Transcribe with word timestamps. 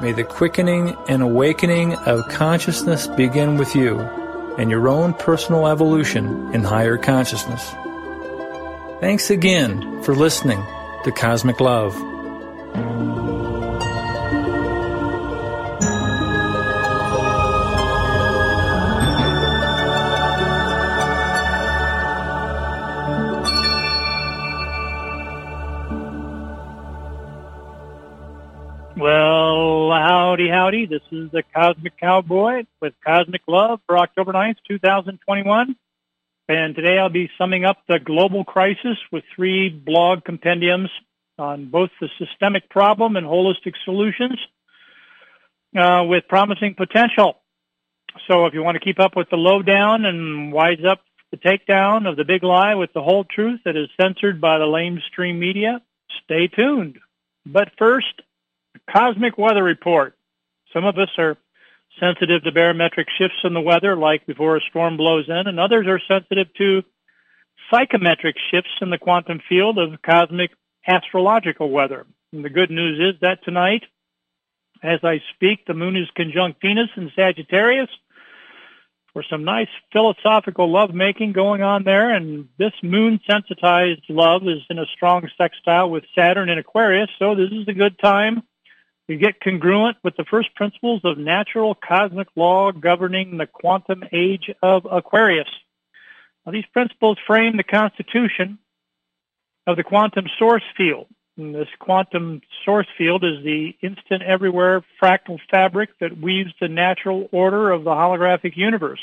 May 0.00 0.12
the 0.12 0.24
quickening 0.24 0.96
and 1.08 1.22
awakening 1.22 1.94
of 1.94 2.28
consciousness 2.28 3.06
begin 3.06 3.56
with 3.56 3.76
you 3.76 4.00
and 4.58 4.70
your 4.70 4.88
own 4.88 5.14
personal 5.14 5.68
evolution 5.68 6.52
in 6.54 6.64
higher 6.64 6.98
consciousness. 6.98 7.70
Thanks 9.00 9.30
again 9.30 10.02
for 10.02 10.14
listening 10.14 10.62
to 11.04 11.12
Cosmic 11.12 11.60
Love. 11.60 11.94
Howdy. 30.62 30.86
This 30.86 31.02
is 31.10 31.28
the 31.32 31.42
Cosmic 31.56 31.98
Cowboy 31.98 32.66
with 32.80 32.94
Cosmic 33.04 33.40
Love 33.48 33.80
for 33.84 33.98
October 33.98 34.32
9th, 34.32 34.58
2021. 34.68 35.74
And 36.48 36.76
today 36.76 36.98
I'll 36.98 37.08
be 37.08 37.28
summing 37.36 37.64
up 37.64 37.78
the 37.88 37.98
global 37.98 38.44
crisis 38.44 38.96
with 39.10 39.24
three 39.34 39.70
blog 39.70 40.22
compendiums 40.22 40.88
on 41.36 41.68
both 41.68 41.90
the 42.00 42.08
systemic 42.16 42.68
problem 42.70 43.16
and 43.16 43.26
holistic 43.26 43.74
solutions 43.84 44.38
uh, 45.76 46.04
with 46.06 46.28
promising 46.28 46.76
potential. 46.76 47.40
So 48.28 48.46
if 48.46 48.54
you 48.54 48.62
want 48.62 48.76
to 48.76 48.84
keep 48.84 49.00
up 49.00 49.16
with 49.16 49.30
the 49.30 49.36
lowdown 49.36 50.04
and 50.04 50.52
wise 50.52 50.84
up 50.88 51.00
the 51.32 51.38
takedown 51.38 52.08
of 52.08 52.16
the 52.16 52.24
big 52.24 52.44
lie 52.44 52.76
with 52.76 52.92
the 52.92 53.02
whole 53.02 53.24
truth 53.24 53.58
that 53.64 53.76
is 53.76 53.88
censored 54.00 54.40
by 54.40 54.58
the 54.58 54.66
lamestream 54.66 55.40
media, 55.40 55.82
stay 56.22 56.46
tuned. 56.46 57.00
But 57.44 57.72
first, 57.76 58.22
cosmic 58.88 59.36
weather 59.36 59.64
report. 59.64 60.16
Some 60.72 60.84
of 60.84 60.98
us 60.98 61.10
are 61.18 61.36
sensitive 62.00 62.42
to 62.44 62.52
barometric 62.52 63.08
shifts 63.18 63.38
in 63.44 63.54
the 63.54 63.60
weather, 63.60 63.96
like 63.96 64.26
before 64.26 64.56
a 64.56 64.60
storm 64.70 64.96
blows 64.96 65.28
in, 65.28 65.46
and 65.46 65.60
others 65.60 65.86
are 65.86 66.00
sensitive 66.08 66.52
to 66.54 66.82
psychometric 67.70 68.36
shifts 68.50 68.70
in 68.80 68.90
the 68.90 68.98
quantum 68.98 69.40
field 69.48 69.78
of 69.78 70.00
cosmic 70.02 70.50
astrological 70.86 71.70
weather. 71.70 72.06
And 72.32 72.44
the 72.44 72.50
good 72.50 72.70
news 72.70 73.14
is 73.14 73.20
that 73.20 73.44
tonight, 73.44 73.84
as 74.82 75.00
I 75.02 75.20
speak, 75.34 75.66
the 75.66 75.74
moon 75.74 75.96
is 75.96 76.08
conjunct 76.16 76.60
Venus 76.60 76.88
in 76.96 77.12
Sagittarius 77.14 77.90
for 79.12 79.22
some 79.28 79.44
nice 79.44 79.68
philosophical 79.92 80.70
lovemaking 80.70 81.32
going 81.32 81.62
on 81.62 81.84
there. 81.84 82.14
And 82.14 82.48
this 82.58 82.72
moon 82.82 83.20
sensitized 83.30 84.04
love 84.08 84.42
is 84.48 84.62
in 84.70 84.78
a 84.78 84.86
strong 84.86 85.28
sextile 85.36 85.90
with 85.90 86.04
Saturn 86.14 86.48
in 86.48 86.58
Aquarius. 86.58 87.10
So 87.18 87.34
this 87.34 87.50
is 87.52 87.68
a 87.68 87.74
good 87.74 87.98
time 87.98 88.42
you 89.08 89.16
get 89.16 89.40
congruent 89.40 89.96
with 90.02 90.16
the 90.16 90.24
first 90.24 90.54
principles 90.54 91.00
of 91.04 91.18
natural 91.18 91.74
cosmic 91.74 92.28
law 92.36 92.72
governing 92.72 93.36
the 93.36 93.46
quantum 93.46 94.04
age 94.12 94.50
of 94.62 94.86
Aquarius. 94.90 95.48
Now, 96.46 96.52
these 96.52 96.66
principles 96.72 97.18
frame 97.26 97.56
the 97.56 97.64
constitution 97.64 98.58
of 99.66 99.76
the 99.76 99.84
quantum 99.84 100.26
source 100.38 100.64
field. 100.76 101.06
And 101.36 101.54
this 101.54 101.68
quantum 101.78 102.42
source 102.64 102.86
field 102.98 103.24
is 103.24 103.42
the 103.42 103.74
instant 103.80 104.22
everywhere 104.22 104.84
fractal 105.02 105.38
fabric 105.50 105.90
that 105.98 106.20
weaves 106.20 106.52
the 106.60 106.68
natural 106.68 107.28
order 107.32 107.70
of 107.70 107.84
the 107.84 107.90
holographic 107.90 108.56
universe. 108.56 109.00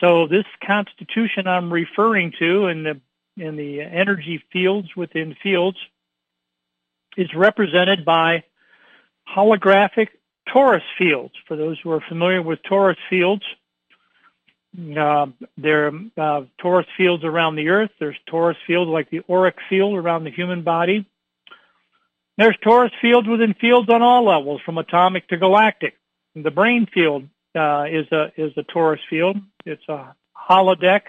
So 0.00 0.26
this 0.26 0.44
constitution 0.64 1.46
I'm 1.46 1.72
referring 1.72 2.32
to 2.38 2.66
in 2.66 2.82
the 2.82 3.00
in 3.36 3.56
the 3.56 3.80
energy 3.80 4.42
fields 4.52 4.88
within 4.94 5.34
fields 5.42 5.78
is 7.16 7.32
represented 7.34 8.04
by 8.04 8.44
holographic 9.34 10.08
torus 10.48 10.82
fields. 10.98 11.34
For 11.46 11.56
those 11.56 11.78
who 11.82 11.90
are 11.90 12.00
familiar 12.08 12.42
with 12.42 12.60
torus 12.62 12.96
fields, 13.08 13.42
uh, 14.78 15.26
there 15.56 15.86
are 15.86 15.94
uh, 16.16 16.44
torus 16.62 16.86
fields 16.96 17.24
around 17.24 17.56
the 17.56 17.68
Earth. 17.68 17.90
There's 17.98 18.16
torus 18.28 18.56
fields 18.66 18.88
like 18.88 19.10
the 19.10 19.22
auric 19.28 19.56
field 19.68 19.96
around 19.96 20.24
the 20.24 20.30
human 20.30 20.62
body. 20.62 21.06
There's 22.38 22.56
torus 22.64 22.92
fields 23.00 23.28
within 23.28 23.54
fields 23.54 23.88
on 23.90 24.00
all 24.00 24.24
levels, 24.24 24.60
from 24.64 24.78
atomic 24.78 25.28
to 25.28 25.36
galactic. 25.36 25.96
The 26.34 26.50
brain 26.50 26.86
field 26.86 27.24
uh, 27.54 27.86
is 27.90 28.06
a 28.12 28.32
is 28.36 28.52
a 28.56 28.62
torus 28.62 29.00
field. 29.10 29.36
It's 29.66 29.86
a 29.88 30.14
holodeck, 30.36 31.02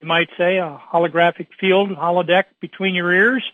you 0.00 0.08
might 0.08 0.28
say, 0.38 0.58
a 0.58 0.80
holographic 0.92 1.48
field 1.58 1.90
holodeck 1.90 2.44
between 2.60 2.94
your 2.94 3.12
ears. 3.12 3.44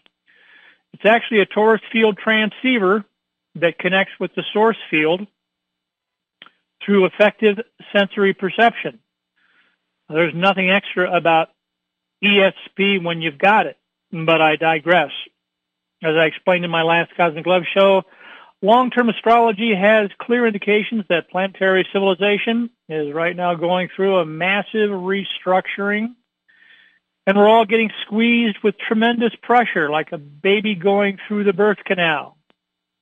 It's 0.93 1.06
actually 1.06 1.41
a 1.41 1.47
torus 1.47 1.81
field 1.91 2.19
transceiver 2.19 3.05
that 3.56 3.78
connects 3.78 4.12
with 4.19 4.34
the 4.34 4.44
source 4.53 4.77
field 4.91 5.27
through 6.84 7.06
effective 7.06 7.59
sensory 7.93 8.34
perception. 8.34 9.00
There's 10.09 10.34
nothing 10.34 10.71
extra 10.71 11.15
about 11.15 11.49
ESP 12.25 13.03
when 13.05 13.21
you've 13.21 13.38
got 13.38 13.66
it, 13.66 13.78
but 14.12 14.41
I 14.41 14.56
digress. 14.56 15.11
As 16.03 16.15
I 16.16 16.27
explained 16.27 16.65
in 16.65 16.71
my 16.71 16.83
last 16.83 17.15
Cosmic 17.16 17.47
Love 17.47 17.62
show, 17.75 18.03
long-term 18.62 19.09
astrology 19.09 19.75
has 19.75 20.11
clear 20.21 20.47
indications 20.47 21.05
that 21.09 21.31
planetary 21.31 21.87
civilization 21.93 22.71
is 22.88 23.12
right 23.12 23.37
now 23.37 23.55
going 23.55 23.88
through 23.94 24.19
a 24.19 24.27
massive 24.27 24.91
restructuring 24.91 26.15
and 27.27 27.37
we're 27.37 27.49
all 27.49 27.65
getting 27.65 27.91
squeezed 28.05 28.56
with 28.62 28.77
tremendous 28.78 29.32
pressure 29.43 29.91
like 29.91 30.11
a 30.12 30.19
baby 30.19 30.75
going 30.75 31.19
through 31.28 31.44
the 31.44 31.53
birth 31.53 31.78
canal. 31.84 32.37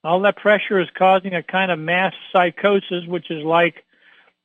All 0.05 0.21
that 0.21 0.37
pressure 0.37 0.81
is 0.81 0.89
causing 0.97 1.35
a 1.35 1.43
kind 1.43 1.71
of 1.71 1.79
mass 1.79 2.15
psychosis, 2.33 3.05
which 3.07 3.31
is 3.31 3.45
like 3.45 3.85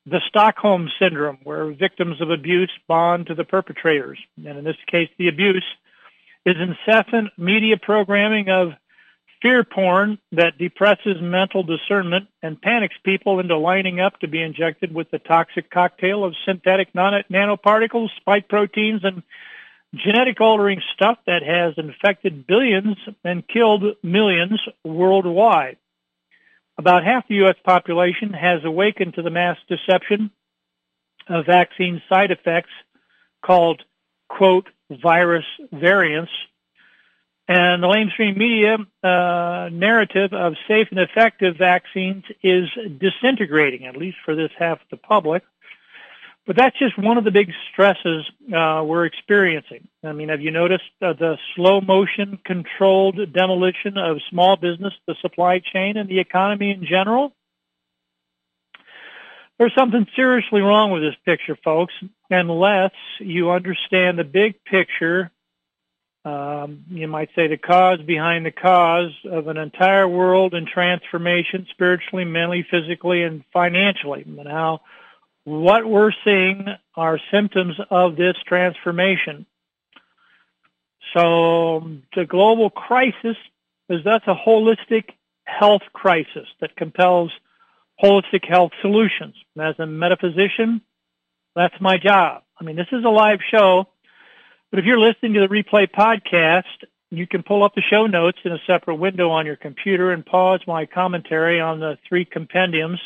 the 0.06 0.22
Stockholm 0.28 0.90
syndrome, 1.00 1.38
where 1.44 1.72
victims 1.72 2.20
of 2.22 2.30
abuse 2.30 2.72
bond 2.88 3.28
to 3.28 3.36
the 3.36 3.46
perpetrators. 3.46 4.20
And 4.38 4.58
in 4.58 4.64
this 4.64 4.78
case, 4.88 5.10
the 5.18 5.28
abuse 5.30 5.66
is 6.46 6.56
incessant 6.60 7.30
media 7.38 7.78
programming 7.78 8.50
of 8.50 8.74
fear 9.42 9.64
porn 9.64 10.18
that 10.32 10.58
depresses 10.58 11.18
mental 11.22 11.64
discernment 11.64 12.28
and 12.42 12.62
panics 12.62 12.96
people 13.04 13.40
into 13.40 13.58
lining 13.58 14.00
up 14.00 14.20
to 14.20 14.28
be 14.28 14.42
injected 14.42 14.94
with 14.94 15.12
the 15.12 15.20
toxic 15.20 15.70
cocktail 15.70 16.24
of 16.24 16.34
synthetic 16.46 16.94
nanoparticles, 16.94 18.10
spike 18.18 18.48
proteins, 18.48 19.02
and 19.04 19.22
genetic 19.94 20.42
altering 20.42 20.82
stuff 20.94 21.18
that 21.28 21.44
has 21.44 21.74
infected 21.78 22.48
billions 22.48 22.98
and 23.24 23.48
killed 23.48 23.84
millions 24.02 24.60
worldwide. 24.84 25.78
About 26.78 27.04
half 27.04 27.28
the 27.28 27.36
U.S. 27.36 27.56
population 27.64 28.34
has 28.34 28.62
awakened 28.64 29.14
to 29.16 29.22
the 29.22 29.30
mass 29.30 29.58
deception 29.68 30.32
of 31.30 31.46
vaccine 31.46 32.02
side 32.10 32.32
effects 32.32 32.72
called, 33.46 33.84
quote, 34.28 34.68
virus 34.90 35.46
variants. 35.72 36.32
And 37.48 37.84
the 37.84 37.88
lamestream 37.88 38.38
media 38.38 38.78
uh, 39.04 39.70
narrative 39.72 40.34
of 40.34 40.54
safe 40.68 40.88
and 40.92 41.00
effective 41.00 41.58
vaccines 41.58 42.24
is 42.42 42.70
disintegrating, 43.00 43.86
at 43.86 43.98
least 43.98 44.18
for 44.26 44.36
this 44.36 44.52
half 44.58 44.82
of 44.82 44.88
the 44.90 44.98
public. 44.98 45.44
But 46.46 46.58
that's 46.58 46.78
just 46.78 46.98
one 46.98 47.18
of 47.18 47.24
the 47.24 47.32
big 47.32 47.52
stresses 47.72 48.30
uh, 48.54 48.84
we're 48.86 49.06
experiencing. 49.06 49.88
I 50.04 50.12
mean, 50.12 50.28
have 50.28 50.42
you 50.42 50.52
noticed 50.52 50.84
uh, 51.02 51.14
the 51.14 51.38
slow 51.56 51.80
motion 51.80 52.38
controlled 52.44 53.18
demolition 53.32 53.98
of 53.98 54.18
small 54.30 54.58
business, 54.58 54.94
the 55.08 55.16
supply 55.22 55.60
chain, 55.60 55.96
and 55.96 56.10
the 56.10 56.20
economy 56.20 56.72
in 56.72 56.86
general? 56.86 57.34
There's 59.58 59.74
something 59.74 60.06
seriously 60.16 60.60
wrong 60.60 60.92
with 60.92 61.04
this 61.04 61.16
picture, 61.24 61.58
folks, 61.64 61.94
unless 62.30 62.92
you 63.20 63.52
understand 63.52 64.20
the 64.20 64.26
big 64.26 64.62
picture. 64.66 65.32
Um, 66.26 66.84
you 66.90 67.08
might 67.08 67.30
say 67.36 67.48
the 67.48 67.58
cause 67.58 68.00
behind 68.02 68.46
the 68.46 68.52
cause 68.52 69.12
of 69.30 69.48
an 69.48 69.58
entire 69.58 70.08
world 70.08 70.54
in 70.54 70.66
transformation, 70.66 71.68
spiritually, 71.70 72.26
mentally, 72.26 72.66
physically, 72.70 73.24
and 73.24 73.44
financially, 73.54 74.24
and 74.24 74.48
how 74.48 74.82
what 75.46 75.86
we're 75.86 76.12
seeing 76.24 76.68
are 76.96 77.20
symptoms 77.32 77.76
of 77.90 78.16
this 78.16 78.36
transformation. 78.48 79.46
So 81.16 81.92
the 82.16 82.26
global 82.26 82.70
crisis 82.70 83.38
is 83.90 84.02
that's 84.04 84.28
a 84.28 84.36
holistic 84.36 85.10
health 85.46 85.82
crisis 85.92 86.48
that 86.62 86.76
compels 86.76 87.32
holistic 88.02 88.48
health 88.48 88.72
solutions. 88.82 89.36
As 89.60 89.76
a 89.80 89.86
metaphysician, 89.86 90.82
that's 91.56 91.76
my 91.80 91.98
job. 91.98 92.44
I 92.60 92.64
mean, 92.64 92.76
this 92.76 92.88
is 92.92 93.04
a 93.04 93.10
live 93.10 93.40
show, 93.52 93.88
but 94.72 94.80
if 94.80 94.86
you're 94.86 95.00
listening 95.00 95.34
to 95.34 95.42
the 95.42 95.48
replay 95.48 95.88
podcast, 95.88 96.64
you 97.12 97.28
can 97.28 97.44
pull 97.44 97.64
up 97.64 97.76
the 97.76 97.84
show 97.88 98.08
notes 98.08 98.40
in 98.44 98.54
a 98.54 98.60
separate 98.66 98.96
window 98.96 99.30
on 99.30 99.46
your 99.46 99.56
computer 99.56 100.12
and 100.12 100.26
pause 100.26 100.62
my 100.66 100.86
commentary 100.86 101.62
on 101.62 101.80
the 101.80 101.98
three 102.08 102.26
compendiums 102.26 103.00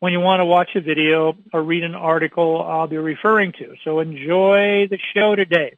when 0.00 0.12
you 0.12 0.20
want 0.20 0.40
to 0.40 0.44
watch 0.44 0.70
a 0.74 0.80
video 0.80 1.36
or 1.52 1.62
read 1.62 1.84
an 1.84 1.94
article 1.94 2.62
I'll 2.62 2.86
be 2.86 2.98
referring 2.98 3.52
to. 3.52 3.74
So 3.84 4.00
enjoy 4.00 4.88
the 4.88 4.98
show 5.14 5.34
today. 5.34 5.76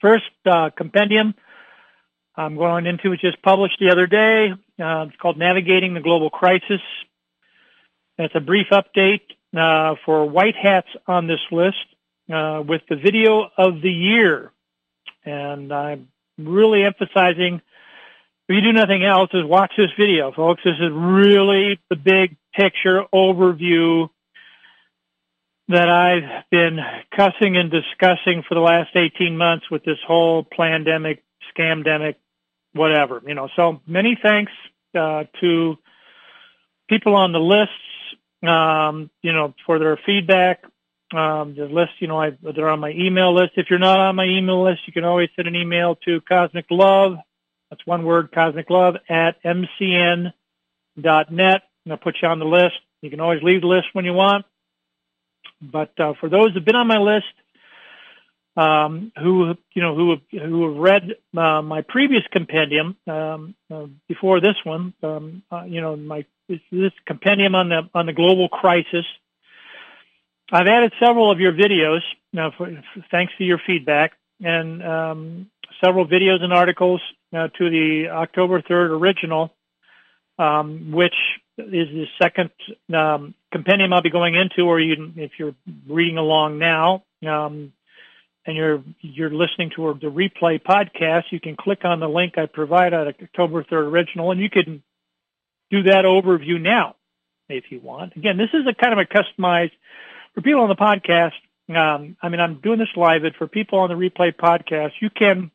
First 0.00 0.24
uh, 0.44 0.70
compendium 0.76 1.34
I'm 2.36 2.56
going 2.56 2.86
into 2.86 3.10
was 3.10 3.20
just 3.20 3.40
published 3.42 3.78
the 3.80 3.90
other 3.90 4.06
day. 4.06 4.50
Uh, 4.78 5.06
it's 5.08 5.16
called 5.16 5.38
Navigating 5.38 5.94
the 5.94 6.00
Global 6.00 6.28
Crisis. 6.28 6.82
That's 8.18 8.34
a 8.34 8.40
brief 8.40 8.66
update 8.72 9.22
uh, 9.56 9.94
for 10.04 10.28
white 10.28 10.56
hats 10.56 10.88
on 11.06 11.26
this 11.26 11.40
list 11.50 11.76
uh, 12.32 12.62
with 12.66 12.82
the 12.90 12.96
video 12.96 13.48
of 13.56 13.80
the 13.80 13.90
year. 13.90 14.52
And 15.24 15.72
I'm 15.72 16.08
really 16.38 16.84
emphasizing 16.84 17.62
if 18.48 18.54
you 18.54 18.60
do 18.60 18.72
nothing 18.72 19.04
else 19.04 19.30
is 19.32 19.42
watch 19.44 19.72
this 19.76 19.90
video, 19.98 20.30
folks. 20.30 20.62
This 20.64 20.76
is 20.78 20.90
really 20.92 21.80
the 21.90 21.96
big 21.96 22.36
picture 22.56 23.02
overview 23.14 24.08
that 25.68 25.88
I've 25.88 26.44
been 26.50 26.78
cussing 27.14 27.56
and 27.56 27.70
discussing 27.70 28.44
for 28.48 28.54
the 28.54 28.60
last 28.60 28.90
18 28.94 29.36
months 29.36 29.70
with 29.70 29.84
this 29.84 29.98
whole 30.06 30.44
pandemic, 30.44 31.24
scamdemic, 31.56 32.14
whatever, 32.72 33.20
you 33.26 33.34
know. 33.34 33.48
So 33.56 33.80
many 33.86 34.16
thanks 34.20 34.52
uh, 34.96 35.24
to 35.40 35.76
people 36.88 37.16
on 37.16 37.32
the 37.32 37.40
lists, 37.40 37.72
um, 38.46 39.10
you 39.22 39.32
know, 39.32 39.54
for 39.66 39.78
their 39.78 39.98
feedback. 40.06 40.62
Um, 41.12 41.54
the 41.56 41.66
list, 41.66 41.92
you 42.00 42.08
know, 42.08 42.20
I, 42.20 42.36
they're 42.42 42.68
on 42.68 42.80
my 42.80 42.90
email 42.90 43.34
list. 43.34 43.52
If 43.56 43.66
you're 43.70 43.78
not 43.78 44.00
on 44.00 44.16
my 44.16 44.24
email 44.24 44.64
list, 44.64 44.80
you 44.86 44.92
can 44.92 45.04
always 45.04 45.28
send 45.36 45.48
an 45.48 45.54
email 45.56 45.96
to 46.04 46.20
Cosmic 46.20 46.66
Love. 46.70 47.16
That's 47.70 47.84
one 47.86 48.04
word, 48.04 48.30
Cosmic 48.32 48.70
Love 48.70 48.96
at 49.08 49.42
mcn.net. 49.44 50.32
I'll 51.92 51.98
put 51.98 52.16
you 52.20 52.28
on 52.28 52.38
the 52.38 52.44
list. 52.44 52.76
You 53.02 53.10
can 53.10 53.20
always 53.20 53.42
leave 53.42 53.60
the 53.60 53.66
list 53.66 53.88
when 53.92 54.04
you 54.04 54.12
want. 54.12 54.44
But 55.60 55.98
uh, 55.98 56.14
for 56.20 56.28
those 56.28 56.52
who've 56.52 56.64
been 56.64 56.76
on 56.76 56.86
my 56.86 56.98
list, 56.98 57.26
um, 58.56 59.12
who 59.22 59.54
you 59.74 59.82
know 59.82 59.94
who 59.94 60.10
have, 60.10 60.42
who 60.42 60.68
have 60.68 60.76
read 60.76 61.14
uh, 61.36 61.62
my 61.62 61.82
previous 61.82 62.22
compendium 62.32 62.96
um, 63.06 63.54
uh, 63.70 63.86
before 64.08 64.40
this 64.40 64.56
one, 64.64 64.94
um, 65.02 65.42
uh, 65.50 65.64
you 65.64 65.80
know 65.80 65.96
my 65.96 66.24
this, 66.48 66.92
compendium 67.06 67.54
on 67.54 67.68
the 67.68 67.82
on 67.94 68.06
the 68.06 68.12
global 68.12 68.48
crisis. 68.48 69.04
I've 70.50 70.68
added 70.68 70.92
several 71.00 71.30
of 71.30 71.40
your 71.40 71.52
videos 71.52 72.00
now, 72.32 72.52
for, 72.56 72.70
thanks 73.10 73.32
to 73.38 73.44
your 73.44 73.60
feedback, 73.66 74.12
and 74.40 74.82
um, 74.82 75.50
several 75.84 76.06
videos 76.06 76.42
and 76.42 76.52
articles 76.52 77.00
to 77.32 77.50
the 77.58 78.08
October 78.10 78.62
3rd 78.62 78.98
original, 78.98 79.55
um, 80.38 80.92
which 80.92 81.14
is 81.58 81.88
the 81.88 82.06
second 82.20 82.50
um, 82.94 83.34
compendium 83.52 83.92
I'll 83.92 84.02
be 84.02 84.10
going 84.10 84.34
into, 84.34 84.62
or 84.62 84.78
you, 84.80 85.12
if 85.16 85.32
you're 85.38 85.54
reading 85.88 86.18
along 86.18 86.58
now, 86.58 87.04
um, 87.26 87.72
and 88.46 88.56
you're 88.56 88.82
you're 89.00 89.30
listening 89.30 89.70
to 89.76 89.98
the 90.00 90.08
replay 90.08 90.62
podcast, 90.62 91.24
you 91.30 91.40
can 91.40 91.56
click 91.56 91.84
on 91.84 92.00
the 92.00 92.08
link 92.08 92.38
I 92.38 92.46
provide 92.46 92.92
at 92.92 93.08
October 93.08 93.64
3rd 93.64 93.90
original, 93.90 94.30
and 94.30 94.40
you 94.40 94.50
can 94.50 94.82
do 95.70 95.84
that 95.84 96.04
overview 96.04 96.60
now 96.60 96.94
if 97.48 97.64
you 97.70 97.80
want. 97.80 98.16
Again, 98.16 98.36
this 98.36 98.50
is 98.52 98.66
a 98.66 98.74
kind 98.74 98.98
of 98.98 98.98
a 98.98 99.04
customized 99.04 99.72
for 100.34 100.42
people 100.42 100.62
on 100.62 100.68
the 100.68 100.76
podcast. 100.76 101.32
Um, 101.68 102.16
I 102.22 102.28
mean, 102.28 102.40
I'm 102.40 102.60
doing 102.60 102.78
this 102.78 102.88
live, 102.96 103.22
but 103.22 103.34
for 103.36 103.48
people 103.48 103.80
on 103.80 103.88
the 103.88 103.94
replay 103.96 104.34
podcast, 104.34 104.92
you 105.00 105.10
can 105.10 105.50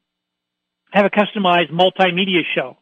have 0.92 1.06
a 1.06 1.10
customized 1.10 1.72
multimedia 1.72 2.42
show 2.54 2.78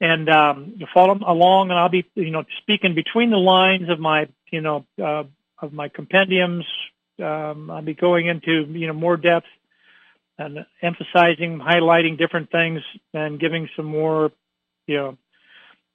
and 0.00 0.28
um, 0.30 0.74
you 0.76 0.86
follow 0.92 1.18
along, 1.26 1.70
and 1.70 1.78
I'll 1.78 1.90
be, 1.90 2.06
you 2.14 2.30
know, 2.30 2.44
speaking 2.62 2.94
between 2.94 3.30
the 3.30 3.36
lines 3.36 3.90
of 3.90 4.00
my, 4.00 4.28
you 4.50 4.60
know, 4.60 4.86
uh, 5.02 5.24
of 5.60 5.72
my 5.72 5.88
compendiums. 5.88 6.64
Um, 7.22 7.70
I'll 7.70 7.82
be 7.82 7.94
going 7.94 8.26
into, 8.26 8.64
you 8.70 8.86
know, 8.86 8.94
more 8.94 9.18
depth 9.18 9.46
and 10.38 10.64
emphasizing, 10.80 11.58
highlighting 11.58 12.16
different 12.16 12.50
things, 12.50 12.80
and 13.12 13.38
giving 13.38 13.68
some 13.76 13.84
more, 13.84 14.32
you 14.86 14.96
know, 14.96 15.18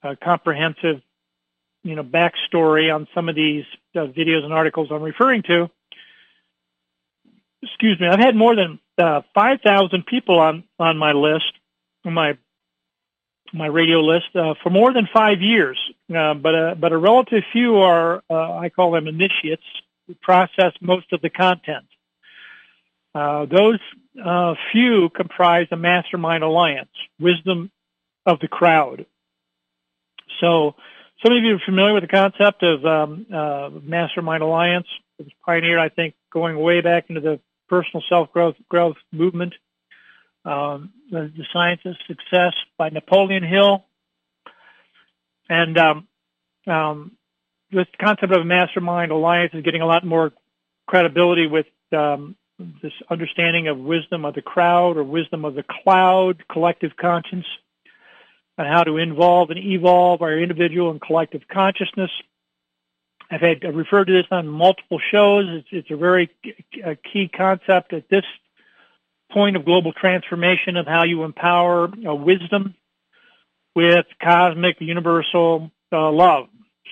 uh, 0.04 0.14
comprehensive, 0.22 1.02
you 1.82 1.96
know, 1.96 2.04
backstory 2.04 2.94
on 2.94 3.08
some 3.12 3.28
of 3.28 3.34
these 3.34 3.64
uh, 3.96 4.06
videos 4.06 4.44
and 4.44 4.52
articles 4.52 4.88
I'm 4.92 5.02
referring 5.02 5.42
to. 5.48 5.68
Excuse 7.60 7.98
me. 7.98 8.06
I've 8.06 8.20
had 8.20 8.36
more 8.36 8.54
than 8.54 8.78
uh, 8.98 9.22
5,000 9.34 10.06
people 10.06 10.38
on 10.38 10.62
on 10.78 10.96
my 10.96 11.12
list, 11.12 11.52
my 12.04 12.38
my 13.52 13.66
radio 13.66 14.00
list 14.00 14.34
uh, 14.34 14.54
for 14.62 14.70
more 14.70 14.92
than 14.92 15.08
five 15.12 15.40
years, 15.40 15.78
uh, 16.14 16.34
but 16.34 16.54
uh, 16.54 16.74
but 16.74 16.92
a 16.92 16.98
relative 16.98 17.42
few 17.52 17.76
are 17.76 18.22
uh, 18.30 18.58
I 18.58 18.68
call 18.68 18.92
them 18.92 19.06
initiates 19.06 19.62
who 20.06 20.14
process 20.14 20.72
most 20.80 21.12
of 21.12 21.20
the 21.20 21.30
content. 21.30 21.86
Uh, 23.14 23.46
those 23.46 23.78
uh, 24.24 24.54
few 24.72 25.08
comprise 25.10 25.66
the 25.70 25.76
Mastermind 25.76 26.44
Alliance, 26.44 26.90
wisdom 27.18 27.70
of 28.24 28.40
the 28.40 28.48
crowd. 28.48 29.06
So 30.40 30.74
some 31.24 31.32
of 31.32 31.42
you 31.42 31.56
are 31.56 31.62
familiar 31.64 31.94
with 31.94 32.02
the 32.02 32.08
concept 32.08 32.62
of 32.62 32.84
um, 32.84 33.26
Mastermind 33.84 34.42
Alliance. 34.42 34.86
It 35.18 35.24
was 35.24 35.32
pioneered, 35.44 35.78
I 35.78 35.88
think, 35.88 36.14
going 36.30 36.58
way 36.58 36.82
back 36.82 37.06
into 37.08 37.20
the 37.20 37.40
personal 37.68 38.02
self-growth 38.08 38.56
growth 38.68 38.96
movement 39.12 39.54
um, 40.46 40.92
the, 41.10 41.30
the 41.36 41.44
Science 41.52 41.80
of 41.84 41.96
Success 42.06 42.54
by 42.78 42.88
Napoleon 42.88 43.42
Hill. 43.42 43.84
And 45.48 45.76
um, 45.76 46.08
um, 46.66 47.12
this 47.70 47.86
concept 48.00 48.32
of 48.32 48.40
a 48.40 48.44
mastermind 48.44 49.10
alliance 49.10 49.52
is 49.54 49.64
getting 49.64 49.82
a 49.82 49.86
lot 49.86 50.06
more 50.06 50.32
credibility 50.86 51.46
with 51.46 51.66
um, 51.92 52.36
this 52.82 52.92
understanding 53.10 53.68
of 53.68 53.76
wisdom 53.76 54.24
of 54.24 54.34
the 54.34 54.42
crowd 54.42 54.96
or 54.96 55.04
wisdom 55.04 55.44
of 55.44 55.54
the 55.54 55.64
cloud, 55.82 56.42
collective 56.50 56.96
conscience, 56.96 57.46
and 58.56 58.66
how 58.66 58.84
to 58.84 58.96
involve 58.96 59.50
and 59.50 59.58
evolve 59.58 60.22
our 60.22 60.38
individual 60.38 60.90
and 60.90 61.00
collective 61.00 61.42
consciousness. 61.52 62.10
I've 63.30 63.40
had 63.40 63.64
I've 63.64 63.74
referred 63.74 64.06
to 64.06 64.12
this 64.12 64.26
on 64.30 64.46
multiple 64.46 65.00
shows. 65.10 65.44
It's, 65.48 65.68
it's 65.72 65.90
a 65.90 65.96
very 65.96 66.30
a 66.84 66.94
key 66.94 67.28
concept 67.28 67.92
at 67.92 68.08
this 68.08 68.24
point 69.36 69.54
of 69.54 69.66
global 69.66 69.92
transformation 69.92 70.78
of 70.78 70.86
how 70.86 71.04
you 71.04 71.22
empower 71.22 71.88
wisdom 71.94 72.74
with 73.74 74.06
cosmic 74.22 74.80
universal 74.80 75.70
uh, 75.92 76.10
love. 76.10 76.46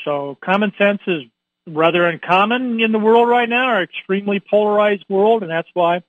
So 0.05 0.37
common 0.45 0.71
sense 0.77 1.01
is 1.07 1.23
rather 1.67 2.05
uncommon 2.05 2.83
in 2.83 2.93
the 2.93 2.99
world 2.99 3.31
right 3.31 3.49
now, 3.49 3.69
our 3.69 3.83
extremely 3.83 4.41
polarized 4.41 5.07
world, 5.09 5.41
and 5.41 5.51
that's 5.51 5.71
why 5.73 6.03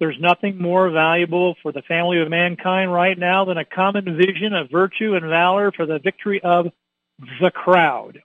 there's 0.00 0.16
nothing 0.18 0.60
more 0.60 0.90
valuable 0.90 1.54
for 1.62 1.70
the 1.70 1.82
family 1.82 2.20
of 2.20 2.28
mankind 2.28 2.92
right 2.92 3.16
now 3.16 3.44
than 3.44 3.56
a 3.56 3.64
common 3.64 4.16
vision 4.16 4.52
of 4.54 4.68
virtue 4.68 5.14
and 5.14 5.24
valor 5.28 5.70
for 5.70 5.86
the 5.86 6.00
victory 6.00 6.42
of 6.42 6.66
the 7.40 7.52
crowd. 7.52 8.20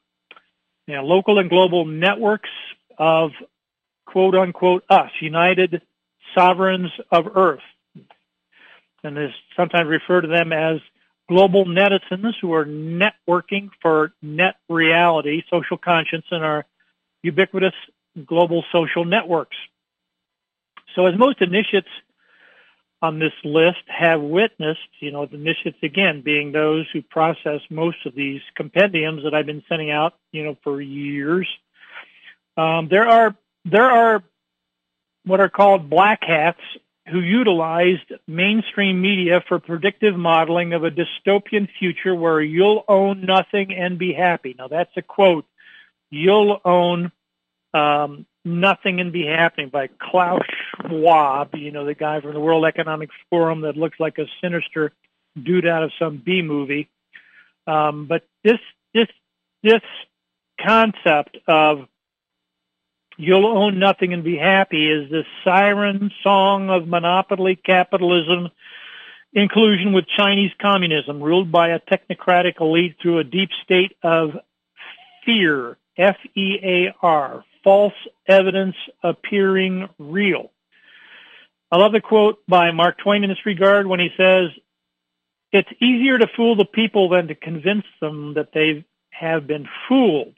Now, 0.87 1.03
local 1.03 1.37
and 1.37 1.51
global 1.51 1.85
networks 1.85 2.49
of 2.97 3.29
quote 4.07 4.33
unquote 4.33 4.85
us, 4.89 5.11
united 5.21 5.83
sovereigns 6.35 6.91
of 7.11 7.35
Earth, 7.35 7.61
and 9.03 9.17
is 9.17 9.31
sometimes 9.55 9.87
referred 9.87 10.21
to 10.21 10.27
them 10.27 10.51
as 10.51 10.79
global 11.27 11.65
netizens 11.65 12.33
who 12.41 12.53
are 12.53 12.65
networking 12.65 13.69
for 13.81 14.13
net 14.21 14.55
reality, 14.69 15.43
social 15.49 15.77
conscience, 15.77 16.25
and 16.31 16.43
our 16.43 16.65
ubiquitous 17.23 17.73
global 18.25 18.63
social 18.71 19.05
networks. 19.05 19.57
So 20.95 21.05
as 21.05 21.17
most 21.17 21.41
initiates 21.41 21.87
on 23.01 23.19
this 23.19 23.33
list 23.43 23.77
have 23.87 24.21
witnessed, 24.21 24.79
you 24.99 25.11
know, 25.11 25.25
the 25.25 25.35
initiates 25.35 25.77
again 25.83 26.21
being 26.21 26.51
those 26.51 26.87
who 26.91 27.01
process 27.01 27.61
most 27.69 27.97
of 28.05 28.15
these 28.15 28.41
compendiums 28.55 29.23
that 29.23 29.35
I've 29.35 29.45
been 29.45 29.63
sending 29.69 29.91
out, 29.91 30.15
you 30.31 30.43
know, 30.43 30.57
for 30.63 30.81
years. 30.81 31.47
Um, 32.55 32.87
there 32.89 33.07
are 33.07 33.35
there 33.65 33.89
are 33.91 34.23
what 35.27 35.39
are 35.39 35.49
called 35.49 35.89
black 35.89 36.19
hats 36.21 36.61
who 37.11 37.19
utilized 37.19 38.11
mainstream 38.27 39.01
media 39.01 39.41
for 39.47 39.59
predictive 39.59 40.15
modeling 40.15 40.73
of 40.73 40.83
a 40.83 40.91
dystopian 40.91 41.67
future 41.79 42.15
where 42.15 42.41
you'll 42.41 42.83
own 42.87 43.25
nothing 43.25 43.73
and 43.73 43.97
be 43.97 44.13
happy. 44.13 44.55
Now 44.57 44.67
that's 44.67 44.91
a 44.97 45.01
quote. 45.01 45.45
You'll 46.09 46.59
own 46.65 47.11
um, 47.73 48.25
nothing 48.43 48.99
and 48.99 49.11
be 49.11 49.25
happy 49.25 49.65
by 49.65 49.89
Klaus 49.99 50.41
Schwab, 50.81 51.55
you 51.55 51.71
know, 51.71 51.85
the 51.85 51.93
guy 51.93 52.19
from 52.21 52.33
the 52.33 52.39
World 52.39 52.65
Economic 52.65 53.09
Forum 53.29 53.61
that 53.61 53.77
looks 53.77 53.99
like 53.99 54.17
a 54.17 54.25
sinister 54.41 54.91
dude 55.41 55.67
out 55.67 55.83
of 55.83 55.91
some 55.99 56.21
B 56.25 56.41
movie. 56.41 56.89
Um, 57.67 58.05
but 58.07 58.23
this, 58.43 58.59
this, 58.93 59.07
this 59.63 59.81
concept 60.65 61.37
of 61.47 61.87
You'll 63.19 63.47
own 63.47 63.79
nothing 63.79 64.13
and 64.13 64.23
be 64.23 64.37
happy 64.37 64.91
is 64.91 65.09
the 65.09 65.23
siren 65.43 66.11
song 66.23 66.69
of 66.69 66.87
monopoly 66.87 67.55
capitalism 67.55 68.49
inclusion 69.33 69.91
with 69.91 70.05
Chinese 70.07 70.51
communism 70.61 71.21
ruled 71.21 71.51
by 71.51 71.69
a 71.69 71.79
technocratic 71.79 72.61
elite 72.61 72.95
through 73.01 73.17
a 73.17 73.23
deep 73.23 73.49
state 73.63 73.97
of 74.03 74.37
fear, 75.25 75.77
F-E-A-R, 75.97 77.43
false 77.63 77.93
evidence 78.27 78.75
appearing 79.01 79.89
real. 79.97 80.51
I 81.71 81.77
love 81.77 81.93
the 81.93 82.01
quote 82.01 82.37
by 82.47 82.69
Mark 82.69 82.99
Twain 82.99 83.23
in 83.23 83.29
this 83.29 83.45
regard 83.47 83.87
when 83.87 83.99
he 83.99 84.09
says, 84.15 84.49
it's 85.51 85.69
easier 85.81 86.19
to 86.19 86.27
fool 86.35 86.55
the 86.55 86.65
people 86.65 87.09
than 87.09 87.29
to 87.29 87.35
convince 87.35 87.85
them 87.99 88.35
that 88.35 88.53
they 88.53 88.85
have 89.09 89.47
been 89.47 89.67
fooled. 89.89 90.37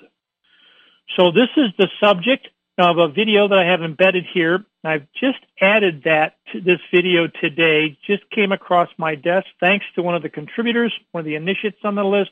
So 1.18 1.32
this 1.32 1.50
is 1.58 1.72
the 1.78 1.90
subject 2.00 2.48
of 2.80 2.98
a 2.98 3.10
video 3.10 3.50
that 3.50 3.60
I 3.60 3.66
have 3.66 3.82
embedded 3.82 4.26
here. 4.34 4.64
I've 4.86 5.06
just 5.20 5.40
added 5.60 6.04
that 6.06 6.38
to 6.54 6.62
this 6.62 6.80
video 6.94 7.28
today. 7.28 7.98
Just 8.08 8.28
came 8.30 8.54
across 8.54 8.88
my 8.98 9.16
desk 9.16 9.48
thanks 9.60 9.86
to 9.96 10.02
one 10.02 10.16
of 10.16 10.22
the 10.22 10.30
contributors, 10.30 10.94
one 11.12 11.20
of 11.20 11.26
the 11.26 11.36
initiates 11.36 11.80
on 11.84 11.96
the 11.96 12.06
list, 12.06 12.32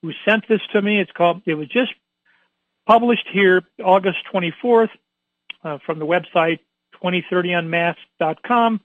who 0.00 0.12
sent 0.24 0.46
this 0.48 0.60
to 0.72 0.80
me. 0.80 1.00
It's 1.00 1.10
called. 1.10 1.42
It 1.46 1.54
was 1.54 1.66
just 1.66 1.92
published 2.86 3.26
here 3.32 3.62
August 3.82 4.18
24th 4.32 4.90
uh, 5.64 5.78
from 5.84 5.98
the 5.98 6.06
website 6.06 6.60
2030unmasked.com. 7.02 8.80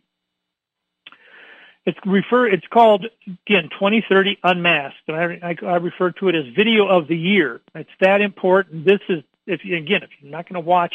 It's 1.85 1.99
refer. 2.05 2.47
It's 2.47 2.67
called 2.67 3.05
again 3.45 3.69
2030 3.69 4.39
Unmasked, 4.43 4.97
and 5.07 5.15
I, 5.15 5.39
I, 5.43 5.65
I 5.65 5.75
refer 5.75 6.11
to 6.11 6.27
it 6.27 6.35
as 6.35 6.45
video 6.55 6.87
of 6.87 7.07
the 7.07 7.17
year. 7.17 7.61
It's 7.75 7.89
that 8.01 8.21
important. 8.21 8.83
This 8.83 8.99
is 9.07 9.23
if 9.47 9.61
you, 9.63 9.77
again 9.77 10.03
if 10.03 10.09
you're 10.19 10.31
not 10.31 10.47
going 10.47 10.61
to 10.61 10.67
watch 10.67 10.93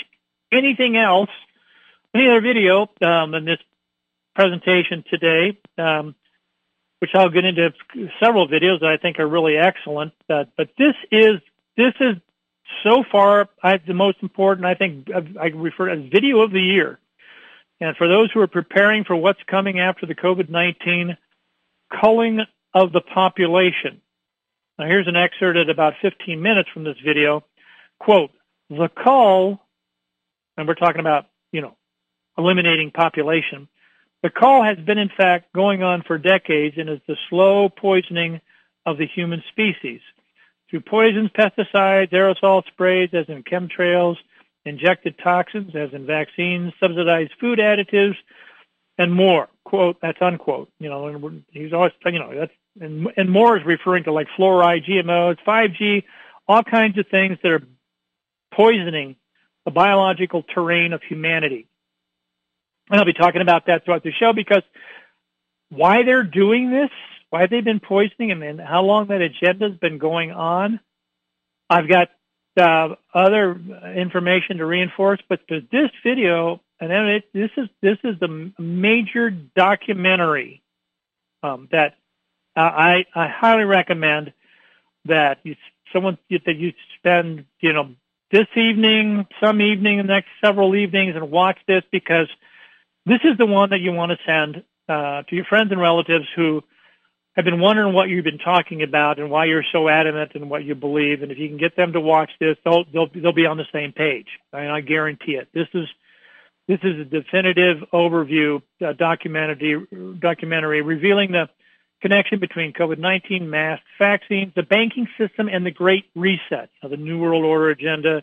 anything 0.53 0.97
else, 0.97 1.31
any 2.15 2.29
other 2.29 2.41
video 2.41 2.89
um, 3.05 3.35
in 3.35 3.45
this 3.45 3.59
presentation 4.35 5.05
today, 5.11 5.59
um, 5.79 6.15
which 7.01 7.11
I'll 7.15 7.31
get 7.31 7.45
into 7.45 7.73
several 8.23 8.47
videos 8.49 8.81
that 8.81 8.91
I 8.91 8.97
think 8.97 9.19
are 9.19 9.27
really 9.27 9.57
excellent. 9.57 10.13
But 10.29 10.51
this 10.79 10.95
is 11.11 11.41
this 11.77 11.95
is 12.01 12.17
so 12.85 13.03
far 13.11 13.49
I, 13.63 13.79
the 13.79 13.95
most 13.95 14.19
important. 14.23 14.67
I 14.67 14.75
think 14.75 15.09
I 15.13 15.47
refer 15.49 15.87
to 15.87 16.01
as 16.01 16.11
video 16.11 16.43
of 16.43 16.53
the 16.53 16.61
year. 16.61 16.99
And 17.81 17.97
for 17.97 18.07
those 18.07 18.31
who 18.31 18.41
are 18.41 18.47
preparing 18.47 19.03
for 19.05 19.17
what's 19.17 19.43
coming 19.49 19.81
after 19.81 20.07
the 20.07 20.15
COVID-19 20.15 21.17
culling 22.01 22.41
of 22.73 22.93
the 22.93 23.01
population. 23.01 24.01
Now 24.79 24.87
here's 24.87 25.09
an 25.09 25.17
excerpt 25.17 25.59
at 25.59 25.69
about 25.69 25.95
15 26.01 26.41
minutes 26.41 26.69
from 26.73 26.85
this 26.85 26.97
video. 27.05 27.45
Quote, 27.99 28.31
the 28.71 28.89
cull, 28.89 29.61
and 30.57 30.67
we're 30.67 30.75
talking 30.75 31.01
about, 31.01 31.27
you 31.53 31.61
know, 31.61 31.77
eliminating 32.39 32.91
population. 32.91 33.69
The 34.23 34.31
cull 34.31 34.63
has 34.63 34.79
been 34.79 34.99
in 34.99 35.11
fact 35.17 35.53
going 35.53 35.83
on 35.83 36.03
for 36.03 36.17
decades 36.19 36.77
and 36.79 36.89
is 36.89 37.01
the 37.07 37.17
slow 37.29 37.69
poisoning 37.69 38.41
of 38.87 38.99
the 38.99 39.07
human 39.07 39.43
species 39.51 40.01
through 40.73 40.81
poisons, 40.81 41.31
pesticides, 41.37 42.11
aerosol 42.13 42.65
sprays, 42.67 43.11
as 43.13 43.27
in 43.29 43.43
chemtrails, 43.43 44.17
injected 44.65 45.17
toxins, 45.23 45.77
as 45.77 45.93
in 45.93 46.07
vaccines, 46.07 46.73
subsidized 46.81 47.33
food 47.39 47.59
additives, 47.59 48.17
and 48.97 49.13
more. 49.13 49.49
Quote, 49.65 49.99
that's 50.01 50.21
unquote. 50.23 50.71
You 50.79 50.89
know, 50.89 51.09
and 51.09 51.45
he's 51.51 51.73
always, 51.73 51.93
you 52.07 52.19
know, 52.19 52.35
that's, 52.35 52.53
and, 52.81 53.09
and 53.17 53.31
more 53.31 53.59
is 53.59 53.67
referring 53.67 54.05
to 54.05 54.13
like 54.13 54.29
fluoride, 54.39 54.87
GMOs, 54.87 55.37
5G, 55.47 56.05
all 56.49 56.63
kinds 56.63 56.97
of 56.97 57.07
things 57.09 57.37
that 57.43 57.53
are 57.53 57.63
poisoning 58.55 59.17
the 59.65 59.71
biological 59.71 60.43
terrain 60.43 60.93
of 60.93 61.03
humanity. 61.03 61.69
And 62.91 62.99
I'll 62.99 63.07
be 63.07 63.13
talking 63.13 63.43
about 63.43 63.67
that 63.67 63.85
throughout 63.85 64.03
the 64.03 64.13
show 64.13 64.33
because 64.33 64.63
why 65.71 66.03
they're 66.03 66.25
doing 66.25 66.71
this, 66.71 66.91
why 67.31 67.47
they've 67.47 67.65
been 67.65 67.81
poisoning, 67.81 68.29
them, 68.29 68.43
and 68.43 68.61
how 68.61 68.83
long 68.83 69.07
that 69.09 69.21
agenda 69.21 69.71
has 69.71 69.79
been 69.79 69.99
going 69.99 70.33
on. 70.33 70.81
I've 71.71 71.89
got 71.89 72.11
uh, 72.61 72.97
other 73.15 73.59
information 73.97 74.59
to 74.59 74.67
reinforce, 74.67 75.21
but 75.29 75.41
this 75.49 75.91
video, 76.05 76.61
and 76.81 76.91
then 76.91 77.07
it, 77.07 77.25
this 77.33 77.51
is 77.57 77.69
this 77.81 77.97
is 78.05 78.19
the 78.21 78.53
major 78.59 79.31
documentary 79.31 80.63
um, 81.43 81.69
that 81.73 81.95
I, 82.55 83.07
I 83.15 83.29
highly 83.29 83.65
recommend 83.65 84.35
that 85.07 85.39
you, 85.45 85.57
someone 85.93 86.19
that 86.31 86.57
you 86.57 86.75
spend 86.99 87.47
you 87.61 87.73
know 87.73 87.95
this 88.33 88.49
evening, 88.57 89.27
some 89.41 89.61
evening, 89.61 89.99
the 89.99 90.05
next 90.05 90.29
several 90.45 90.75
evenings, 90.75 91.15
and 91.15 91.31
watch 91.31 91.59
this 91.69 91.85
because 91.93 92.29
this 93.07 93.21
is 93.25 93.37
the 93.39 93.47
one 93.47 93.71
that 93.71 93.81
you 93.81 93.93
want 93.93 94.11
to 94.11 94.19
send 94.27 94.65
uh, 94.89 95.23
to 95.23 95.37
your 95.37 95.45
friends 95.45 95.71
and 95.71 95.81
relatives 95.81 96.27
who 96.35 96.65
have 97.37 97.45
been 97.45 97.61
wondering 97.61 97.95
what 97.95 98.09
you've 98.09 98.25
been 98.25 98.39
talking 98.39 98.83
about 98.83 99.19
and 99.19 99.31
why 99.31 99.45
you're 99.45 99.65
so 99.71 99.89
adamant 99.89 100.33
and 100.35 100.51
what 100.51 100.65
you 100.65 100.75
believe. 100.75 101.23
And 101.23 101.31
if 101.31 101.39
you 101.39 101.49
can 101.49 101.59
get 101.59 101.77
them 101.77 101.93
to 101.93 102.01
watch 102.01 102.31
this, 102.41 102.57
they'll 102.65 102.85
they'll 102.93 103.09
they'll 103.15 103.33
be 103.33 103.47
on 103.47 103.59
the 103.59 103.67
same 103.73 103.93
page. 103.93 104.27
I, 104.53 104.63
mean, 104.63 104.71
I 104.71 104.81
guarantee 104.81 105.33
it. 105.33 105.49
This 105.53 105.69
is 105.75 105.87
this 106.69 106.81
is 106.83 107.01
a 107.01 107.05
definitive 107.05 107.85
overview 107.93 108.63
uh, 108.85 108.93
documentary 108.95 109.87
documentary 110.19 110.83
revealing 110.83 111.33
the 111.33 111.49
connection 112.03 112.41
between 112.41 112.73
COVID-19, 112.73 113.47
masks, 113.49 113.87
vaccines, 113.99 114.53
the 114.55 114.63
banking 114.63 115.09
system, 115.17 115.49
and 115.49 115.65
the 115.65 115.71
Great 115.71 116.05
Reset, 116.15 116.69
of 116.83 116.91
the 116.91 116.97
New 116.97 117.19
World 117.19 117.45
Order 117.45 117.71
Agenda 117.71 118.23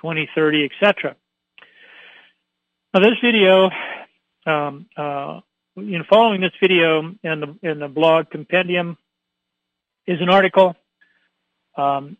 2030, 0.00 0.70
etc. 0.72 1.16
Now, 2.94 3.00
this 3.00 3.18
video 3.22 3.68
um, 4.46 4.86
uh, 4.96 5.40
know, 5.76 6.04
following 6.08 6.40
this 6.40 6.52
video 6.60 7.00
in 7.00 7.40
the 7.40 7.58
in 7.62 7.78
the 7.78 7.88
blog 7.88 8.30
compendium 8.30 8.96
is 10.06 10.20
an 10.20 10.28
article. 10.28 10.76
Um, 11.76 12.16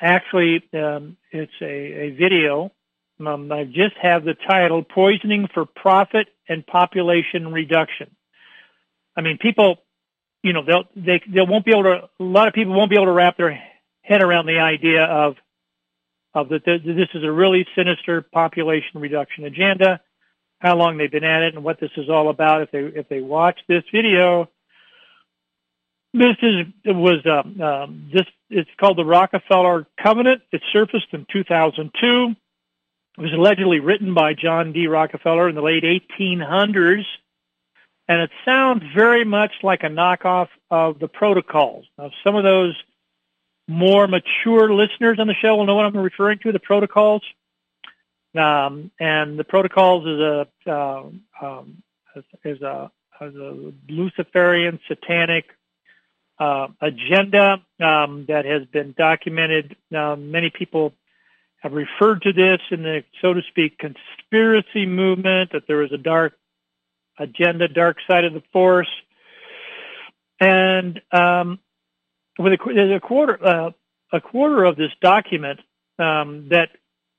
actually, 0.00 0.62
um, 0.74 1.16
it's 1.30 1.52
a, 1.60 1.64
a 1.66 2.10
video. 2.10 2.72
Um, 3.24 3.52
I 3.52 3.64
just 3.64 3.96
have 4.00 4.24
the 4.24 4.34
title 4.34 4.82
"Poisoning 4.82 5.48
for 5.52 5.64
Profit 5.64 6.28
and 6.48 6.66
Population 6.66 7.52
Reduction." 7.52 8.10
I 9.16 9.22
mean, 9.22 9.38
people, 9.38 9.78
you 10.42 10.52
know, 10.52 10.64
they'll 10.64 10.84
they 10.96 11.22
they 11.28 11.42
won't 11.42 11.64
be 11.64 11.72
able 11.72 11.84
to. 11.84 12.08
A 12.18 12.22
lot 12.22 12.48
of 12.48 12.54
people 12.54 12.74
won't 12.74 12.90
be 12.90 12.96
able 12.96 13.06
to 13.06 13.12
wrap 13.12 13.36
their 13.36 13.62
head 14.02 14.22
around 14.22 14.46
the 14.46 14.58
idea 14.58 15.04
of 15.04 15.36
of 16.34 16.48
that 16.50 16.64
this 16.64 17.08
is 17.14 17.24
a 17.24 17.30
really 17.30 17.66
sinister 17.74 18.22
population 18.22 19.00
reduction 19.00 19.44
agenda 19.44 20.00
how 20.60 20.76
long 20.76 20.98
they've 20.98 21.10
been 21.10 21.24
at 21.24 21.42
it 21.42 21.54
and 21.54 21.64
what 21.64 21.80
this 21.80 21.90
is 21.96 22.08
all 22.08 22.28
about. 22.28 22.62
If 22.62 22.70
they 22.70 22.78
if 22.78 23.08
they 23.08 23.20
watch 23.20 23.58
this 23.66 23.82
video, 23.92 24.48
this 26.12 26.36
is 26.42 26.66
it 26.84 26.94
was 26.94 27.24
um, 27.26 27.60
um, 27.60 28.10
this 28.12 28.26
it's 28.50 28.70
called 28.78 28.98
the 28.98 29.04
Rockefeller 29.04 29.86
Covenant. 30.02 30.42
It 30.52 30.62
surfaced 30.72 31.08
in 31.12 31.26
2002. 31.32 32.34
It 33.18 33.20
was 33.20 33.32
allegedly 33.32 33.80
written 33.80 34.14
by 34.14 34.34
John 34.34 34.72
D. 34.72 34.86
Rockefeller 34.86 35.48
in 35.48 35.54
the 35.54 35.62
late 35.62 35.82
1800s, 35.82 37.04
and 38.10 38.22
it 38.22 38.30
sounds 38.44 38.82
very 38.92 39.24
much 39.24 39.52
like 39.62 39.84
a 39.84 39.86
knockoff 39.86 40.48
of 40.68 40.98
the 40.98 41.06
Protocols. 41.06 41.84
Now, 41.96 42.10
some 42.24 42.34
of 42.34 42.42
those 42.42 42.74
more 43.68 44.08
mature 44.08 44.74
listeners 44.74 45.20
on 45.20 45.28
the 45.28 45.34
show 45.40 45.54
will 45.54 45.64
know 45.64 45.76
what 45.76 45.86
I'm 45.86 45.96
referring 45.96 46.40
to. 46.40 46.50
The 46.50 46.58
Protocols. 46.58 47.22
Um, 48.36 48.90
and 48.98 49.38
the 49.38 49.44
protocols 49.44 50.06
is 50.06 50.20
a 50.20 50.46
uh, 50.68 51.02
um, 51.40 51.82
is 52.44 52.60
a, 52.62 52.90
is 53.20 53.36
a 53.36 53.72
Luciferian 53.88 54.80
satanic 54.88 55.46
uh, 56.38 56.68
agenda 56.80 57.62
um, 57.80 58.24
that 58.26 58.44
has 58.44 58.64
been 58.72 58.94
documented. 58.96 59.76
Uh, 59.94 60.16
many 60.16 60.50
people 60.50 60.94
have 61.58 61.72
referred 61.72 62.22
to 62.22 62.32
this 62.32 62.60
in 62.70 62.82
the, 62.82 63.04
so 63.20 63.34
to 63.34 63.42
speak, 63.48 63.78
conspiracy 63.78 64.86
movement 64.86 65.50
that 65.52 65.66
there 65.66 65.82
is 65.82 65.92
a 65.92 65.98
dark 65.98 66.34
agenda, 67.20 67.68
dark 67.68 67.98
side 68.08 68.24
of 68.24 68.32
the 68.32 68.42
force, 68.52 68.90
and 70.40 71.00
um, 71.12 71.60
with 72.38 72.54
a, 72.54 72.94
a 72.96 73.00
quarter 73.00 73.46
uh, 73.46 73.70
a 74.12 74.20
quarter 74.20 74.64
of 74.64 74.76
this 74.76 74.90
document 75.00 75.60
um, 75.98 76.48
that 76.48 76.70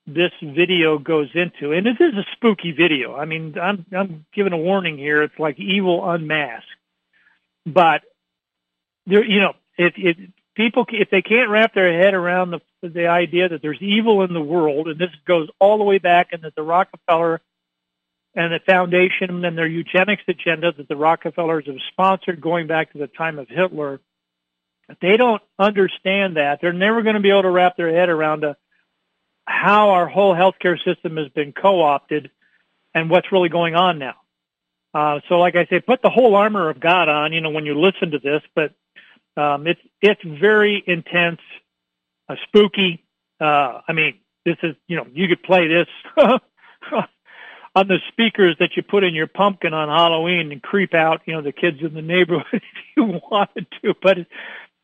this 0.06 0.32
video 0.42 0.98
goes 0.98 1.28
into. 1.34 1.72
And 1.72 1.86
it 1.86 2.00
is 2.00 2.14
a 2.14 2.26
spooky 2.32 2.72
video. 2.72 3.14
I 3.14 3.24
mean, 3.24 3.56
I'm, 3.60 3.86
I'm 3.96 4.26
giving 4.34 4.52
a 4.52 4.58
warning 4.58 4.98
here. 4.98 5.22
It's 5.22 5.38
like 5.38 5.58
evil 5.58 6.08
unmasked. 6.08 6.66
But 7.64 8.02
there, 9.06 9.24
you 9.24 9.40
know, 9.40 9.54
if, 9.78 9.94
if 9.96 10.16
people, 10.54 10.84
if 10.90 11.10
they 11.10 11.22
can't 11.22 11.50
wrap 11.50 11.74
their 11.74 11.92
head 12.02 12.14
around 12.14 12.50
the, 12.50 12.88
the 12.88 13.06
idea 13.06 13.48
that 13.48 13.62
there's 13.62 13.80
evil 13.80 14.22
in 14.24 14.34
the 14.34 14.42
world, 14.42 14.88
and 14.88 14.98
this 14.98 15.10
goes 15.24 15.48
all 15.60 15.78
the 15.78 15.84
way 15.84 15.98
back 15.98 16.32
and 16.32 16.42
that 16.42 16.56
the 16.56 16.62
Rockefeller 16.62 17.40
and 18.34 18.52
the 18.52 18.60
foundation 18.64 19.44
and 19.44 19.56
their 19.56 19.66
eugenics 19.66 20.22
agenda 20.26 20.72
that 20.72 20.88
the 20.88 20.96
Rockefellers 20.96 21.66
have 21.66 21.76
sponsored 21.90 22.40
going 22.40 22.66
back 22.66 22.92
to 22.92 22.98
the 22.98 23.06
time 23.06 23.38
of 23.38 23.48
Hitler, 23.48 24.00
they 25.00 25.16
don't 25.16 25.42
understand 25.58 26.36
that. 26.36 26.60
They're 26.60 26.72
never 26.72 27.02
going 27.02 27.14
to 27.14 27.20
be 27.20 27.30
able 27.30 27.42
to 27.42 27.50
wrap 27.50 27.76
their 27.76 27.94
head 27.94 28.08
around 28.08 28.44
a, 28.44 28.56
how 29.44 29.90
our 29.90 30.08
whole 30.08 30.34
healthcare 30.34 30.82
system 30.82 31.16
has 31.16 31.28
been 31.28 31.52
co-opted 31.52 32.30
and 32.94 33.10
what's 33.10 33.30
really 33.32 33.48
going 33.48 33.74
on 33.74 33.98
now. 33.98 34.14
Uh, 34.94 35.20
so, 35.28 35.36
like 35.36 35.56
I 35.56 35.66
say, 35.66 35.80
put 35.80 36.02
the 36.02 36.10
whole 36.10 36.34
armor 36.34 36.68
of 36.68 36.78
God 36.78 37.08
on. 37.08 37.32
You 37.32 37.40
know, 37.40 37.50
when 37.50 37.64
you 37.64 37.80
listen 37.80 38.10
to 38.10 38.18
this, 38.18 38.42
but 38.54 38.72
um, 39.40 39.66
it's 39.66 39.80
it's 40.02 40.20
very 40.22 40.82
intense, 40.86 41.40
uh, 42.28 42.36
spooky. 42.46 43.02
Uh, 43.40 43.80
I 43.88 43.92
mean, 43.94 44.18
this 44.44 44.56
is 44.62 44.76
you 44.86 44.96
know 44.96 45.06
you 45.10 45.28
could 45.28 45.42
play 45.42 45.66
this 45.66 45.88
on 47.74 47.88
the 47.88 47.98
speakers 48.08 48.56
that 48.60 48.76
you 48.76 48.82
put 48.82 49.02
in 49.02 49.14
your 49.14 49.26
pumpkin 49.26 49.72
on 49.72 49.88
Halloween 49.88 50.52
and 50.52 50.62
creep 50.62 50.94
out, 50.94 51.22
you 51.24 51.34
know, 51.34 51.40
the 51.40 51.52
kids 51.52 51.78
in 51.80 51.94
the 51.94 52.02
neighborhood 52.02 52.46
if 52.52 52.62
you 52.96 53.20
wanted 53.30 53.66
to. 53.82 53.94
But 54.02 54.18
it, 54.18 54.26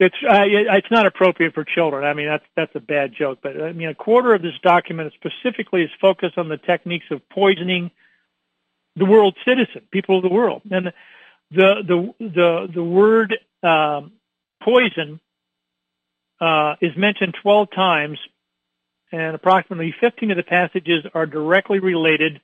it's 0.01 0.17
uh, 0.23 0.45
it's 0.47 0.91
not 0.91 1.07
appropriate 1.07 1.55
for 1.55 1.65
children. 1.65 2.05
I 2.05 2.15
mean, 2.15 2.29
that's 2.29 2.45
that's 2.57 2.75
a 2.77 2.81
bad 2.81 3.13
joke. 3.19 3.41
But 3.43 3.61
I 3.61 3.73
mean, 3.73 3.89
a 3.89 3.95
quarter 3.95 4.33
of 4.33 4.43
this 4.43 4.55
document 4.63 5.13
specifically 5.15 5.83
is 5.83 5.91
focused 6.01 6.39
on 6.39 6.49
the 6.49 6.57
techniques 6.57 7.07
of 7.11 7.29
poisoning 7.31 7.91
the 8.95 9.05
world 9.05 9.37
citizen, 9.45 9.83
people 9.91 10.17
of 10.17 10.23
the 10.23 10.29
world, 10.29 10.63
and 10.71 10.93
the 11.51 11.75
the 11.87 12.15
the 12.21 12.69
the 12.73 12.85
word 12.85 13.37
um, 13.65 14.13
poison 14.63 15.21
uh, 16.41 16.77
is 16.81 16.97
mentioned 16.97 17.35
12 17.43 17.69
times, 17.73 18.19
and 19.11 19.35
approximately 19.35 19.93
15 20.01 20.31
of 20.31 20.37
the 20.37 20.43
passages 20.45 21.05
are 21.13 21.27
directly 21.27 21.81
related 21.81 22.41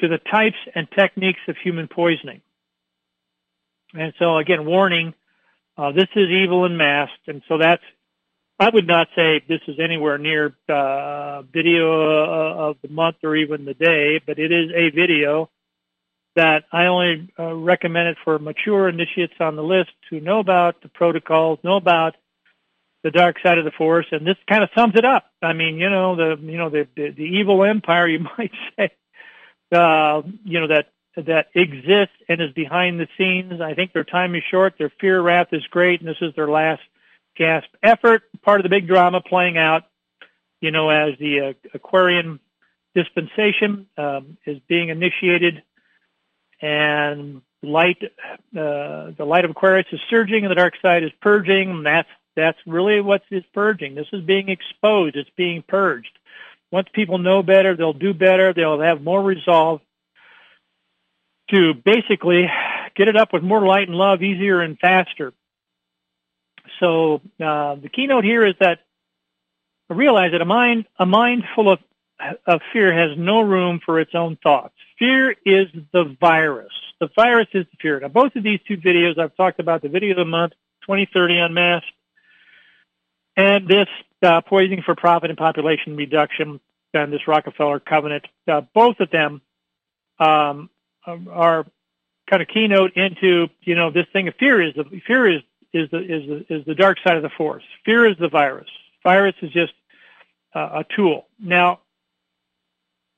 to 0.00 0.08
the 0.08 0.18
types 0.18 0.56
and 0.74 0.88
techniques 0.90 1.40
of 1.48 1.56
human 1.56 1.88
poisoning. 1.88 2.40
And 3.94 4.12
so, 4.18 4.36
again, 4.38 4.66
warning: 4.66 5.14
uh, 5.76 5.92
this 5.92 6.08
is 6.14 6.28
evil 6.28 6.64
and 6.64 6.76
masked, 6.76 7.28
and 7.28 7.42
so 7.48 7.58
that's. 7.58 7.82
I 8.60 8.70
would 8.70 8.88
not 8.88 9.06
say 9.14 9.40
this 9.48 9.60
is 9.68 9.78
anywhere 9.78 10.18
near 10.18 10.52
uh, 10.68 11.42
video 11.42 12.24
uh, 12.24 12.68
of 12.70 12.76
the 12.82 12.88
month 12.88 13.18
or 13.22 13.36
even 13.36 13.64
the 13.64 13.74
day, 13.74 14.20
but 14.26 14.40
it 14.40 14.50
is 14.50 14.72
a 14.74 14.90
video 14.90 15.48
that 16.34 16.64
I 16.72 16.86
only 16.86 17.32
uh, 17.38 17.54
recommend 17.54 18.08
it 18.08 18.16
for 18.24 18.38
mature 18.38 18.88
initiates 18.88 19.34
on 19.40 19.56
the 19.56 19.62
list 19.62 19.90
who 20.10 20.20
know 20.20 20.40
about 20.40 20.82
the 20.82 20.88
protocols, 20.88 21.58
know 21.62 21.76
about 21.76 22.14
the 23.02 23.10
dark 23.10 23.36
side 23.42 23.58
of 23.58 23.64
the 23.64 23.70
force, 23.70 24.06
and 24.10 24.26
this 24.26 24.36
kind 24.48 24.62
of 24.62 24.70
sums 24.76 24.94
it 24.96 25.04
up. 25.04 25.26
I 25.42 25.52
mean, 25.52 25.78
you 25.78 25.88
know, 25.88 26.16
the 26.16 26.36
you 26.40 26.58
know 26.58 26.70
the 26.70 26.86
the, 26.96 27.10
the 27.10 27.22
evil 27.22 27.64
empire, 27.64 28.08
you 28.14 28.20
might 28.20 28.52
say, 28.76 28.90
uh, 29.72 30.22
you 30.44 30.60
know 30.60 30.68
that 30.68 30.88
that 31.16 31.48
exists 31.54 32.14
and 32.28 32.40
is 32.40 32.52
behind 32.52 33.00
the 33.00 33.08
scenes. 33.16 33.60
I 33.60 33.74
think 33.74 33.92
their 33.92 34.04
time 34.04 34.34
is 34.34 34.42
short. 34.50 34.74
Their 34.78 34.92
fear 35.00 35.20
wrath 35.20 35.48
is 35.52 35.66
great, 35.70 36.00
and 36.00 36.08
this 36.08 36.20
is 36.20 36.34
their 36.36 36.48
last 36.48 36.82
gasp 37.36 37.68
effort. 37.82 38.22
Part 38.42 38.60
of 38.60 38.64
the 38.64 38.68
big 38.68 38.86
drama 38.86 39.20
playing 39.20 39.58
out, 39.58 39.84
you 40.60 40.70
know, 40.70 40.90
as 40.90 41.18
the 41.18 41.40
uh, 41.40 41.68
Aquarian 41.74 42.40
dispensation 42.94 43.86
um, 43.96 44.36
is 44.46 44.58
being 44.68 44.88
initiated 44.88 45.62
and 46.60 47.42
light, 47.62 47.98
uh, 48.02 49.12
the 49.16 49.24
light 49.24 49.44
of 49.44 49.52
Aquarius 49.52 49.86
is 49.92 50.00
surging 50.10 50.44
and 50.44 50.50
the 50.50 50.56
dark 50.56 50.74
side 50.82 51.04
is 51.04 51.10
purging. 51.20 51.82
That's, 51.84 52.08
that's 52.34 52.58
really 52.66 53.00
what 53.00 53.22
is 53.30 53.44
purging. 53.54 53.94
This 53.94 54.08
is 54.12 54.22
being 54.24 54.48
exposed. 54.48 55.16
It's 55.16 55.30
being 55.36 55.62
purged. 55.66 56.18
Once 56.70 56.88
people 56.92 57.18
know 57.18 57.42
better, 57.42 57.76
they'll 57.76 57.92
do 57.92 58.12
better. 58.12 58.52
They'll 58.52 58.80
have 58.80 59.02
more 59.02 59.22
resolve 59.22 59.80
to 61.50 61.72
basically 61.74 62.46
get 62.94 63.08
it 63.08 63.16
up 63.16 63.32
with 63.32 63.42
more 63.42 63.64
light 63.64 63.88
and 63.88 63.96
love, 63.96 64.22
easier 64.22 64.60
and 64.60 64.78
faster. 64.78 65.32
So 66.80 67.22
uh, 67.42 67.76
the 67.76 67.88
keynote 67.92 68.24
here 68.24 68.44
is 68.46 68.54
that 68.60 68.80
I 69.90 69.94
realize 69.94 70.32
that 70.32 70.42
a 70.42 70.44
mind, 70.44 70.86
a 70.98 71.06
mind 71.06 71.44
full 71.54 71.70
of, 71.70 71.78
of 72.46 72.60
fear 72.72 72.92
has 72.92 73.16
no 73.16 73.40
room 73.40 73.80
for 73.84 74.00
its 74.00 74.14
own 74.14 74.36
thoughts. 74.42 74.74
Fear 74.98 75.36
is 75.46 75.68
the 75.92 76.16
virus. 76.20 76.72
The 77.00 77.08
virus 77.16 77.48
is 77.54 77.64
the 77.70 77.76
fear. 77.80 78.00
Now, 78.00 78.08
both 78.08 78.36
of 78.36 78.42
these 78.42 78.60
two 78.68 78.76
videos, 78.76 79.18
I've 79.18 79.34
talked 79.36 79.60
about 79.60 79.82
the 79.82 79.88
video 79.88 80.10
of 80.10 80.18
the 80.18 80.24
month, 80.24 80.52
2030 80.82 81.38
Unmasked, 81.38 81.88
and 83.38 83.68
this 83.68 83.86
uh, 84.22 84.40
poisoning 84.40 84.82
for 84.84 84.96
profit 84.96 85.30
and 85.30 85.38
population 85.38 85.96
reduction, 85.96 86.60
and 86.92 87.12
this 87.12 87.26
Rockefeller 87.26 87.78
covenant. 87.78 88.26
Uh, 88.46 88.62
both 88.74 88.98
of 89.00 89.10
them 89.10 89.40
um, 90.18 90.68
are 91.06 91.64
kind 92.28 92.42
of 92.42 92.48
keynote 92.48 92.92
into 92.96 93.46
you 93.62 93.74
know 93.76 93.90
this 93.90 94.06
thing 94.12 94.28
of 94.28 94.34
fear 94.38 94.60
is 94.60 94.74
the 94.74 94.84
fear 95.06 95.30
is 95.30 95.42
is 95.72 95.88
the 95.90 95.98
is 95.98 96.28
the 96.28 96.54
is 96.54 96.64
the 96.66 96.74
dark 96.74 96.98
side 97.06 97.16
of 97.16 97.22
the 97.22 97.30
force. 97.30 97.62
Fear 97.84 98.10
is 98.10 98.16
the 98.18 98.28
virus. 98.28 98.68
Virus 99.04 99.34
is 99.40 99.52
just 99.52 99.72
uh, 100.54 100.82
a 100.82 100.84
tool. 100.96 101.26
Now, 101.38 101.80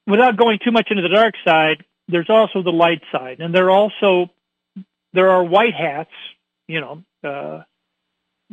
without 0.06 0.36
going 0.36 0.58
too 0.62 0.70
much 0.70 0.88
into 0.90 1.02
the 1.02 1.08
dark 1.08 1.34
side, 1.44 1.82
there's 2.08 2.28
also 2.28 2.62
the 2.62 2.72
light 2.72 3.00
side, 3.10 3.40
and 3.40 3.54
there 3.54 3.66
are 3.66 3.70
also 3.70 4.30
there 5.14 5.30
are 5.30 5.42
white 5.42 5.74
hats. 5.74 6.10
You 6.68 6.80
know, 6.82 7.04
uh, 7.24 7.62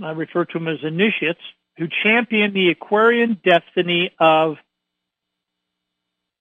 I 0.02 0.12
refer 0.12 0.46
to 0.46 0.54
them 0.54 0.70
as 0.70 0.80
initiates 0.82 1.42
who 1.78 1.88
champion 2.04 2.54
the 2.54 2.70
Aquarian 2.70 3.40
destiny 3.44 4.12
of 4.20 4.58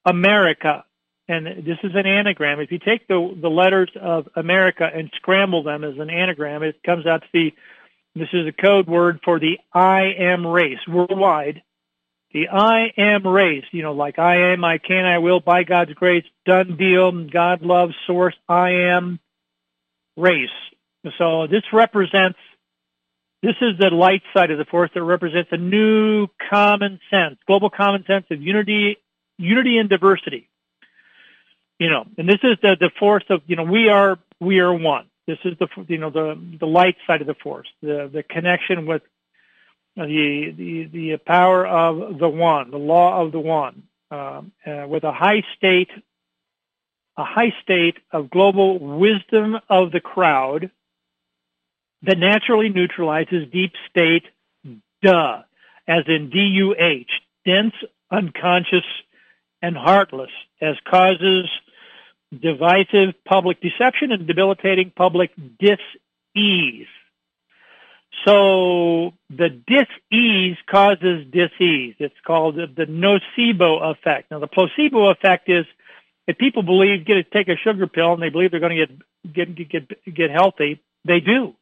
America. 0.05 0.85
And 1.29 1.46
this 1.46 1.79
is 1.83 1.92
an 1.94 2.07
anagram. 2.07 2.61
If 2.61 2.70
you 2.70 2.79
take 2.79 3.09
the 3.09 3.37
the 3.40 3.49
letters 3.49 3.90
of 4.01 4.29
America 4.37 4.88
and 4.92 5.11
scramble 5.16 5.64
them 5.64 5.83
as 5.83 5.99
an 5.99 6.11
anagram, 6.11 6.62
it 6.62 6.83
comes 6.85 7.07
out 7.07 7.22
to 7.22 7.29
be 7.33 7.55
this 8.14 8.29
is 8.33 8.46
a 8.46 8.53
code 8.53 8.87
word 8.87 9.20
for 9.25 9.40
the 9.40 9.59
I 9.75 10.12
am 10.18 10.46
race 10.46 10.79
worldwide 10.87 11.62
the 12.37 12.49
I 12.49 12.92
am 12.99 13.27
race, 13.27 13.64
you 13.70 13.83
know, 13.83 13.92
like 13.92 14.18
I 14.18 14.53
am, 14.53 14.62
I 14.62 14.77
can, 14.77 15.07
I 15.07 15.18
will, 15.18 15.40
by 15.40 15.62
God's 15.62 15.94
grace, 15.94 16.25
done 16.44 16.77
deal, 16.77 17.11
God 17.27 17.62
loves, 17.62 17.94
source, 18.07 18.35
I 18.46 18.70
am 18.90 19.20
race. 20.16 20.51
So 21.18 21.46
this 21.46 21.62
represents, 21.72 22.38
this 23.42 23.57
is 23.61 23.79
the 23.79 23.90
light 23.90 24.22
side 24.35 24.51
of 24.51 24.59
the 24.59 24.64
force 24.64 24.90
that 24.94 25.03
represents 25.03 25.51
a 25.53 25.57
new 25.57 26.29
common 26.51 26.99
sense, 27.11 27.37
global 27.46 27.70
common 27.70 28.05
sense 28.07 28.27
of 28.31 28.40
unity, 28.40 28.96
unity 29.38 29.79
and 29.79 29.88
diversity. 29.88 30.49
You 31.79 31.90
know, 31.90 32.07
and 32.16 32.29
this 32.29 32.40
is 32.42 32.57
the, 32.62 32.77
the 32.81 32.90
force 32.99 33.25
of, 33.29 33.42
you 33.46 33.57
know, 33.57 33.64
we 33.64 33.88
are, 33.88 34.18
we 34.40 34.61
are 34.61 34.72
one. 34.72 35.07
This 35.27 35.38
is 35.44 35.59
the, 35.59 35.68
you 35.88 35.99
know, 35.99 36.11
the, 36.11 36.40
the 36.59 36.66
light 36.66 36.96
side 37.07 37.20
of 37.20 37.27
the 37.27 37.35
force, 37.35 37.68
the, 37.83 38.09
the 38.12 38.22
connection 38.22 38.87
with 38.87 39.03
the, 39.96 40.55
the, 40.57 40.85
the 40.92 41.16
power 41.18 41.66
of 41.66 42.18
the 42.18 42.29
one, 42.29 42.70
the 42.70 42.79
law 42.79 43.20
of 43.20 43.33
the 43.33 43.40
one, 43.40 43.83
uh, 44.11 44.42
uh, 44.66 44.87
with 44.88 45.05
a 45.05 45.12
high 45.12 45.42
state, 45.57 45.90
a 47.16 47.25
high 47.25 47.53
state 47.62 47.99
of 48.11 48.31
global 48.31 48.79
wisdom 48.79 49.59
of 49.68 49.92
the 49.92 50.01
crowd 50.01 50.70
that 52.07 52.19
naturally 52.19 52.69
neutralizes 52.69 53.49
deep 53.53 53.73
state 53.90 54.25
duh, 55.03 55.42
as 55.87 56.05
in 56.07 56.31
D-U-H, 56.31 57.11
dense, 57.45 57.75
unconscious, 58.11 58.85
and 59.62 59.77
heartless, 59.77 60.31
as 60.61 60.77
causes 60.88 61.49
divisive 62.40 63.14
public 63.25 63.61
deception 63.61 64.12
and 64.12 64.27
debilitating 64.27 64.92
public 64.95 65.31
dis-ease. 65.59 66.87
So 68.25 69.12
the 69.31 69.49
dis-ease 69.51 70.57
causes 70.69 71.27
dis-ease. 71.31 71.95
It's 71.99 72.14
called 72.27 72.57
the 72.57 72.87
nocebo 72.87 73.92
effect. 73.92 74.31
Now 74.31 74.40
the 74.40 74.47
placebo 74.47 75.11
effect 75.11 75.49
is 75.49 75.66
if 76.27 76.38
people 76.38 76.62
believe 76.62 77.07
get 77.07 77.31
take 77.31 77.49
a 77.49 77.57
sugar 77.57 77.87
pill 77.87 78.14
and 78.14 78.23
they 78.23 78.31
believe 78.31 78.51
they're 78.51 78.61
going 78.61 78.77
to 78.77 78.87
get 79.35 79.57
get 79.57 79.69
get 79.69 80.14
get 80.14 80.31
healthy, 80.31 80.81
they 81.05 81.21
do. 81.21 81.55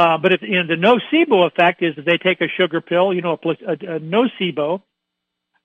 Uh, 0.00 0.16
but 0.16 0.32
if 0.32 0.40
you 0.40 0.62
know, 0.62 0.66
the 0.66 0.80
nocebo 0.80 1.46
effect 1.46 1.82
is 1.82 1.92
if 1.98 2.06
they 2.06 2.16
take 2.16 2.40
a 2.40 2.48
sugar 2.48 2.80
pill, 2.80 3.12
you 3.12 3.20
know, 3.20 3.38
a, 3.44 3.48
a, 3.48 3.72
a 3.72 4.00
nocebo, 4.00 4.80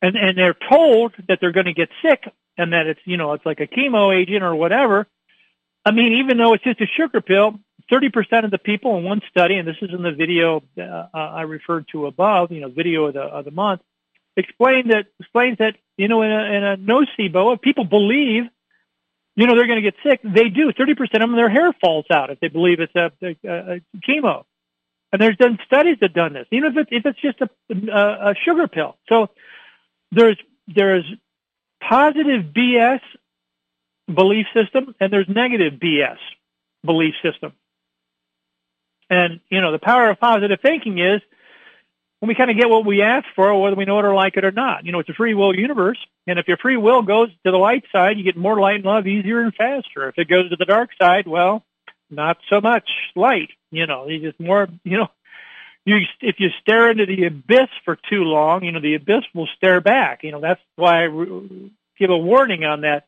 and 0.01 0.17
and 0.17 0.37
they're 0.37 0.57
told 0.69 1.13
that 1.29 1.39
they're 1.39 1.53
going 1.53 1.67
to 1.67 1.73
get 1.73 1.87
sick 2.01 2.25
and 2.57 2.73
that 2.73 2.85
it's 2.85 2.99
you 3.05 3.15
know 3.15 3.31
it's 3.31 3.45
like 3.45 3.61
a 3.61 3.67
chemo 3.67 4.13
agent 4.13 4.43
or 4.43 4.53
whatever. 4.53 5.07
I 5.85 5.91
mean, 5.91 6.17
even 6.19 6.37
though 6.37 6.51
it's 6.51 6.65
just 6.65 6.81
a 6.81 6.85
sugar 6.85 7.21
pill, 7.21 7.59
30% 7.89 8.43
of 8.43 8.51
the 8.51 8.57
people 8.57 8.97
in 8.97 9.05
one 9.05 9.21
study, 9.29 9.55
and 9.55 9.65
this 9.65 9.77
is 9.81 9.91
in 9.93 10.01
the 10.01 10.11
video 10.11 10.63
uh, 10.77 11.07
I 11.13 11.43
referred 11.43 11.87
to 11.93 12.07
above, 12.07 12.51
you 12.51 12.59
know, 12.59 12.69
video 12.69 13.05
of 13.05 13.13
the, 13.13 13.21
of 13.21 13.45
the 13.45 13.51
month, 13.51 13.81
explained 14.35 14.91
that, 14.91 15.05
explains 15.19 15.59
that, 15.59 15.75
you 15.95 16.07
know, 16.07 16.23
in 16.23 16.31
a, 16.31 16.43
in 16.43 16.63
a 16.63 16.77
nocebo, 16.77 17.61
people 17.61 17.85
believe, 17.85 18.45
you 19.35 19.47
know, 19.47 19.55
they're 19.55 19.67
going 19.67 19.81
to 19.83 19.91
get 19.91 19.95
sick, 20.03 20.21
they 20.23 20.49
do. 20.49 20.71
30% 20.71 21.01
of 21.01 21.09
them, 21.19 21.35
their 21.35 21.49
hair 21.49 21.73
falls 21.73 22.05
out 22.11 22.29
if 22.29 22.39
they 22.39 22.47
believe 22.47 22.79
it's 22.79 22.95
a, 22.95 23.11
a, 23.21 23.75
a 23.75 23.81
chemo. 24.07 24.45
And 25.11 25.21
there's 25.21 25.37
done 25.37 25.59
studies 25.65 25.97
that 26.01 26.13
done 26.13 26.33
this, 26.33 26.47
even 26.51 26.71
if, 26.71 26.77
it, 26.77 26.87
if 26.91 27.05
it's 27.05 27.21
just 27.21 27.41
a, 27.41 27.49
a, 27.91 28.31
a 28.31 28.35
sugar 28.43 28.67
pill. 28.67 28.97
So 29.07 29.29
there's, 30.11 30.37
there's 30.67 31.05
positive 31.81 32.53
BS 32.53 33.01
belief 34.13 34.47
system 34.53 34.95
and 34.99 35.11
there's 35.11 35.27
negative 35.27 35.73
BS 35.73 36.17
belief 36.83 37.13
system. 37.23 37.53
And, 39.09 39.39
you 39.49 39.61
know, 39.61 39.71
the 39.71 39.79
power 39.79 40.09
of 40.09 40.19
positive 40.19 40.59
thinking 40.61 40.97
is 40.99 41.21
when 42.19 42.27
we 42.27 42.35
kind 42.35 42.49
of 42.49 42.57
get 42.57 42.69
what 42.69 42.85
we 42.85 43.01
ask 43.01 43.25
for, 43.35 43.59
whether 43.59 43.75
we 43.75 43.85
know 43.85 43.99
it 43.99 44.05
or 44.05 44.13
like 44.13 44.37
it 44.37 44.45
or 44.45 44.51
not. 44.51 44.85
You 44.85 44.91
know, 44.91 44.99
it's 44.99 45.09
a 45.09 45.13
free 45.13 45.33
will 45.33 45.55
universe. 45.55 45.99
And 46.27 46.39
if 46.39 46.47
your 46.47 46.57
free 46.57 46.77
will 46.77 47.01
goes 47.01 47.29
to 47.45 47.51
the 47.51 47.57
light 47.57 47.83
side, 47.91 48.17
you 48.17 48.23
get 48.23 48.37
more 48.37 48.59
light 48.59 48.77
and 48.77 48.85
love 48.85 49.05
easier 49.05 49.41
and 49.41 49.53
faster. 49.53 50.09
If 50.09 50.17
it 50.17 50.29
goes 50.29 50.49
to 50.49 50.55
the 50.55 50.65
dark 50.65 50.91
side, 50.99 51.27
well, 51.27 51.63
not 52.09 52.37
so 52.49 52.61
much 52.61 52.89
light. 53.15 53.49
You 53.71 53.85
know, 53.85 54.07
you 54.07 54.19
just 54.19 54.39
more, 54.39 54.67
you 54.83 54.97
know, 54.97 55.09
you 55.85 55.97
if 56.21 56.39
you 56.39 56.49
stare 56.61 56.89
into 56.89 57.05
the 57.05 57.25
abyss 57.25 57.69
for 57.83 57.97
too 58.09 58.23
long, 58.23 58.63
you 58.63 58.71
know, 58.71 58.79
the 58.79 58.95
abyss 58.95 59.23
will 59.33 59.47
stare 59.55 59.81
back. 59.81 60.23
You 60.23 60.31
know, 60.31 60.41
that's 60.41 60.61
why 60.75 61.05
I 61.05 61.07
give 61.99 62.09
a 62.09 62.17
warning 62.17 62.63
on 62.63 62.81
that 62.81 63.05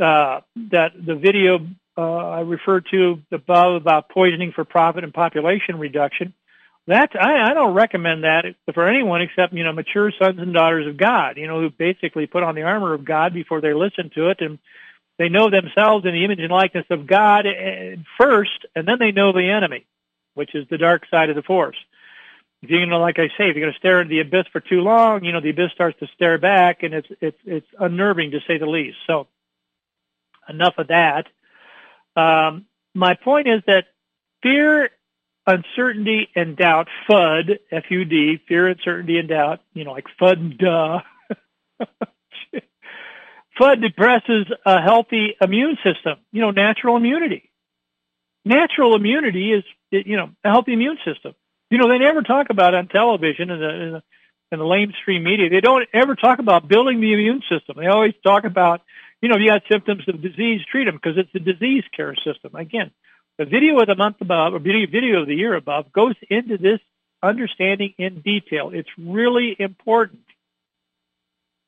uh, 0.00 0.40
that 0.70 0.92
the 0.94 1.16
video 1.16 1.66
uh, 1.96 2.28
I 2.28 2.40
referred 2.40 2.86
to 2.92 3.20
above 3.32 3.74
about 3.74 4.08
poisoning 4.08 4.52
for 4.52 4.64
profit 4.64 5.02
and 5.02 5.12
population 5.12 5.78
reduction. 5.78 6.32
That 6.88 7.10
I, 7.20 7.50
I 7.50 7.52
don't 7.52 7.74
recommend 7.74 8.24
that 8.24 8.46
for 8.72 8.88
anyone 8.88 9.20
except 9.20 9.52
you 9.52 9.62
know 9.62 9.72
mature 9.72 10.10
sons 10.18 10.38
and 10.38 10.54
daughters 10.54 10.86
of 10.86 10.96
God. 10.96 11.36
You 11.36 11.46
know 11.46 11.60
who 11.60 11.68
basically 11.68 12.26
put 12.26 12.42
on 12.42 12.54
the 12.54 12.62
armor 12.62 12.94
of 12.94 13.04
God 13.04 13.34
before 13.34 13.60
they 13.60 13.74
listen 13.74 14.10
to 14.14 14.30
it, 14.30 14.40
and 14.40 14.58
they 15.18 15.28
know 15.28 15.50
themselves 15.50 16.06
in 16.06 16.14
the 16.14 16.24
image 16.24 16.40
and 16.40 16.50
likeness 16.50 16.86
of 16.88 17.06
God 17.06 17.44
eh, 17.46 17.96
first, 18.16 18.64
and 18.74 18.88
then 18.88 18.98
they 18.98 19.12
know 19.12 19.32
the 19.32 19.50
enemy, 19.50 19.84
which 20.32 20.54
is 20.54 20.66
the 20.70 20.78
dark 20.78 21.02
side 21.10 21.28
of 21.28 21.36
the 21.36 21.42
force. 21.42 21.76
If 22.62 22.70
you're 22.70 22.80
gonna, 22.80 22.98
like 22.98 23.18
I 23.18 23.28
say, 23.36 23.50
if 23.50 23.56
you're 23.56 23.66
gonna 23.66 23.78
stare 23.78 24.00
into 24.00 24.08
the 24.08 24.20
abyss 24.20 24.46
for 24.50 24.60
too 24.60 24.80
long, 24.80 25.24
you 25.24 25.32
know 25.32 25.42
the 25.42 25.50
abyss 25.50 25.72
starts 25.72 25.98
to 25.98 26.06
stare 26.14 26.38
back, 26.38 26.84
and 26.84 26.94
it's 26.94 27.08
it's 27.20 27.38
it's 27.44 27.68
unnerving 27.78 28.30
to 28.30 28.40
say 28.46 28.56
the 28.56 28.64
least. 28.64 28.96
So, 29.06 29.26
enough 30.48 30.78
of 30.78 30.88
that. 30.88 31.26
Um, 32.16 32.64
my 32.94 33.12
point 33.12 33.46
is 33.46 33.60
that 33.66 33.88
fear 34.42 34.88
uncertainty 35.48 36.28
and 36.36 36.56
doubt, 36.56 36.88
FUD, 37.10 37.58
F-U-D, 37.72 38.42
fear, 38.46 38.68
uncertainty, 38.68 39.18
and 39.18 39.28
doubt, 39.28 39.60
you 39.72 39.84
know, 39.84 39.92
like 39.92 40.04
FUD, 40.20 40.58
duh. 40.58 41.00
FUD 43.58 43.80
depresses 43.80 44.46
a 44.64 44.80
healthy 44.80 45.34
immune 45.40 45.76
system, 45.82 46.18
you 46.30 46.42
know, 46.42 46.50
natural 46.50 46.96
immunity. 46.96 47.50
Natural 48.44 48.94
immunity 48.94 49.52
is, 49.52 49.64
you 49.90 50.16
know, 50.16 50.30
a 50.44 50.50
healthy 50.50 50.74
immune 50.74 50.98
system. 51.04 51.34
You 51.70 51.78
know, 51.78 51.88
they 51.88 51.98
never 51.98 52.22
talk 52.22 52.50
about 52.50 52.74
on 52.74 52.88
television 52.88 53.50
and 53.50 53.60
the, 53.60 53.70
in 53.70 53.92
the, 53.92 54.02
in 54.52 54.58
the 54.58 54.64
lamestream 54.64 55.22
media, 55.22 55.50
they 55.50 55.60
don't 55.60 55.88
ever 55.92 56.14
talk 56.14 56.38
about 56.38 56.68
building 56.68 57.00
the 57.00 57.12
immune 57.12 57.42
system. 57.50 57.76
They 57.78 57.86
always 57.86 58.14
talk 58.22 58.44
about, 58.44 58.82
you 59.20 59.28
know, 59.28 59.34
if 59.36 59.40
you 59.42 59.48
got 59.48 59.62
symptoms 59.70 60.04
of 60.08 60.22
disease, 60.22 60.60
treat 60.70 60.84
them 60.84 60.94
because 60.94 61.18
it's 61.18 61.34
a 61.34 61.38
disease 61.38 61.84
care 61.94 62.14
system. 62.14 62.54
Again, 62.54 62.90
the 63.38 63.44
video 63.44 63.78
of 63.78 63.86
the 63.86 63.94
month 63.94 64.16
above, 64.20 64.54
or 64.54 64.58
video 64.58 65.20
of 65.20 65.28
the 65.28 65.34
year 65.34 65.54
above, 65.54 65.92
goes 65.92 66.14
into 66.28 66.58
this 66.58 66.80
understanding 67.22 67.94
in 67.98 68.20
detail. 68.20 68.70
It's 68.72 68.88
really 68.98 69.56
important. 69.58 70.24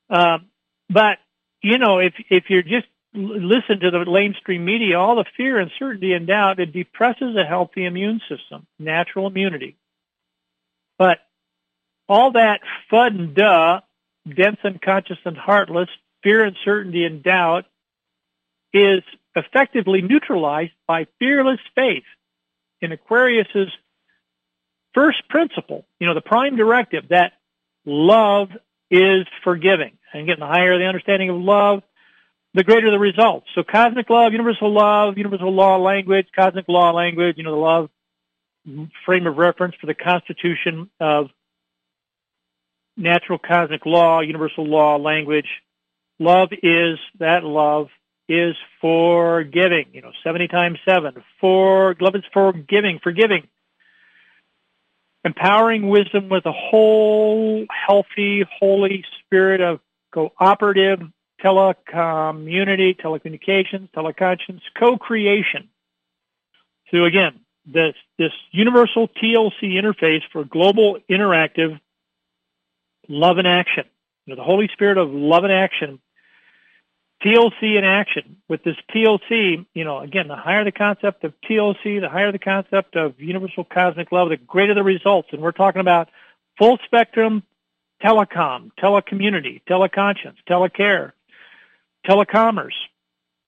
Um, 0.09 0.46
but 0.88 1.18
you 1.62 1.78
know, 1.78 1.98
if 1.98 2.14
if 2.28 2.44
you're 2.48 2.62
just 2.62 2.87
listen 3.14 3.80
to 3.80 3.90
the 3.90 3.98
lamestream 3.98 4.61
media, 4.61 4.98
all 4.98 5.16
the 5.16 5.24
fear, 5.37 5.59
uncertainty, 5.59 6.12
and 6.12 6.26
doubt, 6.26 6.61
it 6.61 6.72
depresses 6.72 7.37
a 7.37 7.44
healthy 7.44 7.85
immune 7.85 8.20
system, 8.28 8.66
natural 8.78 9.26
immunity. 9.26 9.76
But 10.98 11.18
all 12.09 12.33
that 12.33 12.61
FUD 12.90 13.18
and 13.18 13.35
duh, 13.35 13.80
dense, 14.28 14.59
unconscious, 14.64 15.18
and 15.24 15.37
heartless, 15.37 15.88
fear, 16.22 16.44
uncertainty, 16.44 17.04
and 17.04 17.22
doubt 17.22 17.66
is 18.72 19.02
effectively 19.46 20.03
neutralized 20.03 20.72
by 20.87 21.07
fearless 21.18 21.61
faith 21.74 22.05
in 22.81 22.92
Aquarius's 22.92 23.68
first 24.94 25.29
principle, 25.29 25.85
you 25.98 26.07
know, 26.07 26.14
the 26.14 26.20
prime 26.20 26.57
directive 26.57 27.09
that 27.09 27.33
love 27.85 28.48
is 28.90 29.26
forgiving. 29.44 29.92
And 30.12 30.22
again, 30.22 30.40
the 30.40 30.46
higher 30.46 30.79
the 30.79 30.87
understanding 30.87 31.31
of 31.31 31.37
love, 31.37 31.83
the 32.55 32.64
greater 32.64 32.90
the 32.90 32.98
results. 32.98 33.46
So 33.55 33.62
cosmic 33.62 34.11
love, 34.11 34.33
universal 34.33 34.72
love, 34.72 35.16
universal 35.16 35.53
law 35.53 35.76
language, 35.76 36.26
cosmic 36.35 36.68
law 36.68 36.90
language, 36.90 37.37
you 37.38 37.44
know, 37.44 37.53
the 37.53 37.57
love 37.57 37.90
frame 39.05 39.26
of 39.26 39.37
reference 39.37 39.74
for 39.81 39.87
the 39.87 39.94
constitution 39.94 40.90
of 40.98 41.31
natural 42.96 43.38
cosmic 43.38 43.87
law, 43.87 44.20
universal 44.20 44.66
law 44.66 44.96
language. 44.96 45.46
Love 46.18 46.50
is 46.62 46.98
that 47.18 47.44
love 47.44 47.88
is 48.31 48.55
forgiving. 48.81 49.87
You 49.93 50.03
know, 50.03 50.12
70 50.23 50.47
times 50.49 50.79
7. 50.88 51.14
For, 51.40 51.97
love 52.01 52.14
is 52.14 52.23
forgiving, 52.33 53.01
forgiving. 53.03 53.49
Empowering 55.25 55.88
wisdom 55.88 56.29
with 56.29 56.47
a 56.47 56.53
whole, 56.53 57.66
healthy, 57.69 58.47
holy 58.61 59.05
spirit 59.19 59.61
of 59.61 59.81
cooperative 60.12 61.01
telecommunity, 61.45 62.97
telecommunications, 63.01 63.90
teleconscience, 63.90 64.61
co-creation. 64.79 65.69
So 66.93 67.05
again, 67.05 67.40
this, 67.66 67.95
this 68.16 68.33
universal 68.53 69.09
TLC 69.09 69.73
interface 69.73 70.23
for 70.33 70.45
global 70.45 70.99
interactive 71.11 71.81
love 73.09 73.38
and 73.38 73.49
action. 73.49 73.85
You 74.25 74.35
know, 74.35 74.40
the 74.40 74.47
Holy 74.47 74.69
Spirit 74.73 74.99
of 74.99 75.11
love 75.11 75.43
and 75.43 75.53
action 75.53 75.99
TLC 77.22 77.76
in 77.76 77.85
action. 77.85 78.37
With 78.48 78.64
this 78.64 78.76
TLC, 78.94 79.66
you 79.74 79.85
know, 79.85 80.00
again, 80.00 80.28
the 80.28 80.37
higher 80.37 80.64
the 80.64 80.72
concept 80.72 81.24
of 81.24 81.35
TLC, 81.48 82.00
the 82.00 82.09
higher 82.09 82.33
the 82.33 82.38
concept 82.38 82.96
of 82.96 83.20
universal 83.20 83.64
cosmic 83.64 84.11
love, 84.11 84.30
the 84.30 84.37
greater 84.37 84.74
the 84.74 84.83
results. 84.83 85.28
And 85.33 85.40
we're 85.40 85.52
talking 85.52 85.80
about 85.80 86.09
full 86.59 86.78
spectrum 86.85 87.42
telecom, 88.02 88.70
telecommunity, 88.83 89.61
teleconscience, 89.68 90.37
telecare, 90.48 91.12
telecommerce, 92.09 92.72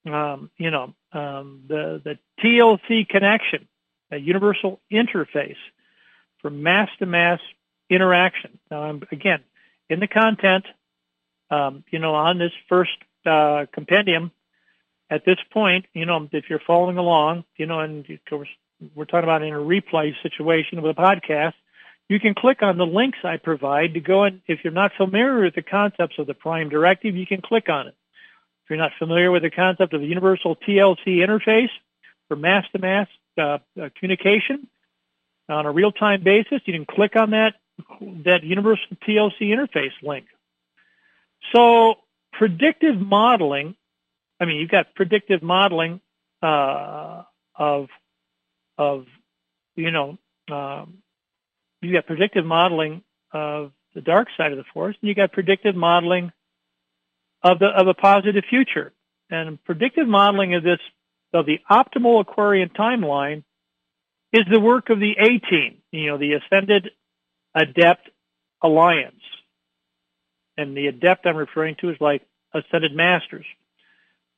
um, 0.05 0.51
you 0.57 0.69
know, 0.69 0.93
um, 1.11 1.63
the, 1.67 2.01
the 2.03 2.19
TLC 2.43 3.07
connection, 3.07 3.67
a 4.11 4.17
universal 4.17 4.79
interface 4.91 5.57
for 6.41 6.49
mass 6.49 6.89
to 6.99 7.05
mass 7.05 7.39
interaction. 7.89 8.59
Now, 8.69 8.83
I'm, 8.83 9.01
again, 9.11 9.39
in 9.89 9.99
the 9.99 10.07
content, 10.07 10.65
um, 11.49 11.83
you 11.89 11.99
know, 11.99 12.15
on 12.15 12.37
this 12.37 12.51
first 12.69 12.91
uh, 13.25 13.65
compendium 13.71 14.31
at 15.09 15.25
this 15.25 15.37
point, 15.51 15.85
you 15.93 16.05
know, 16.05 16.27
if 16.31 16.49
you're 16.49 16.61
following 16.65 16.97
along, 16.97 17.43
you 17.57 17.65
know, 17.65 17.79
and 17.79 18.05
we're 18.95 19.05
talking 19.05 19.23
about 19.23 19.43
in 19.43 19.53
a 19.53 19.57
replay 19.57 20.13
situation 20.23 20.81
with 20.81 20.97
a 20.97 21.01
podcast, 21.01 21.53
you 22.09 22.19
can 22.19 22.33
click 22.33 22.61
on 22.61 22.77
the 22.77 22.85
links 22.85 23.19
I 23.23 23.37
provide 23.37 23.93
to 23.93 23.99
go 23.99 24.23
and 24.23 24.41
if 24.47 24.63
you're 24.63 24.73
not 24.73 24.91
familiar 24.97 25.41
with 25.41 25.55
the 25.55 25.61
concepts 25.61 26.15
of 26.17 26.27
the 26.27 26.33
prime 26.33 26.69
directive, 26.69 27.15
you 27.15 27.27
can 27.27 27.41
click 27.41 27.69
on 27.69 27.87
it. 27.87 27.95
If 28.63 28.69
you're 28.69 28.79
not 28.79 28.91
familiar 28.97 29.31
with 29.31 29.43
the 29.43 29.51
concept 29.51 29.93
of 29.93 30.01
the 30.01 30.07
universal 30.07 30.55
TLC 30.55 31.17
interface 31.17 31.69
for 32.27 32.35
mass-to-mass 32.35 33.07
uh, 33.37 33.41
uh, 33.41 33.89
communication 33.99 34.67
on 35.49 35.65
a 35.65 35.71
real-time 35.71 36.23
basis, 36.23 36.61
you 36.65 36.73
can 36.73 36.85
click 36.85 37.15
on 37.15 37.31
that 37.31 37.55
that 38.25 38.43
universal 38.43 38.85
TLC 39.07 39.41
interface 39.41 39.93
link. 40.01 40.25
So 41.53 41.95
predictive 42.33 42.99
modeling, 42.99 43.75
I 44.39 44.45
mean, 44.45 44.57
you've 44.57 44.69
got 44.69 44.93
predictive 44.95 45.41
modeling 45.41 46.01
uh, 46.41 47.23
of, 47.55 47.87
of, 48.77 49.05
you 49.75 49.91
know, 49.91 50.17
um, 50.51 50.99
you've 51.81 51.93
got 51.93 52.05
predictive 52.05 52.45
modeling 52.45 53.03
of 53.31 53.71
the 53.95 54.01
dark 54.01 54.27
side 54.37 54.51
of 54.51 54.57
the 54.57 54.63
force, 54.73 54.95
and 55.01 55.07
you 55.07 55.15
got 55.15 55.31
predictive 55.31 55.75
modeling 55.75 56.31
of 57.43 57.59
the 57.59 57.67
of 57.67 57.87
a 57.87 57.93
positive 57.93 58.43
future. 58.49 58.91
And 59.29 59.63
predictive 59.63 60.07
modeling 60.07 60.55
of 60.55 60.63
this 60.63 60.79
of 61.33 61.45
the 61.45 61.59
optimal 61.69 62.21
Aquarian 62.21 62.69
timeline 62.69 63.43
is 64.31 64.43
the 64.51 64.59
work 64.59 64.89
of 64.89 64.99
the 64.99 65.11
A 65.19 65.39
team, 65.39 65.77
you 65.91 66.07
know, 66.07 66.17
the 66.17 66.33
Ascended 66.33 66.89
Adept 67.55 68.09
Alliance. 68.61 69.21
And 70.57 70.77
the 70.77 70.87
adept 70.87 71.25
I'm 71.25 71.35
referring 71.35 71.75
to 71.81 71.89
is 71.89 71.97
like 71.99 72.21
ascended 72.53 72.93
masters, 72.95 73.45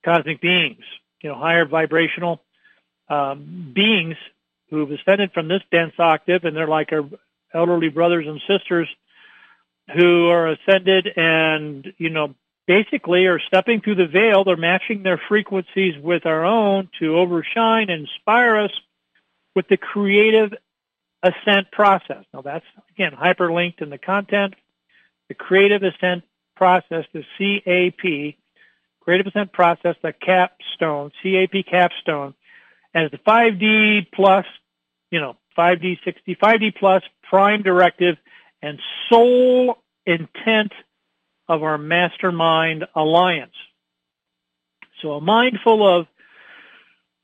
cosmic 0.04 0.42
beings, 0.42 0.84
you 1.22 1.30
know, 1.30 1.36
higher 1.36 1.66
vibrational 1.66 2.42
um, 3.10 3.72
beings 3.74 4.16
who've 4.70 4.92
ascended 4.92 5.32
from 5.34 5.48
this 5.48 5.62
dense 5.72 5.94
octave, 6.00 6.44
and 6.46 6.56
they're 6.56 6.68
like 6.68 6.92
our 6.92 7.08
elderly 7.54 7.90
brothers 7.90 8.26
and 8.28 8.42
sisters 8.48 8.88
who 9.94 10.28
are 10.30 10.48
ascended 10.50 11.08
and, 11.16 11.94
you 11.98 12.10
know, 12.10 12.34
basically 12.66 13.28
are 13.28 13.40
stepping 13.40 13.82
through 13.82 13.96
the 13.96 14.08
veil. 14.08 14.44
They're 14.44 14.58
matching 14.58 15.04
their 15.04 15.22
frequencies 15.28 15.94
with 16.02 16.26
our 16.26 16.44
own 16.44 16.90
to 17.00 17.18
overshine 17.18 17.90
and 17.90 18.08
inspire 18.08 18.58
us 18.58 18.72
with 19.56 19.68
the 19.68 19.78
creative 19.78 20.54
ascent 21.22 21.72
process. 21.72 22.24
Now 22.34 22.42
that's, 22.42 22.66
again, 22.92 23.12
hyperlinked 23.12 23.82
in 23.82 23.90
the 23.90 23.98
content 23.98 24.56
the 25.28 25.34
creative 25.34 25.84
ascent 25.84 26.24
process, 26.56 27.06
the 27.14 27.24
CAP, 27.38 28.36
creative 29.02 29.28
ascent 29.28 29.52
process, 29.52 29.96
the 30.02 30.14
capstone, 30.14 31.12
CAP 31.22 31.66
capstone, 31.70 32.34
as 32.94 33.12
the 33.12 33.18
5D 33.18 34.08
plus, 34.14 34.46
you 35.12 35.20
know, 35.20 35.36
5D 35.58 35.98
60, 36.04 36.36
5D 36.36 36.76
plus 36.76 37.04
prime 37.24 37.62
directive 37.62 38.18
and 38.62 38.80
sole 39.10 39.78
intent 40.06 40.72
of 41.48 41.64
our 41.64 41.78
mastermind 41.78 42.86
alliance. 42.96 43.54
So 45.02 45.14
a 45.14 45.22
mind 45.22 45.60
full 45.64 45.88
of 45.88 46.08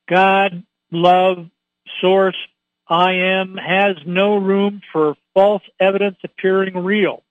God, 0.10 0.64
love, 0.92 1.48
source, 2.00 2.36
I 2.88 3.14
am 3.14 3.56
has 3.56 3.96
no 4.06 4.36
room 4.36 4.82
for 4.92 5.16
false 5.34 5.64
evidence 5.80 6.18
appearing 6.24 6.84
real. 6.84 7.24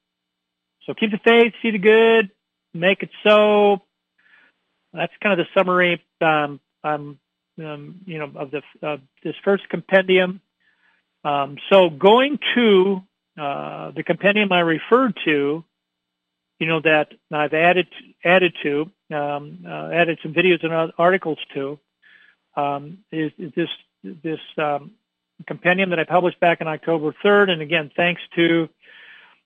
So 0.90 0.94
keep 0.94 1.12
the 1.12 1.18
faith, 1.18 1.52
see 1.62 1.70
the 1.70 1.78
good, 1.78 2.32
make 2.74 3.04
it 3.04 3.10
so, 3.22 3.82
that's 4.92 5.12
kind 5.22 5.38
of 5.38 5.46
the 5.46 5.60
summary. 5.60 6.02
Um, 6.20 6.58
um, 6.82 7.20
um, 7.60 8.00
you 8.06 8.18
know, 8.18 8.32
of 8.34 8.50
the 8.50 9.00
this 9.22 9.36
first 9.44 9.68
compendium. 9.68 10.40
Um, 11.22 11.58
so 11.70 11.90
going 11.90 12.40
to 12.56 13.02
uh, 13.40 13.92
the 13.92 14.02
compendium 14.02 14.50
I 14.50 14.60
referred 14.60 15.16
to, 15.26 15.62
you 16.58 16.66
know, 16.66 16.80
that 16.80 17.12
I've 17.30 17.54
added 17.54 17.86
added 18.24 18.54
to, 18.64 18.90
um, 19.14 19.64
uh, 19.64 19.90
added 19.92 20.18
some 20.24 20.34
videos 20.34 20.64
and 20.64 20.92
articles 20.98 21.38
to, 21.54 21.78
um, 22.56 22.98
is, 23.12 23.30
is, 23.38 23.52
this 23.54 23.68
this 24.02 24.40
um, 24.58 24.90
compendium 25.46 25.90
that 25.90 26.00
I 26.00 26.04
published 26.04 26.40
back 26.40 26.60
on 26.60 26.66
October 26.66 27.14
3rd. 27.24 27.50
And 27.50 27.62
again, 27.62 27.92
thanks 27.94 28.22
to 28.34 28.68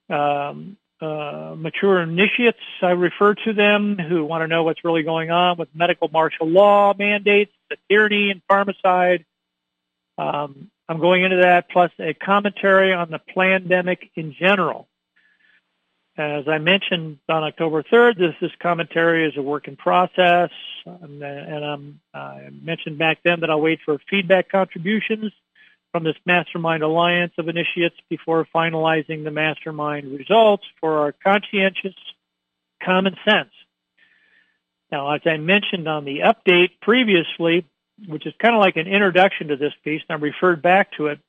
um, 0.09 0.77
uh, 1.05 1.55
mature 1.55 2.01
initiates, 2.01 2.57
I 2.81 2.91
refer 2.91 3.35
to 3.35 3.53
them, 3.53 3.97
who 3.97 4.25
want 4.25 4.41
to 4.41 4.47
know 4.47 4.63
what's 4.63 4.83
really 4.83 5.03
going 5.03 5.29
on 5.29 5.57
with 5.57 5.69
medical 5.73 6.07
martial 6.07 6.47
law 6.47 6.93
mandates, 6.97 7.51
the 7.69 7.77
tyranny 7.89 8.31
and 8.31 8.41
pharmacide. 8.49 9.25
Um, 10.17 10.71
I'm 10.89 10.99
going 10.99 11.23
into 11.23 11.37
that, 11.37 11.69
plus 11.69 11.91
a 11.99 12.13
commentary 12.13 12.93
on 12.93 13.11
the 13.11 13.19
pandemic 13.19 14.11
in 14.15 14.33
general. 14.33 14.87
As 16.17 16.47
I 16.47 16.59
mentioned 16.59 17.19
on 17.27 17.43
October 17.43 17.83
3rd, 17.83 18.17
this, 18.17 18.35
this 18.39 18.51
commentary 18.61 19.27
is 19.27 19.35
a 19.37 19.41
work 19.41 19.67
in 19.67 19.75
process, 19.75 20.49
and, 20.85 21.21
and 21.21 21.99
I 22.13 22.49
mentioned 22.63 22.97
back 22.97 23.19
then 23.23 23.41
that 23.41 23.49
I'll 23.49 23.61
wait 23.61 23.79
for 23.85 23.99
feedback 24.09 24.49
contributions 24.49 25.33
from 25.95 26.03
this 26.03 26.17
mastermind 26.25 26.83
alliance 26.83 27.31
of 27.37 27.47
initiates 27.47 27.95
before 28.09 28.45
finalizing 28.53 29.23
the 29.23 29.31
mastermind 29.31 30.11
results 30.11 30.65
for 30.81 30.97
our 30.97 31.13
conscientious 31.13 31.93
common 32.83 33.15
sense. 33.23 33.51
Now, 34.91 35.13
as 35.13 35.21
I 35.25 35.37
mentioned 35.37 35.87
on 35.87 36.03
the 36.03 36.19
update 36.19 36.71
previously, 36.81 37.65
which 38.09 38.27
is 38.27 38.33
kind 38.41 38.53
of 38.53 38.59
like 38.59 38.75
an 38.75 38.87
introduction 38.87 39.47
to 39.47 39.55
this 39.55 39.71
piece, 39.85 40.01
and 40.09 40.17
I 40.17 40.21
referred 40.21 40.61
back 40.61 40.91
to 40.97 41.07
it, 41.07 41.19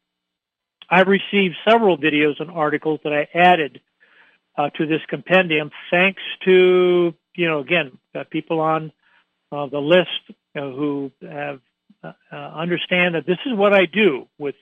I've 0.91 1.07
received 1.07 1.55
several 1.65 1.97
videos 1.97 2.41
and 2.41 2.51
articles 2.51 2.99
that 3.05 3.13
I 3.13 3.29
added 3.39 3.81
uh, 4.59 4.71
to 4.71 4.85
this 4.85 5.01
compendium 5.07 5.71
thanks 5.93 6.23
to, 6.45 7.15
you 7.37 7.49
know, 7.49 7.61
again, 7.61 7.97
uh, 8.17 8.25
people 8.29 8.59
on 8.59 8.91
uh, 9.53 9.67
the 9.67 9.79
list 9.79 10.11
who 10.57 11.13
have 11.23 11.61
uh, 12.03 12.13
understand 12.35 13.15
that 13.15 13.27
this 13.27 13.39
is 13.47 13.55
what 13.55 13.73
I 13.73 13.87
do 13.87 14.29
with 14.39 14.55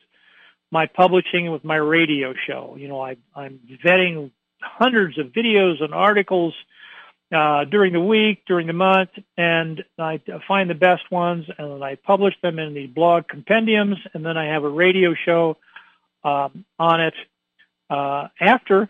my 0.71 0.87
publishing 0.87 1.51
with 1.51 1.65
my 1.65 1.77
radio 1.77 2.35
show. 2.47 2.77
You 2.79 2.89
know, 2.89 3.01
I, 3.01 3.17
I'm 3.35 3.61
vetting 3.85 4.31
hundreds 4.61 5.19
of 5.19 5.27
videos 5.29 5.83
and 5.83 5.95
articles 5.95 6.55
uh, 7.35 7.65
during 7.65 7.93
the 7.93 8.01
week, 8.01 8.43
during 8.47 8.67
the 8.67 8.73
month, 8.73 9.11
and 9.37 9.85
I 9.99 10.21
find 10.47 10.69
the 10.69 10.75
best 10.75 11.11
ones 11.11 11.47
and 11.59 11.73
then 11.73 11.83
I 11.83 11.97
publish 11.97 12.35
them 12.43 12.59
in 12.59 12.75
the 12.75 12.87
blog 12.87 13.29
compendiums, 13.29 13.97
and 14.13 14.25
then 14.25 14.37
I 14.37 14.47
have 14.47 14.65
a 14.65 14.69
radio 14.69 15.15
show 15.25 15.57
um, 16.23 16.65
on 16.79 17.01
it 17.01 17.15
uh, 17.91 18.29
after. 18.41 18.89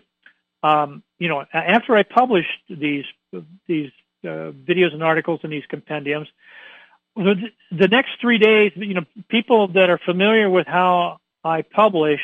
Um, 0.62 1.02
you 1.18 1.28
know, 1.28 1.44
after 1.52 1.96
I 1.96 2.02
publish 2.02 2.46
these 2.68 3.04
these 3.66 3.90
uh, 4.24 4.52
videos 4.52 4.94
and 4.94 5.02
articles 5.02 5.40
in 5.44 5.50
these 5.50 5.66
compendiums, 5.68 6.28
the, 7.16 7.34
the 7.70 7.88
next 7.88 8.20
three 8.20 8.38
days, 8.38 8.72
you 8.76 8.94
know, 8.94 9.04
people 9.28 9.68
that 9.68 9.90
are 9.90 9.98
familiar 9.98 10.48
with 10.50 10.66
how 10.66 11.18
I 11.42 11.62
published 11.62 12.22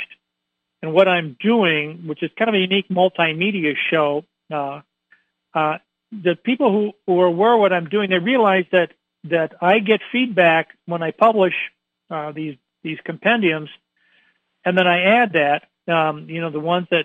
and 0.83 0.93
what 0.93 1.09
I'm 1.09 1.37
doing, 1.41 2.07
which 2.07 2.23
is 2.23 2.31
kind 2.39 2.49
of 2.49 2.55
a 2.55 2.59
unique 2.59 2.89
multimedia 2.89 3.75
show, 3.91 4.25
uh, 4.51 4.81
uh, 5.55 5.79
the 6.11 6.37
people 6.37 6.73
who, 6.73 6.93
who 7.07 7.21
are 7.21 7.27
aware 7.27 7.55
of 7.55 7.61
what 7.61 7.73
I'm 7.73 7.89
doing, 7.89 8.11
they 8.11 8.19
realize 8.19 8.65
that 8.73 8.93
that 9.25 9.53
I 9.61 9.81
get 9.81 10.01
feedback 10.11 10.69
when 10.87 11.03
I 11.03 11.11
publish 11.11 11.55
uh, 12.11 12.33
these 12.33 12.57
these 12.83 12.99
compendiums, 13.05 13.69
and 14.65 14.77
then 14.77 14.87
I 14.87 15.03
add 15.03 15.35
that, 15.35 15.93
um, 15.93 16.29
you 16.31 16.41
know, 16.41 16.51
the 16.51 16.61
ones 16.61 16.89
that 16.91 17.05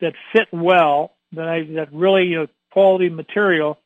that 0.00 0.14
fit 0.32 0.48
well, 0.52 1.16
that 1.32 1.48
I 1.48 1.64
that 1.74 1.92
really 1.92 2.26
you 2.26 2.36
know, 2.36 2.46
quality 2.70 3.08
material, 3.08 3.78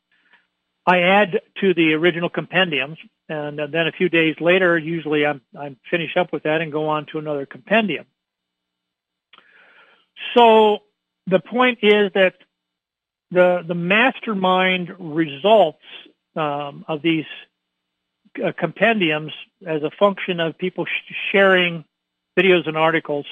I 0.85 0.99
add 0.99 1.41
to 1.61 1.73
the 1.73 1.93
original 1.93 2.29
compendiums, 2.29 2.97
and 3.27 3.57
then 3.57 3.87
a 3.87 3.91
few 3.91 4.09
days 4.09 4.35
later, 4.39 4.77
usually 4.77 5.25
I'm, 5.25 5.41
I'm 5.57 5.77
finish 5.89 6.15
up 6.15 6.31
with 6.31 6.43
that 6.43 6.61
and 6.61 6.71
go 6.71 6.89
on 6.89 7.07
to 7.07 7.19
another 7.19 7.45
compendium. 7.45 8.05
So 10.35 10.79
the 11.27 11.39
point 11.39 11.79
is 11.81 12.11
that 12.13 12.35
the, 13.31 13.63
the 13.67 13.75
mastermind 13.75 14.93
results 14.99 15.81
um, 16.35 16.85
of 16.87 17.01
these 17.01 17.25
uh, 18.43 18.51
compendiums 18.57 19.31
as 19.65 19.81
a 19.83 19.89
function 19.97 20.39
of 20.39 20.57
people 20.57 20.85
sh- 20.85 21.13
sharing 21.31 21.83
videos 22.37 22.67
and 22.67 22.77
articles, 22.77 23.25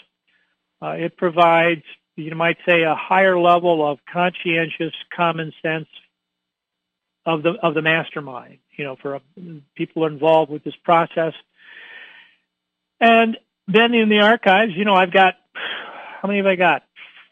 uh, 0.81 0.91
it 0.91 1.17
provides, 1.17 1.83
you 2.15 2.33
might 2.35 2.57
say, 2.67 2.83
a 2.83 2.95
higher 2.95 3.37
level 3.37 3.87
of 3.87 3.99
conscientious 4.11 4.93
common 5.15 5.53
sense 5.61 5.87
of 7.25 7.43
the 7.43 7.51
of 7.61 7.73
the 7.73 7.81
mastermind. 7.81 8.57
You 8.77 8.85
know, 8.85 8.95
for 8.95 9.19
people 9.75 10.05
involved 10.05 10.51
with 10.51 10.63
this 10.63 10.75
process. 10.83 11.33
And 12.99 13.37
then 13.67 13.93
in 13.93 14.09
the 14.09 14.19
archives, 14.19 14.73
you 14.75 14.85
know, 14.85 14.95
I've 14.95 15.11
got 15.11 15.35
how 16.21 16.27
many 16.27 16.39
have 16.39 16.47
I 16.47 16.55
got? 16.55 16.83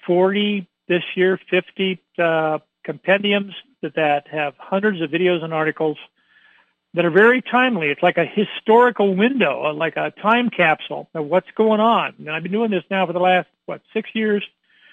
Forty 0.06 0.68
this 0.88 1.04
year, 1.16 1.40
fifty 1.50 2.02
uh, 2.18 2.60
compendiums 2.84 3.54
that 3.82 3.96
that 3.96 4.28
have 4.28 4.54
hundreds 4.58 5.02
of 5.02 5.10
videos 5.10 5.44
and 5.44 5.54
articles 5.54 5.98
that 6.94 7.06
are 7.06 7.12
very 7.12 7.42
timely. 7.42 7.88
It's 7.88 8.04
like 8.04 8.18
a 8.18 8.26
historical 8.26 9.16
window, 9.16 9.72
like 9.74 9.96
a 9.96 10.12
time 10.22 10.50
capsule 10.50 11.10
of 11.14 11.26
what's 11.26 11.50
going 11.56 11.80
on. 11.80 12.16
And 12.20 12.30
I've 12.30 12.44
been 12.44 12.52
doing 12.52 12.72
this 12.72 12.84
now 12.92 13.08
for 13.08 13.14
the 13.14 13.20
last 13.20 13.48
what 13.66 13.82
six 13.94 14.10
years. 14.14 14.46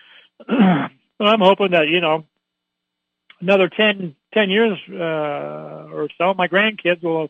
I'm 0.49 1.41
hoping 1.41 1.73
that 1.73 1.89
you 1.89 2.01
know 2.01 2.25
another 3.41 3.69
10, 3.69 4.15
10 4.35 4.51
years 4.51 4.79
uh, 4.91 5.89
or 5.93 6.09
so, 6.19 6.35
my 6.35 6.49
grandkids 6.49 7.03
will 7.03 7.29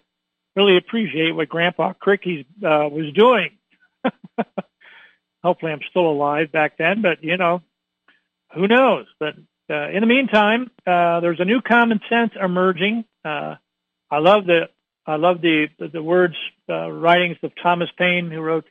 really 0.57 0.77
appreciate 0.77 1.33
what 1.33 1.49
Grandpa 1.49 1.93
Cricky 1.93 2.45
uh, 2.65 2.89
was 2.89 3.13
doing. 3.15 3.51
Hopefully, 5.43 5.73
I'm 5.73 5.81
still 5.89 6.09
alive 6.09 6.51
back 6.51 6.77
then, 6.79 7.01
but 7.01 7.23
you 7.23 7.37
know, 7.37 7.63
who 8.55 8.67
knows? 8.67 9.07
But 9.21 9.35
uh, 9.71 9.89
in 9.91 10.01
the 10.01 10.07
meantime, 10.07 10.71
uh, 10.87 11.21
there's 11.21 11.41
a 11.41 11.45
new 11.45 11.61
common 11.61 12.01
sense 12.09 12.33
emerging. 12.41 13.05
Uh, 13.25 13.57
I 14.11 14.19
love 14.19 14.47
the 14.47 14.69
I 15.07 15.17
love 15.17 15.41
the 15.41 15.69
the, 15.79 15.89
the 15.89 16.03
words 16.03 16.35
uh, 16.69 16.91
writings 16.91 17.37
of 17.43 17.53
Thomas 17.63 17.89
Paine, 17.97 18.31
who 18.31 18.41
wrote 18.41 18.67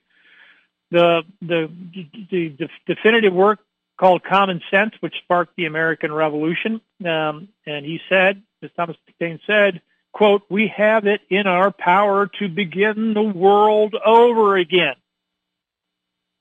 the 0.91 1.21
the 1.41 1.71
the, 1.93 2.55
the 2.57 2.69
definitive 2.85 3.33
work 3.33 3.59
called 3.97 4.23
Common 4.23 4.61
Sense, 4.71 4.93
which 4.99 5.15
sparked 5.23 5.55
the 5.55 5.65
American 5.65 6.11
Revolution. 6.11 6.81
Um, 7.03 7.49
and 7.65 7.85
he 7.85 7.99
said, 8.09 8.41
as 8.61 8.69
Thomas 8.75 8.95
Paine 9.19 9.39
said, 9.47 9.81
quote, 10.13 10.43
we 10.49 10.71
have 10.75 11.05
it 11.05 11.21
in 11.29 11.47
our 11.47 11.71
power 11.71 12.27
to 12.39 12.47
begin 12.47 13.13
the 13.13 13.21
world 13.21 13.95
over 14.05 14.55
again. 14.55 14.95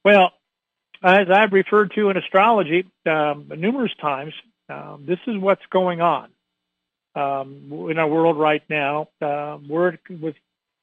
Well, 0.05 0.33
as 1.03 1.29
I've 1.31 1.53
referred 1.53 1.93
to 1.95 2.11
in 2.11 2.17
astrology 2.17 2.87
um, 3.07 3.51
numerous 3.57 3.93
times, 4.01 4.35
um, 4.69 5.05
this 5.07 5.19
is 5.27 5.37
what's 5.37 5.65
going 5.71 6.01
on 6.01 6.29
um, 7.15 7.89
in 7.91 7.99
our 7.99 8.09
world 8.09 8.39
right 8.39 8.63
now. 8.69 9.09
Um, 9.21 9.67
we're 9.69 9.99
with 10.09 10.37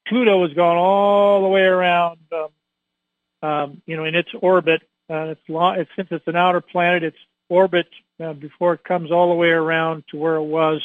Pluto 0.07 0.45
has 0.45 0.53
gone 0.55 0.77
all 0.77 1.41
the 1.41 1.47
way 1.47 1.62
around, 1.62 2.19
um, 2.31 3.49
um, 3.49 3.81
you 3.86 3.97
know, 3.97 4.05
in 4.05 4.15
its 4.15 4.29
orbit 4.41 4.81
uh, 5.13 5.26
it's, 5.32 5.41
long, 5.47 5.80
it's 5.80 5.91
since 5.95 6.08
it's 6.12 6.28
an 6.28 6.36
outer 6.36 6.62
planet, 6.62 7.04
its 7.04 7.17
orbit 7.49 7.88
uh, 8.23 8.34
before 8.34 8.73
it 8.73 8.84
comes 8.84 9.12
all 9.12 9.30
the 9.30 9.36
way 9.36 9.49
around 9.49 10.04
to 10.10 10.17
where 10.17 10.36
it 10.36 10.43
was 10.43 10.82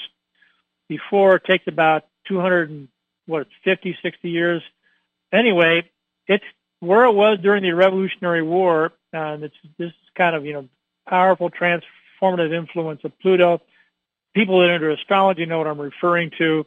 before 0.88 1.36
it 1.36 1.44
takes 1.44 1.66
about 1.66 2.04
200 2.28 2.70
and 2.70 2.88
what 3.26 3.46
50, 3.64 3.96
60 4.02 4.30
years. 4.30 4.62
Anyway, 5.32 5.90
it's 6.26 6.44
where 6.80 7.04
it 7.04 7.14
was 7.14 7.38
during 7.42 7.62
the 7.62 7.72
Revolutionary 7.72 8.42
War. 8.42 8.92
Uh, 9.14 9.38
it's 9.40 9.54
this 9.78 9.92
kind 10.14 10.36
of 10.36 10.44
you 10.44 10.52
know 10.52 10.68
powerful 11.08 11.50
transformative 11.50 12.52
influence 12.52 13.00
of 13.04 13.18
Pluto. 13.20 13.62
People 14.34 14.60
that 14.60 14.68
are 14.68 14.74
into 14.74 14.92
astrology 14.92 15.46
know 15.46 15.58
what 15.58 15.66
I'm 15.66 15.80
referring 15.80 16.32
to. 16.38 16.66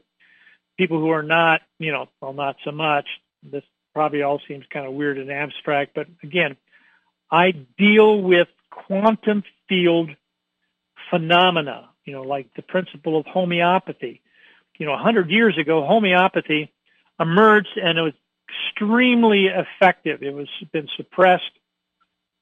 People 0.78 1.00
who 1.00 1.10
are 1.10 1.24
not, 1.24 1.62
you 1.78 1.92
know, 1.92 2.10
well, 2.20 2.34
not 2.34 2.56
so 2.66 2.72
much. 2.72 3.08
This 3.44 3.64
probably 3.94 4.24
all 4.24 4.42
seems 4.48 4.66
kind 4.72 4.88
of 4.88 4.94
weird 4.94 5.20
and 5.20 5.32
abstract, 5.32 5.94
but 5.94 6.08
again, 6.24 6.58
I 7.32 7.52
deal 7.78 8.22
with 8.22 8.48
quantum 8.70 9.44
field 9.70 10.10
phenomena, 11.10 11.90
you 12.06 12.14
know, 12.14 12.24
like 12.24 12.54
the 12.56 12.62
principle 12.62 13.18
of 13.18 13.26
homeopathy. 13.26 14.22
You 14.78 14.86
know, 14.86 14.94
100 14.94 15.30
years 15.30 15.58
ago, 15.58 15.86
homeopathy 15.86 16.72
emerged 17.20 17.78
and 17.82 17.98
it 17.98 18.02
was 18.02 18.14
extremely 18.50 19.48
effective. 19.48 20.24
It 20.24 20.34
was 20.34 20.48
been 20.72 20.88
suppressed 20.98 21.52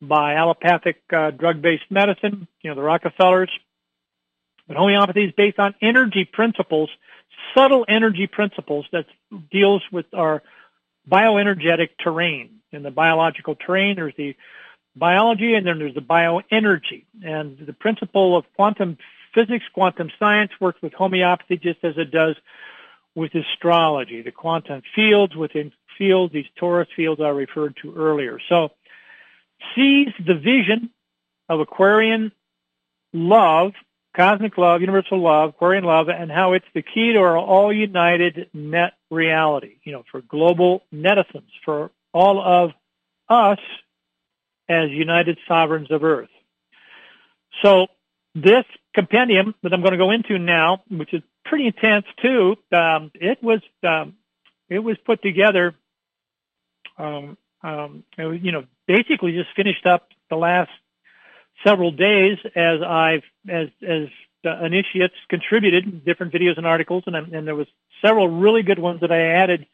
by 0.01 0.35
allopathic 0.35 1.01
uh, 1.11 1.31
drug-based 1.31 1.89
medicine, 1.89 2.47
you 2.61 2.69
know, 2.69 2.75
the 2.75 2.81
Rockefellers. 2.81 3.49
But 4.67 4.77
homeopathy 4.77 5.25
is 5.25 5.33
based 5.35 5.59
on 5.59 5.75
energy 5.81 6.25
principles, 6.25 6.89
subtle 7.55 7.85
energy 7.87 8.27
principles 8.27 8.85
that 8.91 9.05
deals 9.51 9.83
with 9.91 10.05
our 10.13 10.41
bioenergetic 11.09 11.89
terrain. 12.01 12.59
In 12.71 12.83
the 12.83 12.91
biological 12.91 13.55
terrain, 13.55 13.95
there's 13.95 14.13
the 14.15 14.35
biology 14.95 15.55
and 15.55 15.65
then 15.65 15.79
there's 15.79 15.95
the 15.95 16.01
bioenergy. 16.01 17.05
And 17.23 17.57
the 17.57 17.73
principle 17.73 18.37
of 18.37 18.45
quantum 18.55 18.97
physics, 19.33 19.65
quantum 19.73 20.11
science 20.19 20.51
works 20.59 20.81
with 20.81 20.93
homeopathy 20.93 21.57
just 21.57 21.83
as 21.83 21.97
it 21.97 22.11
does 22.11 22.35
with 23.15 23.33
astrology. 23.35 24.21
The 24.21 24.31
quantum 24.31 24.81
fields 24.95 25.35
within 25.35 25.71
fields, 25.97 26.33
these 26.33 26.45
torus 26.59 26.87
fields 26.95 27.21
I 27.21 27.29
referred 27.29 27.77
to 27.81 27.93
earlier. 27.95 28.39
So 28.49 28.69
seize 29.75 30.13
the 30.25 30.35
vision 30.35 30.89
of 31.47 31.59
Aquarian 31.59 32.31
love, 33.13 33.73
cosmic 34.15 34.57
love, 34.57 34.81
universal 34.81 35.19
love, 35.19 35.49
Aquarian 35.49 35.83
love, 35.83 36.09
and 36.09 36.31
how 36.31 36.53
it's 36.53 36.65
the 36.73 36.81
key 36.81 37.13
to 37.13 37.19
our 37.19 37.37
all 37.37 37.73
united 37.73 38.49
net 38.53 38.93
reality, 39.09 39.77
you 39.83 39.91
know, 39.91 40.03
for 40.11 40.21
global 40.21 40.83
netizens, 40.93 41.49
for 41.65 41.91
all 42.13 42.41
of 42.41 42.71
us 43.27 43.59
as 44.69 44.89
united 44.91 45.37
sovereigns 45.47 45.91
of 45.91 46.03
Earth. 46.03 46.29
So 47.63 47.87
this 48.35 48.65
compendium 48.93 49.55
that 49.63 49.73
I'm 49.73 49.81
going 49.81 49.91
to 49.91 49.97
go 49.97 50.11
into 50.11 50.37
now, 50.37 50.83
which 50.89 51.13
is 51.13 51.21
pretty 51.43 51.65
intense 51.65 52.05
too, 52.21 52.55
um, 52.71 53.11
it 53.15 53.43
was 53.43 53.59
um, 53.83 54.15
it 54.69 54.79
was 54.79 54.97
put 55.05 55.21
together. 55.21 55.75
Um, 56.97 57.37
um, 57.61 58.03
was, 58.17 58.39
you 58.41 58.51
know, 58.51 58.65
basically 58.87 59.33
just 59.33 59.49
finished 59.55 59.85
up 59.85 60.09
the 60.29 60.35
last 60.35 60.71
several 61.65 61.91
days 61.91 62.37
as 62.55 62.81
I've 62.81 63.23
as 63.49 63.67
as 63.85 64.07
initiates 64.43 65.15
contributed 65.29 66.05
different 66.05 66.33
videos 66.33 66.57
and 66.57 66.65
articles, 66.65 67.03
and, 67.07 67.15
and 67.15 67.47
there 67.47 67.55
was 67.55 67.67
several 68.05 68.27
really 68.29 68.63
good 68.63 68.79
ones 68.79 69.01
that 69.01 69.11
I 69.11 69.21
added 69.33 69.65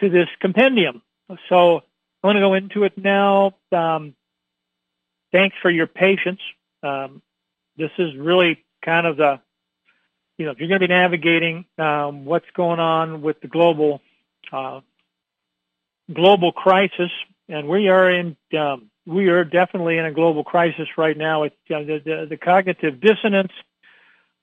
to 0.00 0.08
this 0.08 0.28
compendium. 0.40 1.02
So 1.48 1.76
I'm 1.76 1.82
going 2.22 2.36
to 2.36 2.40
go 2.40 2.54
into 2.54 2.84
it 2.84 2.96
now. 2.96 3.54
Um, 3.70 4.14
thanks 5.32 5.56
for 5.60 5.70
your 5.70 5.86
patience. 5.86 6.40
Um, 6.82 7.22
this 7.76 7.90
is 7.98 8.16
really 8.16 8.64
kind 8.84 9.06
of 9.06 9.16
the, 9.16 9.40
you 10.36 10.46
know, 10.46 10.52
if 10.52 10.58
you're 10.58 10.68
going 10.68 10.80
to 10.80 10.86
be 10.86 10.92
navigating 10.92 11.64
um, 11.78 12.24
what's 12.24 12.50
going 12.54 12.80
on 12.80 13.22
with 13.22 13.40
the 13.40 13.48
global 13.48 14.00
uh, 14.52 14.80
global 16.12 16.52
crisis, 16.52 17.10
and 17.48 17.68
we 17.68 17.88
are 17.88 18.10
in, 18.10 18.36
um, 18.58 18.90
we 19.06 19.28
are 19.28 19.44
definitely 19.44 19.98
in 19.98 20.04
a 20.06 20.12
global 20.12 20.44
crisis 20.44 20.88
right 20.96 21.16
now. 21.16 21.42
It's 21.44 21.56
uh, 21.70 21.80
the, 21.80 22.00
the, 22.04 22.26
the 22.30 22.36
cognitive 22.36 23.00
dissonance 23.00 23.52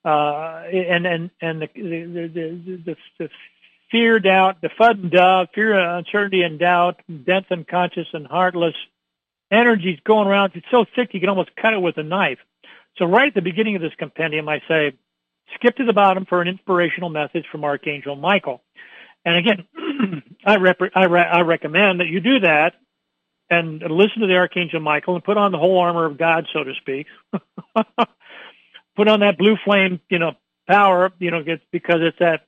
uh, 0.04 0.64
and 0.72 1.06
and 1.08 1.32
and 1.42 1.62
the 1.62 1.70
the, 1.74 2.78
the, 2.86 2.98
the, 3.18 3.30
fear, 3.92 4.20
doubt, 4.20 4.62
the 4.62 4.70
FUD 4.70 5.02
and 5.02 5.12
dove, 5.12 5.48
fear, 5.54 5.74
uncertainty, 5.74 6.42
and 6.42 6.60
doubt, 6.60 7.02
dense, 7.26 7.46
unconscious, 7.50 8.08
and 8.14 8.28
heartless 8.28 8.76
energies 9.52 10.00
going 10.06 10.28
around. 10.28 10.52
It's 10.56 10.66
so 10.72 10.86
thick 10.96 11.14
you 11.14 11.20
can 11.20 11.30
almost 11.30 11.56
cut 11.56 11.74
it 11.74 11.82
with 11.82 11.98
a 11.98 12.04
knife. 12.04 12.40
So 12.98 13.06
right 13.06 13.28
at 13.28 13.34
the 13.34 13.42
beginning 13.42 13.76
of 13.76 13.82
this 13.82 13.94
compendium, 13.98 14.48
I 14.48 14.62
say, 14.68 14.94
skip 15.56 15.76
to 15.78 15.86
the 15.86 15.94
bottom 15.94 16.26
for 16.26 16.42
an 16.42 16.48
inspirational 16.48 17.10
message 17.10 17.46
from 17.52 17.64
Archangel 17.64 18.16
Michael. 18.16 18.62
And 19.24 19.36
again, 19.36 20.24
I, 20.46 20.58
rep- 20.58 20.80
I, 20.96 21.06
re- 21.06 21.22
I 21.22 21.42
recommend 21.42 22.00
that 22.00 22.08
you 22.08 22.20
do 22.20 22.40
that 22.42 22.76
and 23.50 23.82
listen 23.82 24.22
to 24.22 24.28
the 24.28 24.36
Archangel 24.36 24.80
Michael 24.80 25.16
and 25.16 25.24
put 25.24 25.38
on 25.38 25.52
the 25.52 25.58
whole 25.58 25.80
armor 25.80 26.06
of 26.06 26.18
God, 26.18 26.48
so 26.52 26.64
to 26.64 26.74
speak. 26.76 27.08
put 28.96 29.08
on 29.08 29.20
that 29.20 29.38
blue 29.38 29.58
flame, 29.64 30.00
you 30.10 30.20
know, 30.20 30.34
power, 30.68 31.12
you 31.20 31.32
know, 31.32 31.44
because 31.72 32.00
it's 32.02 32.18
that 32.20 32.46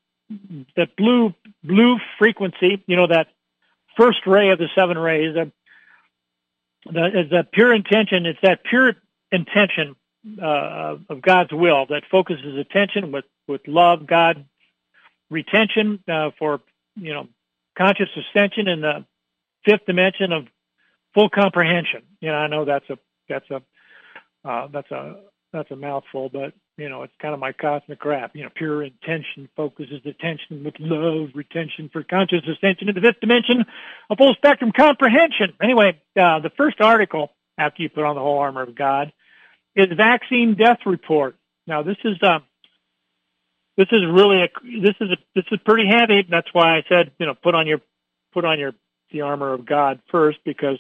that 0.76 0.96
blue 0.98 1.34
blue 1.64 1.98
frequency, 2.18 2.84
you 2.86 2.96
know, 2.96 3.08
that 3.08 3.28
first 3.96 4.26
ray 4.26 4.50
of 4.50 4.60
the 4.60 4.68
seven 4.76 4.98
rays. 4.98 5.36
That, 5.36 5.52
is 6.90 7.30
that 7.32 7.52
pure 7.52 7.74
intention. 7.74 8.26
It's 8.26 8.40
that 8.42 8.64
pure 8.64 8.96
intention 9.32 9.96
uh, 10.42 10.98
of 11.10 11.22
God's 11.22 11.52
will 11.52 11.86
that 11.88 12.04
focuses 12.10 12.58
attention 12.58 13.12
with 13.12 13.26
with 13.48 13.62
love, 13.68 14.06
God, 14.06 14.46
retention 15.30 16.04
uh, 16.08 16.32
for 16.38 16.62
you 16.96 17.14
know 17.14 17.28
conscious 17.78 18.10
ascension 18.16 18.68
in 18.68 18.82
the 18.82 19.06
fifth 19.66 19.86
dimension 19.86 20.32
of 20.32 20.48
full 21.14 21.30
comprehension. 21.30 22.04
You 22.22 22.30
know, 22.30 22.36
I 22.38 22.48
know 22.48 22.66
that's 22.66 22.90
a 22.90 22.98
that's 23.30 23.50
a 23.50 23.62
uh, 24.48 24.68
that's 24.68 24.92
a 24.92 25.18
that's 25.58 25.72
a 25.72 25.76
mouthful, 25.76 26.30
but 26.30 26.54
you 26.78 26.90
know, 26.90 27.04
it's 27.04 27.14
kind 27.20 27.34
of 27.34 27.40
my 27.40 27.52
cosmic 27.52 28.04
rap. 28.06 28.32
You 28.36 28.44
know, 28.44 28.50
pure 28.56 28.84
intention 28.84 29.50
focuses 29.56 30.02
attention 30.06 30.64
with 30.64 30.76
love, 30.80 31.30
retention 31.34 31.90
for 31.92 32.04
conscious 32.04 32.44
ascension 32.48 32.90
in 32.90 32.96
the 32.96 33.02
fifth 33.02 33.20
dimension, 33.20 33.66
a 34.10 34.16
full 34.16 34.34
spectrum 34.36 34.72
comprehension. 34.72 35.54
Anyway, 35.62 36.00
uh, 36.20 36.40
the 36.40 36.52
first 36.56 36.80
article 36.80 37.32
after 37.58 37.82
you 37.82 37.90
put 37.90 38.04
on 38.04 38.16
the 38.16 38.22
whole 38.22 38.40
armor 38.40 38.62
of 38.62 38.76
God 38.76 39.12
is 39.76 39.88
vaccine 39.96 40.56
death 40.56 40.80
report. 40.86 41.36
Now, 41.66 41.82
this 41.82 41.98
is 42.04 42.22
uh, 42.22 42.40
this 43.76 43.88
is 43.92 44.02
really 44.06 44.44
a 44.44 44.50
this 44.82 44.96
is 45.02 45.12
a, 45.12 45.18
this 45.36 45.46
is 45.52 45.60
pretty 45.66 45.88
heavy. 45.88 46.26
That's 46.30 46.54
why 46.54 46.78
I 46.78 46.84
said 46.88 47.12
you 47.20 47.26
know 47.26 47.34
put 47.34 47.56
on 47.56 47.68
your 47.68 47.82
put 48.34 48.46
on 48.46 48.60
your 48.60 48.74
the 49.12 49.22
armor 49.22 49.54
of 49.54 49.66
God 49.66 50.00
first 50.12 50.40
because 50.46 50.80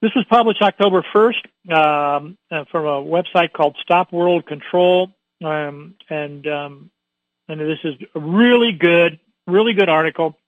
this 0.00 0.14
was 0.14 0.24
published 0.28 0.62
October 0.62 1.04
1st 1.14 1.72
um, 1.72 2.38
uh, 2.50 2.64
from 2.70 2.86
a 2.86 3.02
website 3.02 3.52
called 3.52 3.76
Stop 3.82 4.12
World 4.12 4.46
Control, 4.46 5.12
um, 5.44 5.94
and 6.08 6.46
um, 6.46 6.90
and 7.48 7.60
this 7.60 7.78
is 7.84 7.94
a 8.14 8.20
really 8.20 8.72
good, 8.72 9.18
really 9.46 9.74
good 9.74 9.88
article 9.88 10.38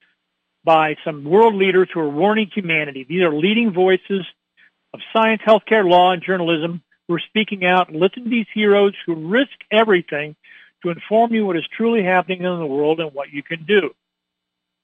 by 0.65 0.97
some 1.05 1.25
world 1.25 1.55
leaders 1.55 1.89
who 1.93 2.01
are 2.01 2.09
warning 2.09 2.51
humanity. 2.55 3.05
These 3.07 3.23
are 3.23 3.35
leading 3.35 3.73
voices 3.73 4.25
of 4.95 5.01
science, 5.13 5.43
healthcare, 5.47 5.89
law, 5.89 6.13
and 6.13 6.23
journalism 6.23 6.83
who 7.09 7.15
are 7.15 7.23
speaking 7.29 7.65
out. 7.65 7.93
Listen 7.93 8.25
to 8.25 8.31
these 8.31 8.47
heroes 8.55 8.95
who 9.05 9.29
risk 9.29 9.53
everything 9.71 10.37
to 10.83 10.91
inform 10.91 11.35
you 11.35 11.45
what 11.45 11.57
is 11.57 11.65
truly 11.77 12.03
happening 12.05 12.43
in 12.43 12.59
the 12.59 12.67
world 12.67 13.01
and 13.01 13.13
what 13.13 13.31
you 13.31 13.43
can 13.43 13.65
do. 13.65 13.91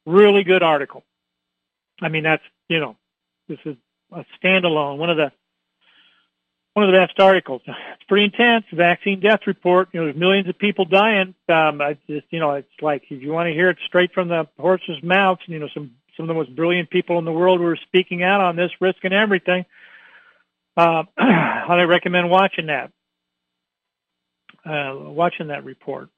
Really 0.04 0.42
good 0.42 0.62
article. 0.62 1.04
I 2.02 2.08
mean, 2.08 2.24
that's 2.24 2.42
you 2.68 2.80
know, 2.80 2.96
this 3.48 3.58
is 3.64 3.76
a 4.12 4.24
standalone, 4.42 4.98
one 4.98 5.10
of 5.10 5.16
the 5.16 5.32
one 6.74 6.88
of 6.88 6.92
the 6.92 6.98
best 6.98 7.18
articles. 7.18 7.60
It's 7.66 8.04
pretty 8.08 8.26
intense. 8.26 8.64
Vaccine 8.72 9.18
death 9.18 9.40
report. 9.46 9.88
You 9.92 10.00
know, 10.00 10.06
there's 10.06 10.16
millions 10.16 10.48
of 10.48 10.56
people 10.58 10.84
dying. 10.84 11.34
Um, 11.48 11.80
I 11.80 11.98
just, 12.08 12.26
you 12.30 12.38
know, 12.38 12.52
it's 12.52 12.68
like 12.80 13.02
if 13.10 13.20
you 13.20 13.32
want 13.32 13.48
to 13.48 13.52
hear 13.52 13.70
it 13.70 13.78
straight 13.86 14.12
from 14.12 14.28
the 14.28 14.46
horse's 14.58 15.02
mouth, 15.02 15.38
you 15.46 15.58
know, 15.58 15.68
some 15.74 15.92
some 16.16 16.24
of 16.24 16.28
the 16.28 16.34
most 16.34 16.54
brilliant 16.54 16.90
people 16.90 17.18
in 17.18 17.24
the 17.24 17.32
world 17.32 17.60
were 17.60 17.76
speaking 17.76 18.22
out 18.22 18.40
on 18.40 18.56
this, 18.56 18.70
risking 18.80 19.12
everything. 19.12 19.64
Uh, 20.76 21.02
I 21.18 21.82
recommend 21.82 22.30
watching 22.30 22.66
that, 22.66 22.92
uh, 24.64 24.94
watching 24.96 25.48
that 25.48 25.64
report, 25.64 26.10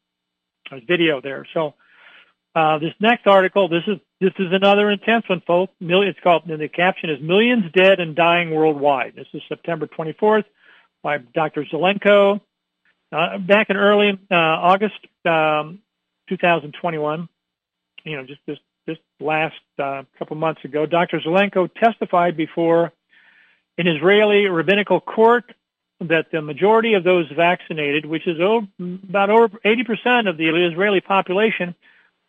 There's 0.70 0.82
video 0.86 1.20
there. 1.20 1.46
So 1.54 1.74
uh, 2.54 2.78
this 2.78 2.92
next 3.00 3.26
article, 3.26 3.68
this 3.68 3.84
is 3.86 3.98
this 4.20 4.32
is 4.38 4.52
another 4.52 4.90
intense 4.90 5.28
one, 5.28 5.42
folks. 5.46 5.72
It's 5.80 6.20
called, 6.22 6.42
and 6.46 6.60
the 6.60 6.68
caption 6.68 7.10
is 7.10 7.20
"Millions 7.20 7.64
Dead 7.72 8.00
and 8.00 8.14
Dying 8.14 8.50
Worldwide." 8.50 9.14
This 9.16 9.26
is 9.32 9.42
September 9.48 9.86
24th 9.86 10.44
by 11.02 11.18
Dr. 11.18 11.64
Zelenko. 11.64 12.40
Uh, 13.12 13.38
back 13.38 13.70
in 13.70 13.76
early 13.76 14.10
uh, 14.30 14.34
August 14.34 14.94
um, 15.24 15.80
2021, 16.28 17.28
you 18.04 18.16
know, 18.16 18.24
just 18.24 18.40
this 18.46 18.58
this 18.86 18.98
last 19.20 19.54
uh, 19.78 20.02
couple 20.18 20.36
months 20.36 20.64
ago, 20.64 20.84
Dr. 20.84 21.20
Zelenko 21.20 21.72
testified 21.72 22.36
before 22.36 22.92
an 23.78 23.86
Israeli 23.86 24.46
rabbinical 24.46 25.00
court 25.00 25.44
that 26.00 26.26
the 26.32 26.42
majority 26.42 26.94
of 26.94 27.04
those 27.04 27.30
vaccinated, 27.34 28.04
which 28.06 28.26
is 28.26 28.40
over, 28.40 28.66
about 28.78 29.30
over 29.30 29.58
80% 29.64 30.28
of 30.28 30.36
the 30.36 30.48
Israeli 30.48 31.00
population, 31.00 31.74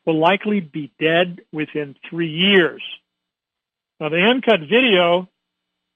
will 0.05 0.19
likely 0.19 0.59
be 0.59 0.91
dead 0.99 1.41
within 1.51 1.95
three 2.09 2.29
years. 2.29 2.81
Now, 3.99 4.09
the 4.09 4.21
uncut 4.21 4.61
video 4.61 5.29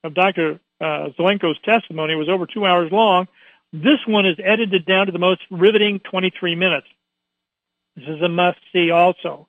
of 0.04 0.14
Dr. 0.14 0.60
Uh, 0.80 1.10
Zelenko's 1.18 1.60
testimony 1.64 2.16
was 2.16 2.30
over 2.30 2.46
two 2.46 2.66
hours 2.66 2.92
long. 2.92 3.28
This 3.74 4.00
one 4.06 4.26
is 4.26 4.38
edited 4.44 4.86
down 4.86 5.08
to 5.08 5.12
the 5.12 5.20
most 5.20 5.42
riveting 5.50 6.00
23 6.00 6.56
minutes. 6.56 6.88
This 7.96 8.08
is 8.08 8.22
a 8.22 8.30
must-see 8.30 8.92
also. 8.92 9.48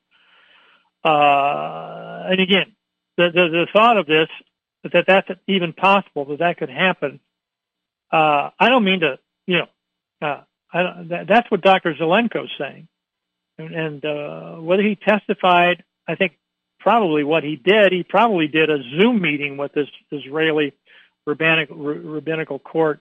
Uh, 1.05 2.25
and 2.31 2.41
again, 2.41 2.75
the, 3.17 3.31
the, 3.31 3.49
the, 3.49 3.67
thought 3.73 3.97
of 3.97 4.07
this, 4.07 4.29
that 4.93 5.05
that's 5.07 5.29
even 5.47 5.73
possible, 5.73 6.25
that 6.27 6.39
that 6.39 6.57
could 6.59 6.71
happen, 6.71 7.21
uh, 8.11 8.51
I 8.59 8.69
don't 8.69 8.85
mean 8.85 9.01
to, 9.01 9.19
you 9.47 9.59
know, 9.59 9.67
uh, 10.23 10.43
that, 10.73 11.27
that's 11.29 11.51
what 11.51 11.61
Dr. 11.61 11.95
Zelenko's 11.95 12.51
saying 12.59 12.89
and, 13.59 13.75
and 13.75 14.05
uh, 14.05 14.57
whether 14.57 14.83
he 14.83 14.97
testified, 14.97 15.85
I 16.07 16.15
think 16.15 16.39
probably 16.81 17.25
what 17.25 17.43
he 17.43 17.57
did, 17.57 17.93
he 17.93 18.03
probably 18.03 18.49
did 18.49 18.71
a 18.71 18.79
Zoom 18.99 19.21
meeting 19.21 19.57
with 19.57 19.73
this 19.73 19.89
Israeli 20.11 20.73
rabbinic, 21.27 21.69
rabbinical 21.71 22.59
court, 22.59 23.01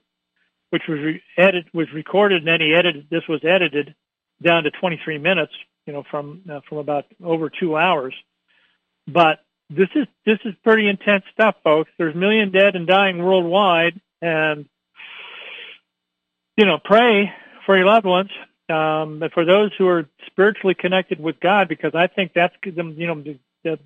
which 0.69 0.83
was 0.87 0.99
re- 0.99 1.21
edit 1.37 1.65
was 1.73 1.87
recorded 1.93 2.39
and 2.39 2.47
then 2.47 2.61
he 2.61 2.73
edited. 2.73 3.07
This 3.09 3.27
was 3.29 3.41
edited 3.43 3.95
down 4.41 4.63
to 4.63 4.71
23 4.71 5.17
minutes, 5.19 5.53
you 5.85 5.93
know, 5.93 6.03
from 6.09 6.41
uh, 6.51 6.61
from 6.67 6.79
about 6.79 7.05
over 7.23 7.49
two 7.49 7.77
hours. 7.77 8.13
But 9.07 9.39
this 9.69 9.89
is 9.95 10.07
this 10.25 10.39
is 10.45 10.53
pretty 10.63 10.87
intense 10.87 11.23
stuff, 11.33 11.55
folks. 11.63 11.91
There's 11.97 12.15
a 12.15 12.17
million 12.17 12.51
dead 12.51 12.75
and 12.75 12.87
dying 12.87 13.23
worldwide, 13.23 13.99
and 14.21 14.65
you 16.57 16.65
know, 16.65 16.79
pray 16.83 17.31
for 17.65 17.77
your 17.77 17.85
loved 17.85 18.05
ones. 18.05 18.31
Um, 18.67 19.19
but 19.19 19.31
for 19.33 19.45
those 19.45 19.71
who 19.77 19.87
are 19.87 20.07
spiritually 20.25 20.73
connected 20.73 21.19
with 21.19 21.39
God, 21.39 21.67
because 21.67 21.93
I 21.93 22.07
think 22.07 22.33
that's 22.33 22.55
you 22.63 23.07
know 23.07 23.21
the 23.21 23.37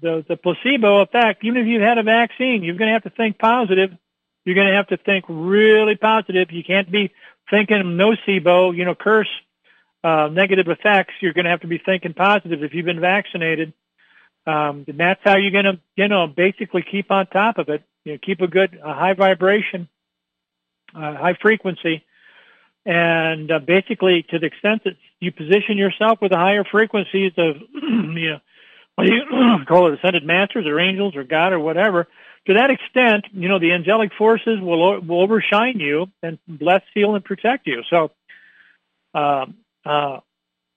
the, 0.02 0.26
the 0.28 0.38
placebo 0.38 1.02
effect. 1.02 1.44
Even 1.44 1.62
if 1.62 1.68
you've 1.68 1.82
had 1.82 1.98
a 1.98 2.04
vaccine, 2.04 2.64
you're 2.64 2.76
going 2.76 2.90
to 2.90 2.94
have 2.94 3.04
to 3.04 3.10
think 3.10 3.40
positive. 3.40 3.92
You're 4.46 4.56
going 4.56 4.68
to 4.68 4.74
have 4.74 4.88
to 4.88 4.98
think 4.98 5.26
really 5.28 5.96
positive. 5.96 6.52
You 6.52 6.64
can't 6.64 6.92
be 6.92 7.12
thinking 7.50 7.78
nocebo, 7.78 8.76
you 8.76 8.86
know, 8.86 8.96
curse 8.96 9.30
uh, 10.04 10.30
negative 10.32 10.68
effects. 10.68 11.14
You're 11.22 11.34
going 11.34 11.46
to 11.46 11.52
have 11.52 11.62
to 11.62 11.68
be 11.68 11.78
thinking 11.78 12.14
positive 12.14 12.64
if 12.64 12.74
you've 12.74 12.86
been 12.86 13.00
vaccinated. 13.00 13.74
Um, 14.46 14.86
and 14.88 15.00
that's 15.00 15.22
how 15.24 15.38
you're 15.38 15.52
going 15.52 15.66
to, 15.66 15.80
you 15.96 16.08
know, 16.08 16.28
basically 16.28 16.84
keep 16.90 17.12
on 17.12 17.28
top 17.28 17.58
of 17.58 17.70
it. 17.70 17.84
You 18.06 18.14
know, 18.14 18.20
keep 18.22 18.42
a 18.42 18.48
good, 18.48 18.80
a 18.84 18.94
high 18.94 19.14
vibration, 19.14 19.88
uh, 20.96 21.16
high 21.16 21.38
frequency, 21.40 22.04
and 22.86 23.52
uh, 23.52 23.60
basically 23.60 24.26
to 24.30 24.40
the 24.40 24.48
extent 24.48 24.84
that 24.86 24.94
you 25.20 25.32
position 25.32 25.78
yourself 25.78 26.20
with 26.22 26.32
the 26.32 26.38
higher 26.38 26.64
frequencies 26.64 27.34
of, 27.38 27.58
you 27.74 28.32
know, 28.32 28.40
what 28.96 29.08
do 29.08 29.14
you 29.14 29.66
call 29.68 29.88
it, 29.88 30.00
ascended 30.00 30.26
masters 30.26 30.66
or 30.66 30.80
angels 30.80 31.16
or 31.16 31.24
God 31.24 31.54
or 31.54 31.60
whatever. 31.60 32.08
To 32.48 32.54
that 32.54 32.72
extent, 32.72 33.26
you 33.32 33.48
know, 33.48 33.60
the 33.60 33.74
angelic 33.74 34.12
forces 34.18 34.60
will 34.60 35.02
will 35.02 35.22
overshine 35.22 35.80
you 35.80 36.08
and 36.24 36.40
bless, 36.48 36.82
seal, 36.94 37.16
and 37.16 37.24
protect 37.24 37.68
you. 37.68 37.84
So, 37.90 38.12
um, 39.14 39.58
uh, 39.86 40.20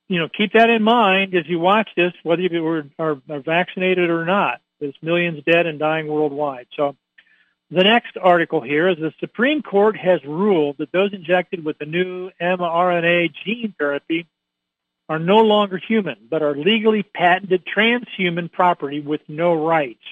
you 0.08 0.18
know, 0.18 0.28
keep 0.28 0.52
that 0.52 0.68
in 0.68 0.82
mind 0.82 1.34
as 1.34 1.48
you 1.48 1.58
watch 1.58 1.88
this, 1.96 2.12
whether 2.22 2.42
you 2.42 2.62
were, 2.62 2.84
are, 2.98 3.16
are 3.30 3.40
vaccinated 3.40 4.10
or 4.10 4.26
not. 4.26 4.60
There's 4.80 4.94
millions 5.00 5.42
dead 5.44 5.66
and 5.66 5.78
dying 5.78 6.08
worldwide. 6.08 6.66
So 6.76 6.96
the 7.72 7.84
next 7.84 8.18
article 8.20 8.60
here 8.60 8.86
is 8.86 8.98
the 8.98 9.14
Supreme 9.18 9.62
Court 9.62 9.96
has 9.96 10.22
ruled 10.24 10.76
that 10.76 10.92
those 10.92 11.14
injected 11.14 11.64
with 11.64 11.78
the 11.78 11.86
new 11.86 12.30
mRNA 12.38 13.32
gene 13.44 13.74
therapy 13.78 14.26
are 15.08 15.18
no 15.18 15.38
longer 15.38 15.78
human, 15.78 16.16
but 16.30 16.42
are 16.42 16.54
legally 16.54 17.02
patented 17.02 17.64
transhuman 17.64 18.52
property 18.52 19.00
with 19.00 19.22
no 19.26 19.54
rights. 19.54 20.04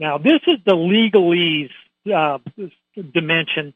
Now, 0.00 0.18
this 0.18 0.40
is 0.48 0.56
the 0.66 0.74
legalese 0.74 1.70
uh, 2.12 2.38
dimension 3.14 3.74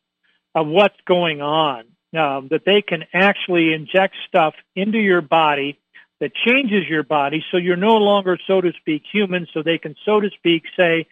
of 0.56 0.66
what's 0.66 0.98
going 1.06 1.40
on 1.40 1.84
um, 2.18 2.48
that 2.50 2.64
they 2.66 2.82
can 2.82 3.04
actually 3.14 3.72
inject 3.72 4.16
stuff 4.26 4.54
into 4.74 4.98
your 4.98 5.20
body 5.20 5.78
that 6.18 6.32
changes 6.34 6.88
your 6.88 7.04
body 7.04 7.44
so 7.50 7.56
you're 7.56 7.76
no 7.76 7.98
longer, 7.98 8.36
so 8.46 8.60
to 8.60 8.72
speak, 8.80 9.02
human, 9.12 9.46
so 9.52 9.62
they 9.62 9.78
can, 9.78 9.94
so 10.04 10.18
to 10.18 10.30
speak, 10.30 10.64
say 10.76 11.06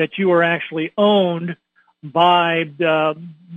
that 0.00 0.16
you 0.16 0.32
are 0.32 0.42
actually 0.42 0.92
owned 0.96 1.56
by 2.02 2.64
uh, 2.84 3.12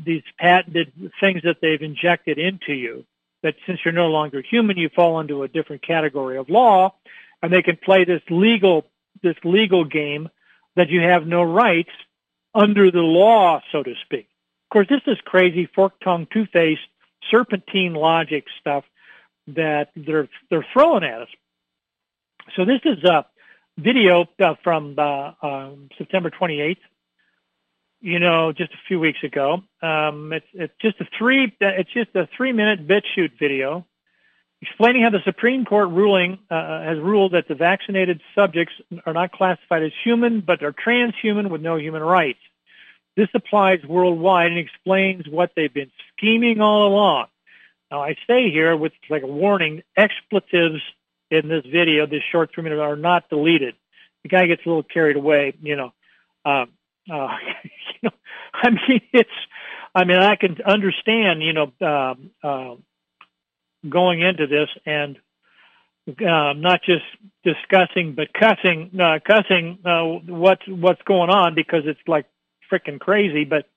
these 0.05 0.23
patented 0.37 0.91
things 1.21 1.41
that 1.43 1.57
they've 1.61 1.81
injected 1.81 2.37
into 2.37 2.73
you. 2.73 3.05
That 3.43 3.55
since 3.65 3.79
you're 3.83 3.93
no 3.93 4.07
longer 4.07 4.41
human, 4.41 4.77
you 4.77 4.89
fall 4.89 5.19
into 5.21 5.43
a 5.43 5.47
different 5.47 5.81
category 5.85 6.37
of 6.37 6.49
law, 6.49 6.93
and 7.41 7.51
they 7.51 7.61
can 7.61 7.77
play 7.77 8.03
this 8.05 8.21
legal 8.29 8.85
this 9.21 9.35
legal 9.43 9.85
game 9.85 10.29
that 10.75 10.89
you 10.89 11.01
have 11.01 11.25
no 11.25 11.43
rights 11.43 11.91
under 12.53 12.91
the 12.91 12.99
law, 12.99 13.61
so 13.71 13.83
to 13.83 13.93
speak. 14.05 14.27
Of 14.65 14.73
course, 14.73 14.87
this 14.89 15.01
is 15.07 15.17
crazy, 15.23 15.65
fork-tongued, 15.73 16.27
two-faced 16.31 16.81
serpentine 17.31 17.93
logic 17.93 18.45
stuff 18.59 18.83
that 19.47 19.89
they're 19.95 20.27
they're 20.49 20.67
throwing 20.73 21.03
at 21.03 21.21
us. 21.21 21.29
So 22.55 22.65
this 22.65 22.81
is 22.83 23.03
a 23.03 23.25
video 23.77 24.25
uh, 24.39 24.55
from 24.63 24.95
uh, 24.97 25.31
um, 25.41 25.89
September 25.97 26.29
28th. 26.29 26.77
You 28.01 28.19
know, 28.19 28.51
just 28.51 28.73
a 28.73 28.77
few 28.87 28.99
weeks 28.99 29.19
ago. 29.23 29.63
Um, 29.81 30.33
it's 30.33 30.45
it's 30.53 30.73
just 30.81 30.99
a 30.99 31.05
three 31.17 31.55
it's 31.61 31.93
just 31.93 32.13
a 32.15 32.27
three 32.35 32.51
minute 32.51 32.85
BitChute 32.85 33.39
video 33.39 33.85
explaining 34.61 35.03
how 35.03 35.09
the 35.09 35.21
Supreme 35.25 35.65
Court 35.65 35.89
ruling 35.89 36.39
uh, 36.49 36.83
has 36.83 36.97
ruled 36.97 37.33
that 37.33 37.47
the 37.47 37.55
vaccinated 37.55 38.21
subjects 38.33 38.73
are 39.05 39.13
not 39.13 39.31
classified 39.31 39.83
as 39.83 39.91
human 40.03 40.41
but 40.41 40.63
are 40.63 40.73
transhuman 40.73 41.49
with 41.49 41.61
no 41.61 41.77
human 41.77 42.01
rights. 42.01 42.39
This 43.15 43.27
applies 43.33 43.83
worldwide 43.87 44.51
and 44.51 44.59
explains 44.59 45.27
what 45.27 45.51
they've 45.55 45.73
been 45.73 45.91
scheming 46.15 46.61
all 46.61 46.87
along. 46.87 47.27
Now, 47.91 48.01
I 48.03 48.15
say 48.27 48.49
here 48.49 48.75
with 48.75 48.93
like 49.09 49.23
a 49.23 49.27
warning, 49.27 49.83
expletives 49.95 50.81
in 51.33 51.47
this 51.47 51.65
video, 51.65 52.05
this 52.05 52.21
short 52.31 52.51
three 52.53 52.63
minutes, 52.63 52.79
are 52.79 52.95
not 52.95 53.29
deleted. 53.29 53.75
The 54.23 54.29
guy 54.29 54.45
gets 54.47 54.65
a 54.65 54.69
little 54.69 54.83
carried 54.83 55.17
away, 55.17 55.53
you 55.61 55.75
know. 55.75 55.93
Um, 56.45 56.69
uh, 57.11 57.27
you 57.63 57.99
know, 58.03 58.11
I 58.53 58.69
mean, 58.69 59.01
it's, 59.11 59.29
I 59.95 60.05
mean, 60.05 60.17
I 60.17 60.35
can 60.35 60.57
understand, 60.65 61.41
you 61.41 61.53
know, 61.53 61.71
um, 61.81 62.31
uh, 62.43 62.75
going 63.87 64.21
into 64.21 64.47
this 64.47 64.69
and 64.85 65.17
uh, 66.07 66.53
not 66.53 66.81
just 66.83 67.03
discussing, 67.43 68.13
but 68.13 68.33
cussing, 68.33 68.91
uh, 68.99 69.19
cussing 69.25 69.79
uh, 69.85 70.03
what's 70.31 70.67
what's 70.67 71.01
going 71.03 71.29
on 71.29 71.55
because 71.55 71.83
it's 71.85 71.99
like 72.07 72.25
freaking 72.71 72.99
crazy, 72.99 73.45
but 73.45 73.69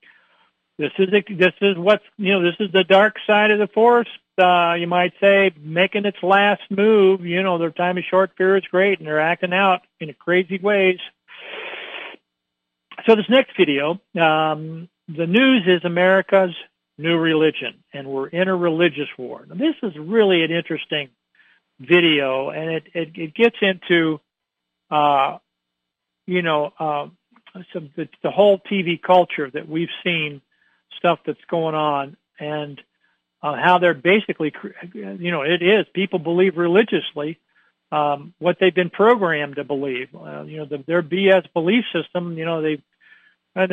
this 0.78 0.92
is 0.98 1.08
this 1.10 1.54
is 1.60 1.76
what's 1.78 2.04
you 2.18 2.32
know 2.32 2.42
this 2.42 2.56
is 2.60 2.70
the 2.72 2.84
dark 2.84 3.16
side 3.26 3.50
of 3.50 3.58
the 3.58 3.68
force. 3.68 4.08
Uh, 4.38 4.74
you 4.74 4.86
might 4.86 5.14
say 5.20 5.50
making 5.58 6.04
its 6.04 6.18
last 6.22 6.62
move. 6.70 7.24
You 7.24 7.42
know 7.42 7.58
their 7.58 7.70
time 7.70 7.96
is 7.96 8.04
short, 8.10 8.32
fear 8.36 8.56
is 8.56 8.64
great, 8.70 8.98
and 8.98 9.06
they're 9.06 9.20
acting 9.20 9.54
out 9.54 9.80
in 10.00 10.12
crazy 10.18 10.58
ways. 10.58 10.98
So 13.06 13.14
this 13.14 13.28
next 13.28 13.56
video, 13.56 14.00
um, 14.20 14.88
the 15.08 15.26
news 15.26 15.62
is 15.66 15.84
America's 15.84 16.54
new 16.98 17.16
religion, 17.16 17.84
and 17.92 18.08
we're 18.08 18.28
in 18.28 18.48
a 18.48 18.56
religious 18.56 19.08
war. 19.16 19.46
Now, 19.48 19.54
this 19.54 19.74
is 19.82 19.96
really 19.96 20.42
an 20.42 20.50
interesting 20.50 21.08
video, 21.78 22.50
and 22.50 22.70
it 22.70 22.84
it, 22.94 23.08
it 23.14 23.34
gets 23.34 23.56
into, 23.62 24.20
uh, 24.90 25.38
you 26.26 26.42
know, 26.42 26.72
uh, 26.78 27.08
some 27.72 27.90
the, 27.96 28.08
the 28.22 28.30
whole 28.30 28.58
TV 28.70 29.00
culture 29.00 29.50
that 29.50 29.68
we've 29.68 29.88
seen, 30.04 30.42
stuff 30.98 31.20
that's 31.26 31.44
going 31.50 31.74
on, 31.74 32.16
and 32.38 32.80
uh, 33.42 33.54
how 33.56 33.78
they're 33.78 33.94
basically, 33.94 34.52
you 34.94 35.30
know, 35.30 35.42
it 35.42 35.62
is 35.62 35.86
people 35.94 36.18
believe 36.18 36.56
religiously 36.56 37.38
um, 37.92 38.34
what 38.38 38.58
they've 38.60 38.74
been 38.74 38.90
programmed 38.90 39.56
to 39.56 39.64
believe. 39.64 40.08
Uh, 40.14 40.42
you 40.42 40.58
know, 40.58 40.64
the, 40.64 40.82
their 40.86 41.02
BS 41.02 41.46
belief 41.52 41.84
system. 41.92 42.36
You 42.38 42.44
know, 42.44 42.62
they. 42.62 42.82
Uh, 43.54 43.66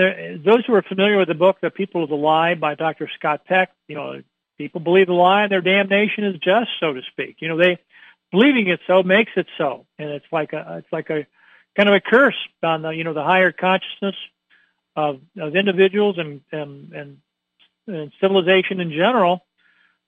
those 0.45 0.65
who 0.65 0.73
are 0.73 0.81
familiar 0.81 1.17
with 1.17 1.27
the 1.27 1.33
book, 1.33 1.57
The 1.61 1.69
People 1.69 2.03
of 2.03 2.09
the 2.09 2.15
Lie 2.15 2.55
by 2.55 2.73
Dr. 2.73 3.09
Scott 3.17 3.43
Peck, 3.43 3.69
you 3.89 3.95
know, 3.95 4.21
people 4.57 4.79
believe 4.79 5.07
the 5.07 5.13
lie 5.13 5.43
and 5.43 5.51
their 5.51 5.59
damnation 5.59 6.23
is 6.23 6.35
just, 6.35 6.69
so 6.79 6.93
to 6.93 7.01
speak. 7.11 7.37
You 7.39 7.49
know, 7.49 7.57
they 7.57 7.77
believing 8.31 8.67
it 8.69 8.79
so 8.87 9.03
makes 9.03 9.31
it 9.35 9.47
so, 9.57 9.85
and 9.99 10.09
it's 10.09 10.25
like 10.31 10.53
a, 10.53 10.77
it's 10.77 10.91
like 10.91 11.09
a, 11.09 11.27
kind 11.75 11.89
of 11.89 11.95
a 11.95 12.01
curse 12.01 12.37
on 12.61 12.81
the 12.81 12.89
you 12.89 13.03
know 13.03 13.13
the 13.13 13.23
higher 13.23 13.51
consciousness 13.51 14.15
of, 14.95 15.19
of 15.37 15.55
individuals 15.55 16.17
and, 16.17 16.41
and 16.51 16.93
and, 16.93 17.17
and 17.87 18.11
civilization 18.21 18.79
in 18.79 18.91
general. 18.91 19.45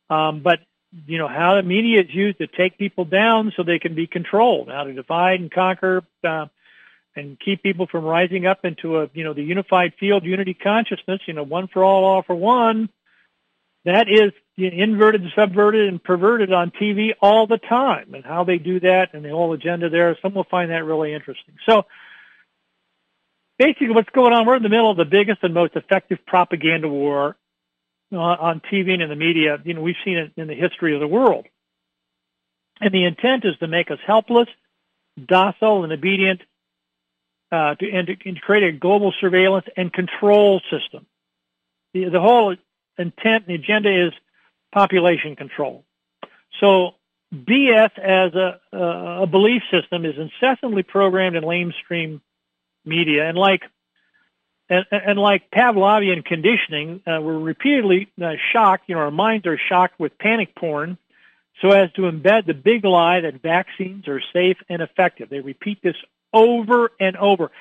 Um, 0.10 0.42
but 0.42 0.60
you 1.08 1.18
know 1.18 1.28
how 1.28 1.56
the 1.56 1.64
media 1.64 2.02
is 2.02 2.14
used 2.14 2.38
to 2.38 2.48
take 2.48 2.78
people 2.78 3.06
down 3.06 3.52
so 3.56 3.64
they 3.64 3.80
can 3.80 3.96
be 3.96 4.08
controlled, 4.08 4.70
how 4.70 4.84
to 4.84 4.94
divide 4.94 5.40
and 5.40 5.52
conquer, 5.52 6.04
uh, 6.24 6.46
and 7.16 7.40
keep 7.40 7.64
people 7.64 7.88
from 7.88 8.06
rising 8.06 8.46
up 8.46 8.64
into 8.64 9.00
a 9.00 9.10
you 9.14 9.24
know 9.24 9.34
the 9.34 9.44
unified 9.44 9.94
field, 10.00 10.24
unity 10.24 10.54
consciousness. 10.54 11.22
You 11.26 11.34
know, 11.34 11.44
one 11.44 11.68
for 11.68 11.84
all, 11.84 12.06
all 12.06 12.22
for 12.24 12.36
one. 12.36 12.90
That 13.84 14.08
is 14.10 14.32
inverted, 14.58 15.22
subverted, 15.36 15.88
and 15.88 16.04
perverted 16.04 16.52
on 16.52 16.72
TV 16.72 17.14
all 17.22 17.46
the 17.46 17.60
time, 17.60 18.16
and 18.16 18.26
how 18.26 18.44
they 18.44 18.58
do 18.58 18.80
that 18.80 19.14
and 19.14 19.24
the 19.24 19.30
whole 19.30 19.54
agenda 19.54 19.90
there. 19.90 20.18
Some 20.22 20.34
will 20.34 20.46
find 20.46 20.72
that 20.72 20.86
really 20.86 21.14
interesting. 21.14 21.56
So, 21.68 21.86
basically, 23.58 23.92
what's 23.92 24.10
going 24.10 24.34
on? 24.34 24.46
We're 24.46 24.58
in 24.58 24.64
the 24.64 24.70
middle 24.70 24.90
of 24.90 24.98
the 24.98 25.06
biggest 25.06 25.40
and 25.44 25.54
most 25.54 25.76
effective 25.76 26.20
propaganda 26.26 26.88
war 26.88 27.36
on 28.12 28.62
TV 28.72 28.94
and 28.94 29.02
in 29.02 29.10
the 29.10 29.16
media. 29.16 29.60
You 29.64 29.74
know, 29.74 29.82
we've 29.82 29.96
seen 30.04 30.18
it 30.18 30.32
in 30.38 30.48
the 30.48 30.56
history 30.56 30.94
of 30.94 31.00
the 31.00 31.08
world, 31.08 31.46
and 32.82 32.94
the 32.94 33.06
intent 33.06 33.46
is 33.46 33.58
to 33.60 33.68
make 33.68 33.92
us 33.92 34.00
helpless, 34.06 34.48
docile, 35.24 35.84
and 35.84 35.94
obedient, 35.94 36.42
uh, 37.52 37.76
to, 37.76 37.92
and 37.92 38.08
to, 38.08 38.18
and 38.26 38.42
create 38.42 38.64
a 38.64 38.72
global 38.72 39.14
surveillance 39.20 39.66
and 39.78 39.92
control 39.92 40.62
system. 40.70 41.06
The, 41.94 42.10
the 42.10 42.22
whole 42.22 42.56
intent 42.98 43.46
and 43.48 43.56
agenda 43.56 44.08
is 44.08 44.14
population 44.72 45.36
control. 45.36 45.86
So 46.60 46.96
BS 47.34 47.98
as 47.98 48.34
a, 48.34 48.60
a 49.22 49.28
belief 49.28 49.64
system 49.72 50.06
is 50.06 50.16
incessantly 50.18 50.84
programmed 50.84 51.36
in 51.36 51.44
lamestream 51.44 52.22
media. 52.86 53.28
And 53.28 53.38
like 53.38 53.64
and, 54.70 54.86
and 54.92 55.20
like 55.20 55.52
Pavlovian 55.52 56.26
conditioning, 56.26 57.02
uh, 57.06 57.22
we're 57.22 57.38
repeatedly 57.38 58.08
uh, 58.22 58.34
shocked. 58.52 58.86
You 58.88 58.96
know, 58.96 59.02
our 59.02 59.12
minds 59.12 59.46
are 59.46 59.60
shocked 59.70 60.00
with 60.00 60.18
panic 60.18 60.56
porn, 60.56 60.98
so 61.62 61.70
as 61.70 61.92
to 61.94 62.04
embed 62.04 62.48
the 62.48 62.54
big 62.54 62.84
lie 62.84 63.22
that 63.22 63.42
vaccines 63.42 64.08
are 64.08 64.22
safe 64.34 64.58
and 64.68 64.82
effective. 64.82 65.30
They 65.30 65.40
repeat 65.40 65.84
this 65.84 65.96
over 66.34 66.92
and 67.00 67.16
over, 67.16 67.52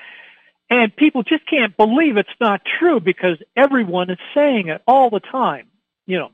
and 0.69 0.95
people 0.95 1.21
just 1.21 1.45
can't 1.45 1.77
believe 1.77 2.17
it's 2.17 2.29
not 2.41 2.61
true 2.79 2.99
because 2.99 3.37
everyone 3.55 4.09
is 4.09 4.17
saying 4.33 4.69
it 4.69 4.81
all 4.87 5.11
the 5.11 5.19
time. 5.19 5.67
You 6.07 6.17
know, 6.19 6.31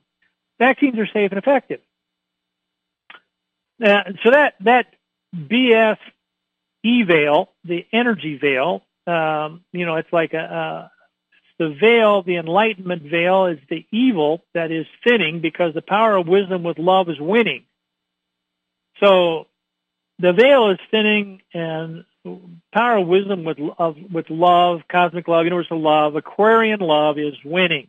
vaccines 0.57 0.97
are 0.99 1.07
safe 1.07 1.31
and 1.31 1.37
effective. 1.37 1.81
Uh, 3.83 4.03
so 4.23 4.31
that 4.31 4.53
that 4.61 4.87
BS 5.35 5.97
E 6.83 7.03
veil, 7.03 7.49
the 7.63 7.85
energy 7.93 8.37
veil, 8.37 8.83
um, 9.07 9.63
you 9.71 9.85
know, 9.85 9.95
it's 9.95 10.11
like 10.11 10.33
a, 10.33 10.37
a 10.37 10.91
the 11.59 11.75
veil, 11.79 12.23
the 12.23 12.37
enlightenment 12.37 13.03
veil, 13.03 13.45
is 13.45 13.59
the 13.69 13.85
evil 13.91 14.41
that 14.55 14.71
is 14.71 14.87
thinning 15.03 15.41
because 15.41 15.75
the 15.75 15.83
power 15.83 16.15
of 16.15 16.27
wisdom 16.27 16.63
with 16.63 16.79
love 16.79 17.07
is 17.07 17.19
winning. 17.19 17.65
So 18.99 19.45
the 20.17 20.33
veil 20.33 20.71
is 20.71 20.79
thinning, 20.89 21.41
and 21.53 22.05
power 22.73 22.97
of 22.97 23.07
wisdom 23.07 23.43
with 23.43 23.57
of, 23.77 23.95
with 24.11 24.29
love, 24.29 24.81
cosmic 24.91 25.27
love, 25.27 25.45
universal 25.45 25.79
love, 25.79 26.15
Aquarian 26.15 26.79
love 26.79 27.19
is 27.19 27.35
winning. 27.45 27.87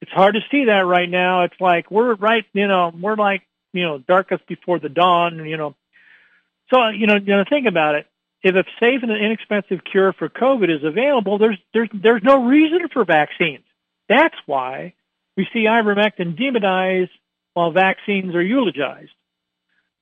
It's 0.00 0.12
hard 0.12 0.34
to 0.34 0.40
see 0.50 0.64
that 0.64 0.86
right 0.86 1.08
now. 1.08 1.44
It's 1.44 1.60
like 1.60 1.90
we're 1.90 2.14
right, 2.14 2.44
you 2.52 2.66
know, 2.66 2.92
we're 3.00 3.16
like 3.16 3.42
you 3.72 3.84
know 3.84 3.98
darkest 3.98 4.46
before 4.46 4.78
the 4.78 4.88
dawn, 4.88 5.44
you 5.46 5.56
know. 5.56 5.74
So 6.70 6.88
you 6.88 7.06
know, 7.06 7.16
you 7.16 7.36
know, 7.36 7.44
think 7.48 7.66
about 7.66 7.94
it 7.94 8.06
if 8.42 8.54
a 8.54 8.64
safe 8.78 9.02
and 9.02 9.10
inexpensive 9.10 9.80
cure 9.90 10.12
for 10.12 10.28
COVID 10.28 10.74
is 10.74 10.84
available, 10.84 11.38
there's 11.38 11.58
there's 11.74 11.88
there's 11.92 12.22
no 12.22 12.44
reason 12.46 12.88
for 12.92 13.04
vaccines. 13.04 13.64
That's 14.08 14.36
why 14.46 14.94
we 15.36 15.46
see 15.52 15.64
ivermectin 15.64 16.38
demonized 16.38 17.10
while 17.54 17.72
vaccines 17.72 18.34
are 18.34 18.42
eulogized. 18.42 19.10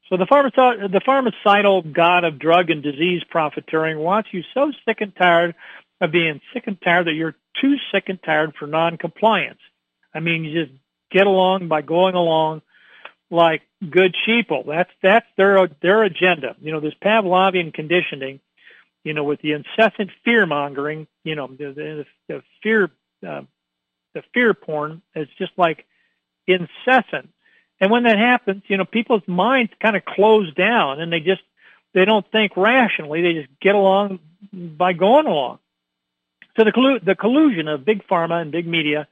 So 0.09 0.17
the, 0.17 0.27
pharmac- 0.27 0.93
the 0.93 1.01
pharmaceutical 1.05 1.83
god 1.83 2.25
of 2.25 2.39
drug 2.39 2.71
and 2.71 2.83
disease 2.83 3.23
profiteering 3.29 3.99
wants 3.99 4.29
you 4.33 4.43
so 4.55 4.71
sick 4.87 4.99
and 5.01 5.15
tired 5.17 5.55
of 6.01 6.13
being 6.13 6.41
sick 6.53 6.65
and 6.67 6.81
tired 6.81 7.09
that 7.09 7.15
you're 7.15 7.35
too 7.61 7.75
sick 7.93 8.05
and 8.09 8.23
tired 8.23 8.55
for 8.57 8.67
non-compliance. 8.67 9.59
I 10.15 10.21
mean, 10.21 10.45
you 10.45 10.67
just 10.67 10.79
get 11.11 11.27
along 11.27 11.67
by 11.69 11.83
going 11.83 12.15
along 12.15 12.63
like 13.31 13.63
good 13.89 14.15
sheeple. 14.27 14.67
That's 14.67 14.91
that's 15.03 15.27
their 15.37 15.69
their 15.83 16.03
agenda. 16.03 16.57
You 16.61 16.73
know, 16.73 16.81
this 16.81 16.95
Pavlovian 17.03 17.73
conditioning. 17.73 18.41
You 19.05 19.15
know, 19.15 19.23
with 19.23 19.41
the 19.41 19.53
incessant 19.53 20.11
fear 20.25 20.47
mongering. 20.47 21.07
You 21.23 21.37
know, 21.37 21.47
the, 21.47 21.73
the, 21.73 22.07
the 22.29 22.43
fear 22.63 22.91
uh, 23.27 23.43
the 24.15 24.23
fear 24.35 24.55
porn 24.55 25.03
is 25.15 25.29
just 25.39 25.53
like 25.57 25.87
incessant. 26.47 27.31
And 27.81 27.91
when 27.91 28.05
that 28.05 28.19
happens, 28.19 28.63
you 28.69 28.77
know, 28.77 28.85
people's 28.85 29.27
minds 29.27 29.71
kind 29.81 29.97
of 29.97 30.05
close 30.05 30.53
down 30.55 31.01
and 31.01 31.13
they 31.13 31.21
just 31.21 31.43
they 31.95 32.05
don't 32.05 32.31
think 32.31 32.57
rationally. 32.57 33.23
They 33.23 33.33
just 33.35 33.61
get 33.61 33.75
along 33.75 34.21
by 34.53 34.93
going 34.93 35.27
along. 35.27 35.59
So 36.57 36.65
the 36.65 36.73
collu- 36.73 37.05
the 37.05 37.15
collusion 37.15 37.69
of 37.69 37.85
big 37.85 38.07
pharma 38.07 38.41
and 38.41 38.51
big 38.51 38.67
media 38.67 39.07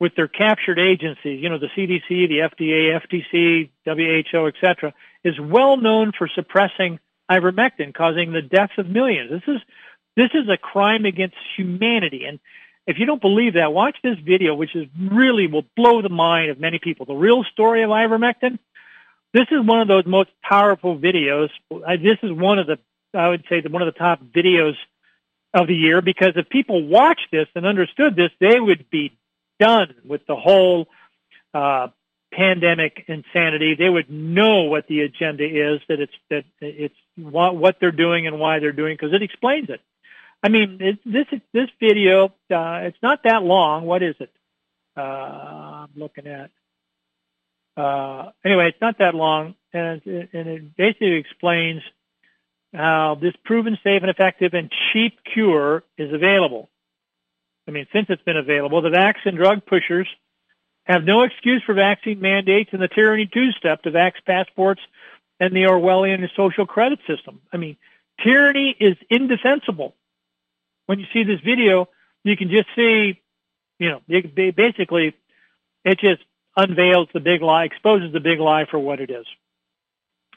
with 0.00 0.14
their 0.16 0.28
captured 0.28 0.78
agencies, 0.78 1.40
you 1.42 1.48
know, 1.50 1.58
the 1.58 1.68
CDC, 1.76 2.08
the 2.08 2.38
FDA, 2.38 2.98
FTC, 3.00 3.68
WHO, 3.84 4.46
etc., 4.46 4.94
is 5.22 5.38
well 5.38 5.76
known 5.76 6.12
for 6.16 6.26
suppressing 6.26 6.98
ivermectin, 7.30 7.94
causing 7.94 8.32
the 8.32 8.42
deaths 8.42 8.72
of 8.78 8.88
millions. 8.88 9.30
This 9.30 9.42
is 9.46 9.60
this 10.16 10.30
is 10.34 10.48
a 10.48 10.56
crime 10.56 11.04
against 11.04 11.36
humanity. 11.56 12.24
And 12.24 12.40
if 12.86 12.98
you 12.98 13.06
don't 13.06 13.20
believe 13.20 13.54
that, 13.54 13.72
watch 13.72 13.96
this 14.02 14.18
video, 14.18 14.54
which 14.54 14.74
is 14.74 14.86
really 14.98 15.46
will 15.46 15.64
blow 15.76 16.02
the 16.02 16.08
mind 16.08 16.50
of 16.50 16.58
many 16.58 16.78
people. 16.78 17.06
The 17.06 17.14
real 17.14 17.44
story 17.44 17.82
of 17.82 17.90
ivermectin. 17.90 18.58
This 19.32 19.46
is 19.52 19.64
one 19.64 19.80
of 19.80 19.86
those 19.86 20.06
most 20.06 20.30
powerful 20.42 20.98
videos. 20.98 21.50
This 21.70 22.18
is 22.22 22.32
one 22.32 22.58
of 22.58 22.66
the, 22.66 22.78
I 23.14 23.28
would 23.28 23.44
say, 23.48 23.62
one 23.62 23.82
of 23.82 23.86
the 23.86 23.98
top 23.98 24.20
videos 24.24 24.74
of 25.54 25.68
the 25.68 25.74
year 25.74 26.00
because 26.00 26.32
if 26.36 26.48
people 26.48 26.86
watched 26.86 27.28
this 27.30 27.46
and 27.54 27.66
understood 27.66 28.16
this, 28.16 28.30
they 28.40 28.58
would 28.58 28.90
be 28.90 29.16
done 29.60 29.94
with 30.04 30.22
the 30.26 30.34
whole 30.34 30.88
uh, 31.54 31.88
pandemic 32.32 33.04
insanity. 33.06 33.76
They 33.78 33.88
would 33.88 34.10
know 34.10 34.62
what 34.62 34.86
the 34.88 35.00
agenda 35.00 35.44
is, 35.44 35.80
that 35.88 36.00
it's 36.00 36.12
that 36.30 36.44
it's 36.60 36.94
what, 37.16 37.76
they're 37.80 37.92
doing 37.92 38.26
and 38.26 38.40
why 38.40 38.58
they're 38.58 38.72
doing, 38.72 38.94
because 38.94 39.12
it 39.12 39.22
explains 39.22 39.68
it. 39.68 39.80
I 40.42 40.48
mean, 40.48 40.78
it, 40.80 40.98
this 41.04 41.26
this 41.52 41.68
video, 41.78 42.26
uh, 42.50 42.88
it's 42.88 43.02
not 43.02 43.24
that 43.24 43.42
long. 43.42 43.84
What 43.84 44.02
is 44.02 44.14
it? 44.18 44.32
Uh, 44.96 45.84
I'm 45.84 45.90
looking 45.94 46.26
at. 46.26 46.50
Uh, 47.76 48.30
anyway, 48.44 48.68
it's 48.68 48.80
not 48.80 48.98
that 48.98 49.14
long, 49.14 49.54
and 49.72 50.00
and 50.06 50.48
it 50.48 50.76
basically 50.76 51.16
explains 51.16 51.82
how 52.72 53.18
this 53.20 53.34
proven 53.44 53.76
safe 53.84 54.00
and 54.02 54.10
effective 54.10 54.54
and 54.54 54.70
cheap 54.92 55.18
cure 55.34 55.82
is 55.98 56.12
available. 56.12 56.69
I 57.68 57.70
mean, 57.70 57.86
since 57.92 58.06
it's 58.08 58.22
been 58.22 58.36
available, 58.36 58.82
the 58.82 58.88
vax 58.90 59.16
and 59.24 59.36
drug 59.36 59.64
pushers 59.64 60.08
have 60.84 61.04
no 61.04 61.22
excuse 61.22 61.62
for 61.64 61.74
vaccine 61.74 62.20
mandates 62.20 62.70
and 62.72 62.82
the 62.82 62.88
tyranny 62.88 63.28
two-step 63.32 63.82
to 63.82 63.90
vax 63.90 64.14
passports 64.26 64.80
and 65.38 65.54
the 65.54 65.64
Orwellian 65.64 66.26
social 66.36 66.66
credit 66.66 66.98
system. 67.06 67.40
I 67.52 67.58
mean, 67.58 67.76
tyranny 68.22 68.74
is 68.78 68.96
indefensible. 69.08 69.94
When 70.86 70.98
you 70.98 71.06
see 71.12 71.22
this 71.22 71.40
video, 71.40 71.88
you 72.24 72.36
can 72.36 72.50
just 72.50 72.68
see, 72.74 73.20
you 73.78 73.88
know, 73.90 74.00
basically 74.08 75.14
it 75.84 76.00
just 76.00 76.22
unveils 76.56 77.08
the 77.14 77.20
big 77.20 77.42
lie, 77.42 77.64
exposes 77.64 78.12
the 78.12 78.20
big 78.20 78.40
lie 78.40 78.64
for 78.64 78.78
what 78.78 79.00
it 79.00 79.10
is. 79.10 79.26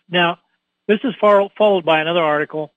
Now, 0.09 0.39
this 0.87 0.99
is 1.03 1.15
followed 1.19 1.85
by 1.85 2.01
another 2.01 2.21
article 2.21 2.72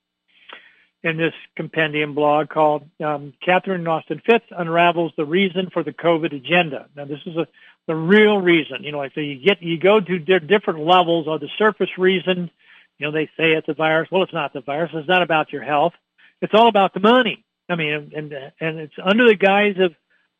in 1.03 1.17
this 1.17 1.33
compendium 1.55 2.15
blog 2.15 2.49
called 2.49 2.87
um, 3.03 3.33
Catherine 3.43 3.87
Austin 3.87 4.21
Fitts 4.25 4.45
Unravels 4.51 5.13
the 5.15 5.25
Reason 5.25 5.69
for 5.71 5.83
the 5.83 5.93
COVID 5.93 6.35
Agenda. 6.35 6.87
Now, 6.95 7.05
this 7.05 7.19
is 7.25 7.37
a, 7.37 7.47
the 7.85 7.95
real 7.95 8.39
reason. 8.39 8.83
You 8.83 8.91
know, 8.91 8.97
like 8.97 9.13
so 9.13 9.21
you 9.21 9.35
get 9.35 9.61
you 9.61 9.79
go 9.79 9.99
to 9.99 10.19
different 10.19 10.79
levels 10.79 11.27
of 11.27 11.39
the 11.39 11.49
surface 11.57 11.97
reason. 11.97 12.49
You 12.97 13.07
know, 13.07 13.11
they 13.11 13.27
say 13.37 13.51
it's 13.53 13.69
a 13.69 13.73
virus. 13.73 14.09
Well, 14.11 14.23
it's 14.23 14.33
not 14.33 14.53
the 14.53 14.61
virus. 14.61 14.91
It's 14.93 15.07
not 15.07 15.21
about 15.21 15.53
your 15.53 15.63
health. 15.63 15.93
It's 16.41 16.53
all 16.53 16.67
about 16.67 16.93
the 16.93 16.99
money. 16.99 17.43
I 17.69 17.75
mean, 17.75 18.11
and 18.15 18.33
and 18.59 18.79
it's 18.79 18.95
under 19.01 19.27
the 19.27 19.35
guise 19.35 19.75
of 19.79 19.93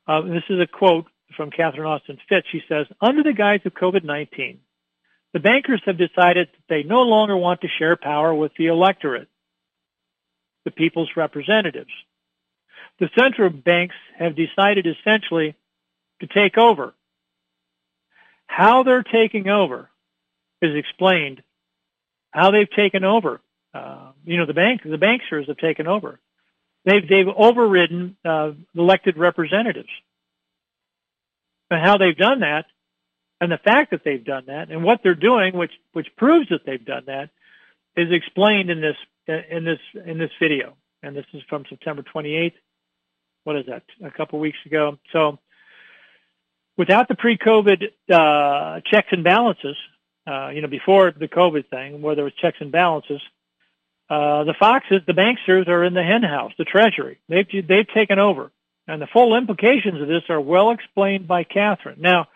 uh, 0.07 0.27
this 0.27 0.43
is 0.49 0.59
a 0.59 0.67
quote 0.67 1.05
from 1.35 1.51
Catherine 1.51 1.87
Austin 1.87 2.17
Fitts. 2.27 2.47
She 2.51 2.63
says, 2.67 2.87
under 3.01 3.21
the 3.21 3.33
guise 3.33 3.59
of 3.65 3.73
COVID-19, 3.73 4.57
the 5.33 5.39
bankers 5.39 5.81
have 5.85 5.97
decided 5.97 6.47
that 6.47 6.63
they 6.69 6.83
no 6.83 7.01
longer 7.01 7.35
want 7.35 7.61
to 7.61 7.67
share 7.67 7.97
power 7.97 8.33
with 8.33 8.53
the 8.57 8.67
electorate 8.67 9.27
the 10.68 10.72
people's 10.72 11.09
representatives. 11.15 11.91
The 12.99 13.09
central 13.18 13.49
banks 13.49 13.95
have 14.20 14.36
decided 14.36 14.86
essentially 14.86 15.55
to 16.20 16.28
take 16.28 16.57
over. 16.57 16.93
How 18.47 18.84
they're 18.84 19.03
taking 19.03 19.47
over 19.47 19.89
is 20.61 20.76
explained. 20.76 21.41
How 22.32 22.51
they've 22.51 22.70
taken 22.70 23.05
over. 23.05 23.39
Uh, 23.74 24.11
you 24.26 24.36
know, 24.36 24.45
the 24.45 24.53
bank, 24.53 24.82
the 24.84 24.97
banksters 24.97 25.47
have 25.47 25.55
taken 25.55 25.88
over. 25.88 26.20
They've 26.84 27.07
they've 27.07 27.28
overridden 27.28 28.18
uh, 28.26 28.51
elected 28.76 29.18
representatives. 29.18 29.89
And 31.72 31.82
how 31.82 31.97
they've 31.97 32.18
done 32.18 32.41
that, 32.41 32.65
and 33.39 33.49
the 33.49 33.57
fact 33.57 33.91
that 33.91 34.01
they've 34.03 34.24
done 34.24 34.45
that, 34.47 34.70
and 34.70 34.84
what 34.84 34.99
they're 35.01 35.15
doing, 35.15 35.55
which 35.55 35.72
which 35.93 36.07
proves 36.18 36.49
that 36.49 36.65
they've 36.65 36.84
done 36.84 37.03
that, 37.07 37.30
is 37.97 38.11
explained 38.11 38.69
in 38.69 38.79
this 38.79 38.95
in 39.27 39.65
this 39.65 39.79
in 40.05 40.17
this 40.17 40.31
video, 40.39 40.75
and 41.03 41.15
this 41.15 41.25
is 41.33 41.41
from 41.49 41.65
September 41.69 42.03
28th. 42.03 42.53
What 43.43 43.57
is 43.57 43.65
that? 43.67 43.83
A 44.03 44.11
couple 44.11 44.39
weeks 44.39 44.57
ago. 44.65 44.97
So, 45.11 45.39
without 46.77 47.07
the 47.07 47.15
pre-COVID 47.15 47.89
uh, 48.11 48.81
checks 48.85 49.07
and 49.11 49.23
balances, 49.23 49.75
uh, 50.27 50.49
you 50.49 50.61
know, 50.61 50.67
before 50.67 51.11
the 51.11 51.27
COVID 51.27 51.69
thing, 51.69 52.01
where 52.01 52.15
there 52.15 52.23
was 52.23 52.33
checks 52.41 52.57
and 52.59 52.71
balances, 52.71 53.21
uh, 54.09 54.43
the 54.43 54.53
foxes, 54.57 55.01
the 55.07 55.13
banksters, 55.13 55.67
are 55.67 55.83
in 55.83 55.93
the 55.93 56.03
henhouse, 56.03 56.53
the 56.57 56.65
Treasury. 56.65 57.19
They've 57.27 57.67
they've 57.67 57.87
taken 57.93 58.19
over, 58.19 58.51
and 58.87 59.01
the 59.01 59.07
full 59.07 59.35
implications 59.35 60.01
of 60.01 60.07
this 60.07 60.23
are 60.29 60.39
well 60.39 60.71
explained 60.71 61.27
by 61.27 61.43
Catherine. 61.43 61.99
Now 61.99 62.27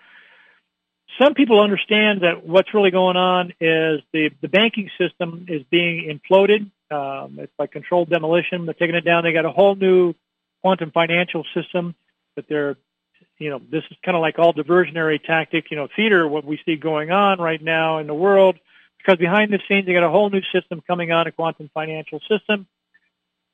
some 1.19 1.33
people 1.33 1.59
understand 1.59 2.21
that 2.21 2.45
what's 2.45 2.73
really 2.73 2.91
going 2.91 3.17
on 3.17 3.53
is 3.59 4.01
the, 4.13 4.31
the 4.41 4.47
banking 4.47 4.89
system 4.97 5.45
is 5.49 5.63
being 5.69 6.07
imploded. 6.09 6.69
Um, 6.91 7.39
it's 7.39 7.53
like 7.57 7.71
controlled 7.71 8.09
demolition. 8.09 8.65
They're 8.65 8.73
taking 8.73 8.95
it 8.95 9.05
down. 9.05 9.23
They 9.23 9.33
got 9.33 9.45
a 9.45 9.51
whole 9.51 9.75
new 9.75 10.13
quantum 10.61 10.91
financial 10.91 11.45
system 11.53 11.95
that 12.35 12.47
they're, 12.47 12.77
you 13.39 13.49
know, 13.49 13.61
this 13.71 13.83
is 13.89 13.97
kind 14.03 14.15
of 14.15 14.21
like 14.21 14.39
all 14.39 14.53
diversionary 14.53 15.21
tactic, 15.23 15.71
you 15.71 15.77
know, 15.77 15.87
theater, 15.95 16.27
what 16.27 16.45
we 16.45 16.59
see 16.65 16.75
going 16.75 17.11
on 17.11 17.39
right 17.39 17.61
now 17.61 17.97
in 17.97 18.07
the 18.07 18.13
world. 18.13 18.57
Because 18.97 19.17
behind 19.17 19.51
the 19.51 19.59
scenes, 19.67 19.85
they 19.87 19.93
got 19.93 20.03
a 20.03 20.09
whole 20.09 20.29
new 20.29 20.43
system 20.53 20.81
coming 20.85 21.11
on, 21.11 21.27
a 21.27 21.31
quantum 21.31 21.69
financial 21.73 22.19
system. 22.29 22.67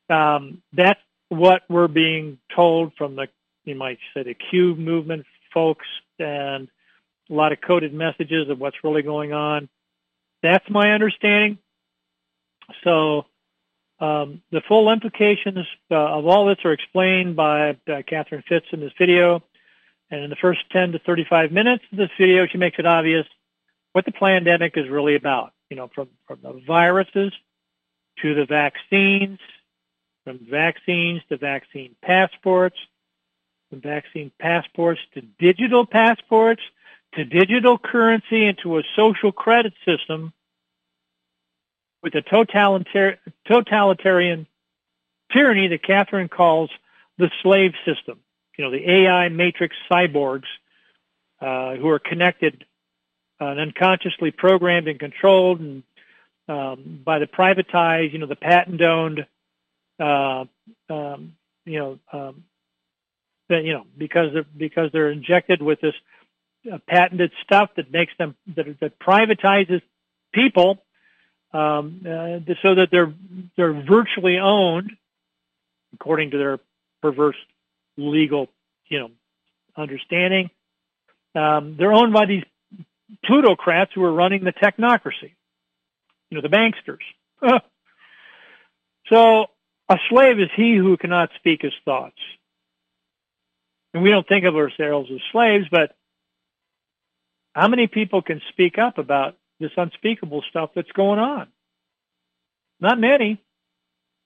Um, 0.10 0.62
that's 0.74 1.00
what 1.30 1.62
we're 1.70 1.88
being 1.88 2.38
told 2.56 2.94
from 2.98 3.16
the, 3.16 3.28
you 3.64 3.76
might 3.76 4.00
say, 4.14 4.24
the 4.24 4.34
Q 4.34 4.76
movement 4.76 5.26
folks 5.54 5.86
and 6.20 6.68
a 7.30 7.34
lot 7.34 7.52
of 7.52 7.62
coded 7.62 7.94
messages 7.94 8.50
of 8.50 8.60
what's 8.60 8.78
really 8.84 9.02
going 9.02 9.34
on. 9.34 9.70
That's 10.42 10.70
my 10.70 10.92
understanding. 10.92 11.58
So 12.84 13.26
um, 14.00 14.42
the 14.52 14.62
full 14.68 14.92
implications 14.92 15.66
uh, 15.90 15.96
of 15.96 16.28
all 16.28 16.46
this 16.46 16.58
are 16.64 16.74
explained 16.74 17.36
by 17.36 17.72
uh, 17.88 18.02
Catherine 18.08 18.44
Fitts 18.48 18.68
in 18.72 18.80
this 18.80 18.94
video. 18.98 19.44
And 20.10 20.24
in 20.24 20.30
the 20.30 20.36
first 20.38 20.62
10 20.72 20.94
to 20.94 21.00
35 21.00 21.52
minutes 21.52 21.84
of 21.92 21.98
this 21.98 22.12
video, 22.18 22.48
she 22.48 22.58
makes 22.58 22.80
it 22.80 22.86
obvious 22.86 23.26
what 23.92 24.06
the 24.06 24.12
pandemic 24.12 24.78
is 24.78 24.88
really 24.90 25.16
about. 25.16 25.54
You 25.70 25.76
know, 25.76 25.90
from, 25.94 26.08
from 26.28 26.40
the 26.42 26.62
viruses 26.66 27.34
to 28.22 28.36
the 28.36 28.46
vaccines, 28.46 29.40
from 30.24 30.40
vaccines 30.50 31.22
to 31.30 31.38
vaccine 31.38 31.96
passports, 32.02 32.78
from 33.70 33.82
vaccine 33.82 34.32
passports 34.40 35.02
to 35.14 35.22
digital 35.22 35.86
passports, 35.86 36.62
to 37.14 37.26
digital 37.26 37.78
currency, 37.78 38.46
and 38.46 38.58
to 38.64 38.78
a 38.78 38.84
social 38.96 39.32
credit 39.32 39.74
system 39.86 40.34
with 42.04 42.16
a 42.16 42.22
totalitarian, 42.22 43.18
totalitarian 43.48 44.48
tyranny 45.32 45.68
that 45.68 45.84
Catherine 45.84 46.30
calls 46.30 46.70
the 47.18 47.30
slave 47.42 47.74
system. 47.86 48.20
You 48.58 48.66
know, 48.66 48.72
the 48.72 48.90
AI 48.90 49.30
matrix 49.30 49.76
cyborgs 49.92 50.46
uh, 51.42 51.76
who 51.76 51.90
are 51.90 52.00
connected 52.00 52.66
uh, 53.40 53.46
and 53.46 53.60
unconsciously 53.60 54.32
programmed 54.32 54.88
and 54.88 55.00
controlled 55.00 55.60
and 55.60 55.84
um, 56.50 57.02
by 57.04 57.20
the 57.20 57.28
privatized, 57.28 58.14
you 58.14 58.20
know, 58.20 58.26
the 58.26 58.36
patent-owned, 58.36 59.26
uh, 60.00 60.46
um, 60.90 61.34
you 61.66 61.80
know, 61.80 62.00
um, 62.14 62.46
that, 63.50 63.64
you 63.64 63.74
know, 63.74 63.86
because 63.98 64.34
they're, 64.34 64.46
because 64.58 64.90
they're 64.94 65.12
injected 65.12 65.62
with 65.62 65.82
this 65.82 65.94
uh, 66.72 66.78
patented 66.88 67.32
stuff 67.44 67.70
that 67.78 67.92
makes 67.92 68.14
them 68.18 68.36
that, 68.56 68.66
that 68.80 69.00
privatizes 69.00 69.82
people 70.34 70.80
um, 71.54 72.02
uh, 72.06 72.40
so 72.62 72.76
that 72.76 72.90
they're 72.92 73.14
they're 73.56 73.74
virtually 73.74 74.38
owned 74.38 74.92
according 75.94 76.32
to 76.32 76.38
their 76.38 76.60
perverse 77.02 77.38
legal 77.98 78.48
you 78.88 79.00
know 79.00 79.10
understanding. 79.76 80.50
Um, 81.36 81.76
they're 81.78 81.94
owned 81.94 82.14
by 82.14 82.26
these 82.26 82.44
plutocrats 83.24 83.92
who 83.94 84.04
are 84.04 84.12
running 84.12 84.44
the 84.44 84.54
technocracy, 84.54 85.34
you 86.30 86.36
know, 86.36 86.42
the 86.42 86.50
banksters. 86.50 87.04
so 89.08 89.46
a 89.90 89.98
slave 90.10 90.40
is 90.40 90.50
he 90.56 90.76
who 90.76 90.98
cannot 90.98 91.30
speak 91.36 91.62
his 91.62 91.74
thoughts. 91.86 92.18
And 93.94 94.04
we 94.04 94.10
don't 94.10 94.28
think 94.28 94.46
of 94.46 94.56
ourselves 94.56 95.10
as 95.12 95.20
slaves, 95.32 95.66
but 95.72 95.96
how 97.58 97.68
many 97.68 97.88
people 97.88 98.22
can 98.22 98.40
speak 98.50 98.78
up 98.78 99.00
about 99.00 99.36
this 99.60 99.72
unspeakable 99.76 100.44
stuff 100.48 100.70
that's 100.76 100.92
going 100.92 101.18
on? 101.18 101.48
Not 102.80 103.00
many. 103.00 103.42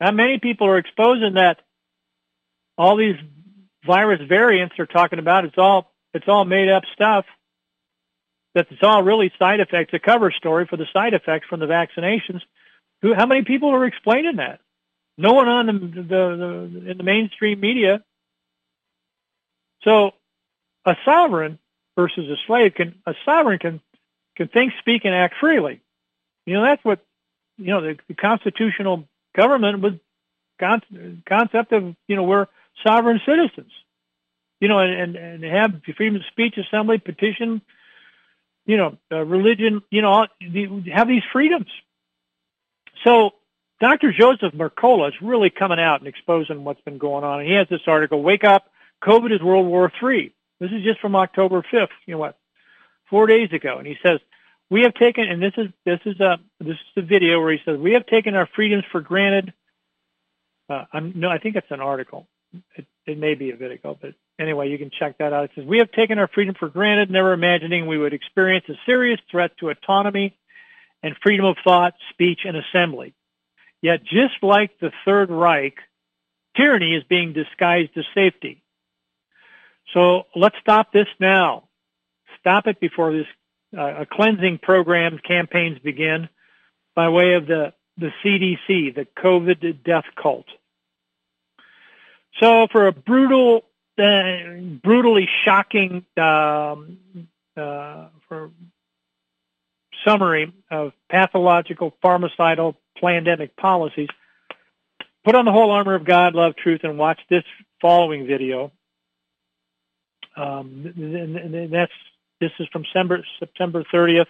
Not 0.02 0.16
many 0.16 0.38
people 0.38 0.68
are 0.68 0.78
exposing 0.78 1.36
that 1.36 1.62
all 2.78 2.98
these 2.98 3.16
virus 3.86 4.20
variants 4.28 4.76
they're 4.76 4.86
talking 4.86 5.18
about, 5.18 5.46
it's 5.46 5.58
all 5.58 5.94
it's 6.14 6.28
all 6.28 6.44
made 6.44 6.68
up 6.68 6.84
stuff. 6.94 7.26
That 8.54 8.68
it's 8.70 8.84
all 8.84 9.02
really 9.02 9.32
side 9.40 9.62
effects, 9.62 9.94
a 9.94 10.00
cover 10.00 10.32
story 10.32 10.68
for 10.70 10.76
the 10.76 10.88
side 10.92 11.14
effects 11.14 11.48
from 11.48 11.62
the 11.62 11.68
vaccinations. 11.68 12.42
Who 13.02 13.14
how 13.14 13.28
many 13.28 13.44
people 13.44 13.70
are 13.70 13.86
explaining 13.86 14.36
that? 14.38 14.60
No 15.18 15.32
one 15.32 15.48
on 15.48 15.68
the, 15.68 15.74
the, 15.74 16.02
the 16.02 16.92
in 16.92 16.98
the 16.98 17.04
mainstream 17.04 17.62
media. 17.62 18.04
So 19.84 20.12
a 20.86 20.98
sovereign 21.06 21.60
versus 21.96 22.30
a 22.30 22.36
slave 22.48 22.74
can 22.76 22.96
a 23.06 23.14
sovereign 23.26 23.60
can 23.60 23.82
can 24.36 24.48
think, 24.48 24.74
speak, 24.80 25.06
and 25.06 25.14
act 25.14 25.36
freely. 25.40 25.82
You 26.46 26.56
know 26.56 26.64
that's 26.64 26.84
what 26.84 27.00
you 27.58 27.68
know 27.68 27.82
the, 27.82 27.98
the 28.08 28.14
constitutional 28.14 29.08
government 29.36 29.82
was 29.82 29.94
con- 30.60 31.24
concept 31.28 31.72
of 31.72 31.96
you 32.08 32.16
know 32.16 32.24
we're 32.24 32.48
sovereign 32.86 33.22
citizens. 33.26 33.72
You 34.60 34.68
know, 34.68 34.80
and 34.80 35.16
and 35.16 35.44
have 35.44 35.82
freedom 35.98 36.18
of 36.18 36.22
speech, 36.32 36.56
assembly, 36.58 37.00
petition, 37.00 37.62
you 38.66 38.78
know, 38.78 38.98
uh, 39.12 39.26
religion. 39.26 39.82
You 39.90 40.04
know, 40.04 40.28
have 40.94 41.08
these 41.08 41.24
freedoms. 41.34 41.70
So 43.04 43.32
Dr. 43.80 44.14
Joseph 44.14 44.54
Mercola 44.54 45.10
is 45.10 45.16
really 45.22 45.50
coming 45.50 45.80
out 45.80 46.00
and 46.00 46.08
exposing 46.08 46.64
what's 46.64 46.82
been 46.82 47.00
going 47.00 47.24
on. 47.24 47.40
And 47.40 47.50
he 47.50 47.56
has 47.56 47.68
this 47.68 47.82
article, 47.88 48.22
Wake 48.22 48.44
Up, 48.44 48.70
COVID 49.04 49.34
is 49.34 49.42
World 49.42 49.66
War 49.66 49.92
III. 50.02 50.32
This 50.62 50.72
is 50.72 50.84
just 50.84 51.00
from 51.00 51.16
October 51.16 51.64
5th, 51.74 51.90
you 52.06 52.14
know 52.14 52.20
what, 52.20 52.38
four 53.10 53.26
days 53.26 53.52
ago. 53.52 53.80
And 53.80 53.88
he 53.88 53.98
says, 54.06 54.20
we 54.70 54.84
have 54.84 54.94
taken, 54.94 55.28
and 55.28 55.42
this 55.42 55.54
is 55.58 55.68
this 55.86 56.00
is 56.06 56.20
a 56.20 56.38
this 56.60 56.78
is 56.78 56.98
a 56.98 57.02
video 57.02 57.42
where 57.42 57.52
he 57.52 57.60
says 57.66 57.78
we 57.78 57.94
have 57.94 58.06
taken 58.06 58.36
our 58.36 58.48
freedoms 58.56 58.84
for 58.92 59.02
granted. 59.02 59.54
Uh, 60.70 60.86
I'm, 60.94 61.14
no, 61.16 61.30
I 61.30 61.40
think 61.40 61.56
it's 61.56 61.72
an 61.72 61.82
article. 61.82 62.28
It, 62.76 62.86
it 63.08 63.18
may 63.18 63.34
be 63.34 63.50
a 63.50 63.56
video, 63.56 63.98
but 64.00 64.14
anyway, 64.40 64.70
you 64.70 64.78
can 64.78 64.92
check 64.92 65.18
that 65.18 65.34
out. 65.34 65.46
It 65.46 65.52
says 65.56 65.66
we 65.66 65.80
have 65.80 65.92
taken 65.92 66.20
our 66.20 66.28
freedom 66.28 66.56
for 66.58 66.70
granted, 66.70 67.10
never 67.10 67.34
imagining 67.34 67.88
we 67.88 67.98
would 67.98 68.14
experience 68.14 68.66
a 68.70 68.76
serious 68.86 69.20
threat 69.30 69.58
to 69.58 69.70
autonomy 69.70 70.38
and 71.02 71.16
freedom 71.24 71.46
of 71.48 71.58
thought, 71.64 71.96
speech, 72.12 72.42
and 72.46 72.56
assembly. 72.56 73.16
Yet, 73.82 74.04
just 74.04 74.36
like 74.44 74.80
the 74.80 74.92
Third 75.06 75.32
Reich, 75.32 75.80
tyranny 76.56 76.96
is 76.96 77.04
being 77.10 77.34
disguised 77.34 77.98
as 77.98 78.06
safety. 78.14 78.61
So 79.94 80.24
let's 80.36 80.56
stop 80.62 80.94
this 80.94 81.08
now. 81.20 81.64
Stop 82.40 82.68
it 82.68 82.80
before 82.80 83.14
this 83.14 83.28
uh, 83.78 84.06
cleansing 84.12 84.60
program 84.60 85.20
campaigns 85.26 85.80
begin 85.80 86.30
by 86.96 87.10
way 87.10 87.34
of 87.34 87.48
the, 87.48 87.74
the 87.98 88.12
CDC, 88.24 88.96
the 88.96 89.08
COVID 89.18 89.84
death 89.84 90.06
cult. 90.22 90.46
So 92.40 92.68
for 92.72 92.88
a 92.88 92.92
brutal, 92.92 93.66
uh, 93.98 94.60
brutally 94.82 95.28
shocking 95.46 96.06
um, 96.18 96.98
uh, 97.56 98.08
for 98.28 98.52
summary 100.06 100.54
of 100.70 100.94
pathological, 101.10 101.94
pharmacidal, 102.04 102.76
pandemic 103.00 103.56
policies, 103.56 104.10
put 105.24 105.36
on 105.36 105.46
the 105.46 105.52
whole 105.52 105.72
armor 105.72 105.96
of 105.96 106.06
God, 106.06 106.34
love, 106.34 106.56
truth, 106.56 106.82
and 106.84 106.98
watch 106.98 107.20
this 107.30 107.44
following 107.82 108.26
video. 108.26 108.72
Um, 110.36 110.94
and, 110.96 111.36
and 111.38 111.74
that's 111.74 111.92
this 112.42 112.52
is 112.60 112.68
from 112.74 112.84
September, 112.86 113.24
September 113.40 113.84
30th 113.94 114.26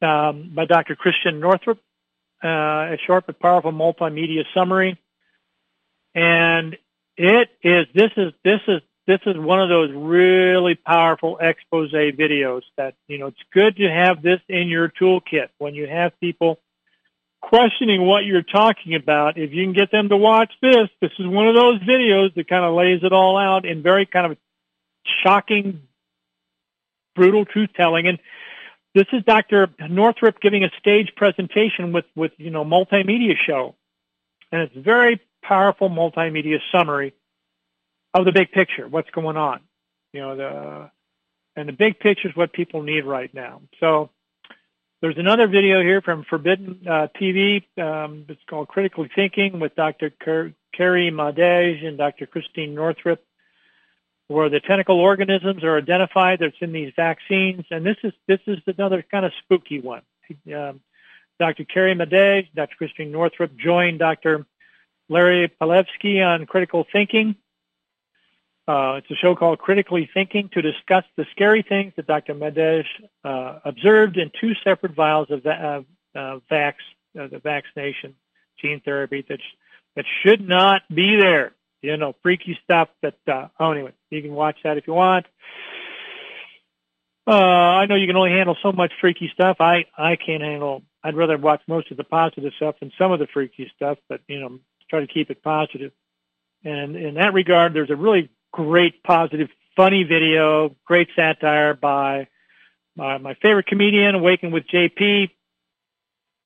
um, 0.00 0.52
by 0.54 0.64
Dr. 0.64 0.94
Christiane 0.96 1.40
Northrup, 1.40 1.78
uh, 2.42 2.48
a 2.48 2.98
short 3.04 3.26
but 3.26 3.38
powerful 3.40 3.72
multimedia 3.72 4.44
summary. 4.54 4.98
And 6.14 6.76
it 7.16 7.48
is, 7.62 7.86
this 7.94 8.10
is, 8.16 8.32
this 8.44 8.60
is, 8.68 8.80
this 9.06 9.18
is 9.26 9.36
one 9.36 9.60
of 9.60 9.68
those 9.68 9.90
really 9.92 10.76
powerful 10.76 11.38
expose 11.38 11.92
videos 11.92 12.62
that, 12.76 12.94
you 13.08 13.18
know, 13.18 13.26
it's 13.26 13.42
good 13.52 13.76
to 13.76 13.90
have 13.90 14.22
this 14.22 14.40
in 14.48 14.68
your 14.68 14.88
toolkit 14.88 15.48
when 15.58 15.74
you 15.74 15.88
have 15.88 16.18
people 16.20 16.60
questioning 17.52 18.06
what 18.06 18.24
you're 18.24 18.42
talking 18.42 18.94
about. 18.94 19.36
If 19.36 19.52
you 19.52 19.62
can 19.62 19.74
get 19.74 19.90
them 19.90 20.08
to 20.08 20.16
watch 20.16 20.50
this, 20.62 20.88
this 21.02 21.10
is 21.18 21.26
one 21.26 21.48
of 21.48 21.54
those 21.54 21.80
videos 21.80 22.34
that 22.34 22.48
kind 22.48 22.64
of 22.64 22.74
lays 22.74 23.00
it 23.02 23.12
all 23.12 23.36
out 23.36 23.66
in 23.66 23.82
very 23.82 24.06
kind 24.06 24.32
of 24.32 24.38
shocking, 25.22 25.82
brutal 27.14 27.44
truth 27.44 27.68
telling. 27.76 28.06
And 28.06 28.18
this 28.94 29.04
is 29.12 29.22
Dr. 29.24 29.68
Northrup 29.90 30.40
giving 30.40 30.64
a 30.64 30.70
stage 30.78 31.12
presentation 31.14 31.92
with, 31.92 32.06
with, 32.16 32.32
you 32.38 32.48
know, 32.48 32.64
multimedia 32.64 33.36
show. 33.36 33.74
And 34.50 34.62
it's 34.62 34.74
very 34.74 35.20
powerful 35.42 35.90
multimedia 35.90 36.58
summary 36.74 37.12
of 38.14 38.24
the 38.24 38.32
big 38.32 38.50
picture, 38.52 38.88
what's 38.88 39.10
going 39.10 39.36
on. 39.36 39.60
You 40.14 40.20
know, 40.22 40.36
the, 40.36 40.90
and 41.56 41.68
the 41.68 41.72
big 41.72 42.00
picture 42.00 42.28
is 42.28 42.36
what 42.36 42.54
people 42.54 42.82
need 42.82 43.04
right 43.04 43.32
now. 43.34 43.60
So 43.78 44.08
there's 45.02 45.18
another 45.18 45.48
video 45.48 45.82
here 45.82 46.00
from 46.00 46.24
Forbidden 46.24 46.80
uh, 46.88 47.08
TV. 47.20 47.64
Um, 47.76 48.24
it's 48.28 48.40
called 48.48 48.68
Critically 48.68 49.10
Thinking 49.14 49.60
with 49.60 49.74
Dr. 49.74 50.10
Carrie 50.10 51.10
Madej 51.10 51.84
and 51.84 51.98
Dr. 51.98 52.26
Christine 52.26 52.74
Northrup 52.74 53.20
where 54.28 54.48
the 54.48 54.60
tentacle 54.60 54.98
organisms 54.98 55.62
are 55.62 55.76
identified 55.76 56.38
that's 56.40 56.56
in 56.60 56.72
these 56.72 56.92
vaccines. 56.96 57.64
And 57.70 57.84
this 57.84 57.96
is 58.02 58.12
this 58.26 58.40
is 58.46 58.58
another 58.66 59.04
kind 59.08 59.26
of 59.26 59.32
spooky 59.42 59.80
one. 59.80 60.02
Um, 60.54 60.80
Dr. 61.38 61.64
Carrie 61.64 61.94
Madej, 61.94 62.48
Dr. 62.54 62.74
Christine 62.76 63.12
Northrup 63.12 63.56
joined 63.56 63.98
Dr. 63.98 64.46
Larry 65.08 65.52
Palevsky 65.60 66.24
on 66.24 66.46
critical 66.46 66.86
thinking. 66.92 67.36
Uh, 68.68 68.94
it's 68.98 69.10
a 69.10 69.16
show 69.16 69.34
called 69.34 69.58
Critically 69.58 70.08
Thinking 70.14 70.48
to 70.52 70.62
discuss 70.62 71.04
the 71.16 71.26
scary 71.32 71.62
things 71.62 71.92
that 71.96 72.06
Dr. 72.06 72.34
Madej 72.34 72.84
uh, 73.24 73.58
observed 73.64 74.16
in 74.16 74.30
two 74.40 74.52
separate 74.62 74.94
vials 74.94 75.30
of 75.30 75.44
uh, 75.44 75.82
uh, 76.14 76.38
vax, 76.50 76.74
uh, 77.18 77.26
the 77.26 77.40
vaccination 77.42 78.14
gene 78.60 78.80
therapy 78.84 79.24
that's 79.28 79.42
that 79.96 80.04
should 80.22 80.46
not 80.46 80.82
be 80.94 81.16
there. 81.16 81.52
You 81.82 81.96
know, 81.96 82.14
freaky 82.22 82.56
stuff 82.62 82.88
that, 83.02 83.16
uh, 83.26 83.48
oh, 83.58 83.72
anyway, 83.72 83.92
you 84.10 84.22
can 84.22 84.32
watch 84.32 84.56
that 84.62 84.78
if 84.78 84.86
you 84.86 84.94
want. 84.94 85.26
I 87.26 87.86
know 87.86 87.96
you 87.96 88.06
can 88.06 88.16
only 88.16 88.30
handle 88.30 88.56
so 88.62 88.72
much 88.72 88.92
freaky 89.00 89.30
stuff. 89.34 89.56
I, 89.60 89.86
I 89.98 90.16
can't 90.16 90.42
handle, 90.42 90.82
I'd 91.02 91.16
rather 91.16 91.36
watch 91.36 91.62
most 91.66 91.90
of 91.90 91.96
the 91.96 92.04
positive 92.04 92.52
stuff 92.56 92.76
than 92.80 92.92
some 92.96 93.10
of 93.10 93.18
the 93.18 93.26
freaky 93.26 93.70
stuff, 93.74 93.98
but, 94.08 94.20
you 94.28 94.40
know, 94.40 94.60
try 94.88 95.00
to 95.00 95.06
keep 95.06 95.30
it 95.30 95.42
positive. 95.42 95.92
And 96.64 96.96
in 96.96 97.14
that 97.14 97.34
regard, 97.34 97.74
there's 97.74 97.90
a 97.90 97.96
really 97.96 98.30
great, 98.52 99.02
positive, 99.02 99.48
funny 99.76 100.04
video, 100.04 100.76
great 100.84 101.08
satire 101.16 101.74
by 101.74 102.28
uh, 102.98 103.18
my 103.18 103.34
favorite 103.42 103.66
comedian, 103.66 104.14
Awaken 104.14 104.52
with 104.52 104.64
JP. 104.68 105.30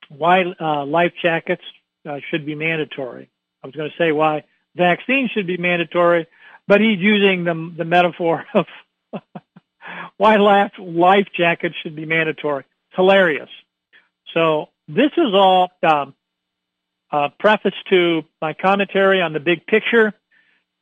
Why 0.08 0.44
uh, 0.60 0.86
life 0.86 1.12
jackets 1.20 1.62
uh, 2.08 2.20
should 2.30 2.46
be 2.46 2.54
mandatory. 2.54 3.28
I 3.62 3.66
was 3.66 3.74
going 3.74 3.90
to 3.90 3.96
say 3.96 4.12
why 4.12 4.44
vaccines 4.76 5.30
should 5.32 5.46
be 5.46 5.56
mandatory, 5.56 6.26
but 6.68 6.80
he's 6.80 7.00
using 7.00 7.44
the, 7.44 7.72
the 7.76 7.84
metaphor 7.84 8.44
of 8.54 8.66
why 10.16 10.36
life, 10.36 10.72
life 10.78 11.26
jackets 11.36 11.74
should 11.82 11.96
be 11.96 12.06
mandatory. 12.06 12.60
It's 12.60 12.96
hilarious. 12.96 13.50
So 14.34 14.68
this 14.86 15.10
is 15.16 15.34
all 15.34 15.70
um, 15.82 16.14
preface 17.38 17.74
to 17.90 18.22
my 18.40 18.52
commentary 18.52 19.20
on 19.20 19.32
the 19.32 19.40
big 19.40 19.66
picture. 19.66 20.14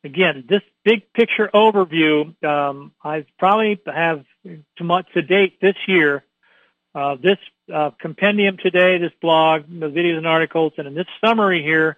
Again, 0.05 0.45
this 0.47 0.61
big 0.85 1.11
picture 1.15 1.49
overview, 1.55 2.35
um, 2.45 2.93
I 3.03 3.25
probably 3.39 3.81
have 3.87 4.25
to, 4.77 4.85
much, 4.85 5.11
to 5.15 5.23
date 5.23 5.63
this 5.63 5.77
year, 5.89 6.23
uh, 6.95 7.17
this 7.17 7.39
uh, 7.73 7.91
compendium 7.99 8.59
today, 8.59 8.99
this 8.99 9.13
blog, 9.23 9.63
the 9.67 9.87
videos 9.87 10.19
and 10.19 10.27
articles, 10.27 10.75
and 10.77 10.87
in 10.87 10.95
this 10.95 11.07
summary 11.25 11.63
here 11.63 11.97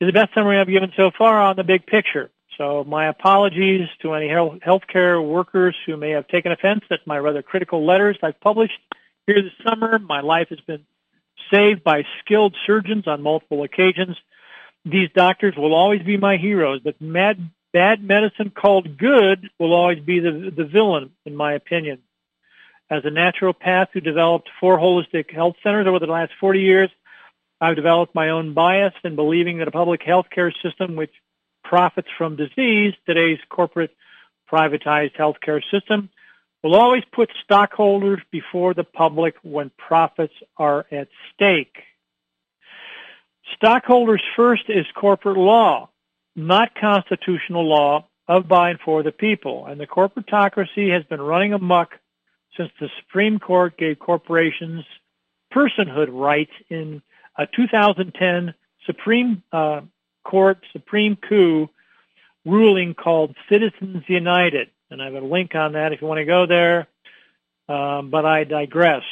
is 0.00 0.06
the 0.06 0.12
best 0.12 0.32
summary 0.32 0.58
I've 0.58 0.68
given 0.68 0.92
so 0.96 1.10
far 1.10 1.40
on 1.40 1.56
the 1.56 1.64
big 1.64 1.86
picture. 1.86 2.30
So 2.56 2.84
my 2.84 3.08
apologies 3.08 3.88
to 4.02 4.14
any 4.14 4.28
health 4.28 4.60
healthcare 4.64 5.26
workers 5.26 5.74
who 5.84 5.96
may 5.96 6.10
have 6.10 6.28
taken 6.28 6.52
offense 6.52 6.84
at 6.90 7.04
my 7.06 7.18
rather 7.18 7.42
critical 7.42 7.84
letters 7.84 8.16
I've 8.22 8.40
published 8.40 8.78
here 9.26 9.42
this 9.42 9.52
summer. 9.66 9.98
My 9.98 10.20
life 10.20 10.50
has 10.50 10.60
been 10.60 10.84
saved 11.52 11.82
by 11.82 12.04
skilled 12.20 12.54
surgeons 12.64 13.08
on 13.08 13.22
multiple 13.22 13.64
occasions. 13.64 14.16
These 14.84 15.10
doctors 15.14 15.54
will 15.56 15.74
always 15.74 16.02
be 16.02 16.16
my 16.16 16.36
heroes, 16.36 16.80
but 16.82 17.00
mad, 17.00 17.50
bad 17.72 18.02
medicine 18.02 18.50
called 18.50 18.98
good 18.98 19.48
will 19.58 19.72
always 19.72 20.00
be 20.00 20.20
the, 20.20 20.52
the 20.54 20.64
villain, 20.64 21.12
in 21.24 21.36
my 21.36 21.52
opinion. 21.54 21.98
As 22.90 23.04
a 23.04 23.08
naturopath 23.08 23.88
who 23.92 24.00
developed 24.00 24.50
four 24.60 24.78
holistic 24.78 25.32
health 25.32 25.56
centers 25.62 25.86
over 25.86 25.98
the 25.98 26.06
last 26.06 26.32
40 26.40 26.60
years, 26.60 26.90
I've 27.60 27.76
developed 27.76 28.14
my 28.14 28.30
own 28.30 28.54
bias 28.54 28.92
in 29.04 29.14
believing 29.14 29.58
that 29.58 29.68
a 29.68 29.70
public 29.70 30.02
health 30.02 30.26
care 30.30 30.52
system 30.62 30.96
which 30.96 31.12
profits 31.62 32.08
from 32.18 32.36
disease, 32.36 32.92
today's 33.06 33.38
corporate 33.48 33.94
privatized 34.50 35.16
healthcare 35.16 35.62
system, 35.70 36.10
will 36.62 36.74
always 36.74 37.04
put 37.12 37.30
stockholders 37.42 38.20
before 38.30 38.74
the 38.74 38.84
public 38.84 39.36
when 39.42 39.70
profits 39.78 40.34
are 40.56 40.86
at 40.90 41.08
stake. 41.32 41.78
Stockholders 43.56 44.22
first 44.36 44.64
is 44.68 44.86
corporate 44.94 45.36
law, 45.36 45.90
not 46.34 46.74
constitutional 46.74 47.68
law 47.68 48.06
of 48.28 48.48
by 48.48 48.70
and 48.70 48.80
for 48.80 49.02
the 49.02 49.12
people. 49.12 49.66
And 49.66 49.80
the 49.80 49.86
corporatocracy 49.86 50.92
has 50.92 51.04
been 51.04 51.20
running 51.20 51.52
amok 51.52 51.98
since 52.56 52.70
the 52.80 52.88
Supreme 53.00 53.38
Court 53.38 53.76
gave 53.76 53.98
corporations 53.98 54.84
personhood 55.52 56.08
rights 56.10 56.52
in 56.70 57.02
a 57.36 57.46
2010 57.46 58.54
Supreme 58.86 59.42
uh, 59.52 59.82
Court 60.24 60.58
Supreme 60.72 61.16
Coup 61.16 61.68
ruling 62.44 62.94
called 62.94 63.36
Citizens 63.48 64.04
United 64.08 64.70
and 64.92 65.00
I 65.00 65.06
have 65.06 65.14
a 65.14 65.26
link 65.26 65.54
on 65.54 65.72
that 65.72 65.92
if 65.92 66.02
you 66.02 66.06
want 66.06 66.18
to 66.18 66.24
go 66.24 66.46
there. 66.46 66.86
Um, 67.68 68.10
but 68.10 68.26
I 68.26 68.44
digress. 68.44 69.02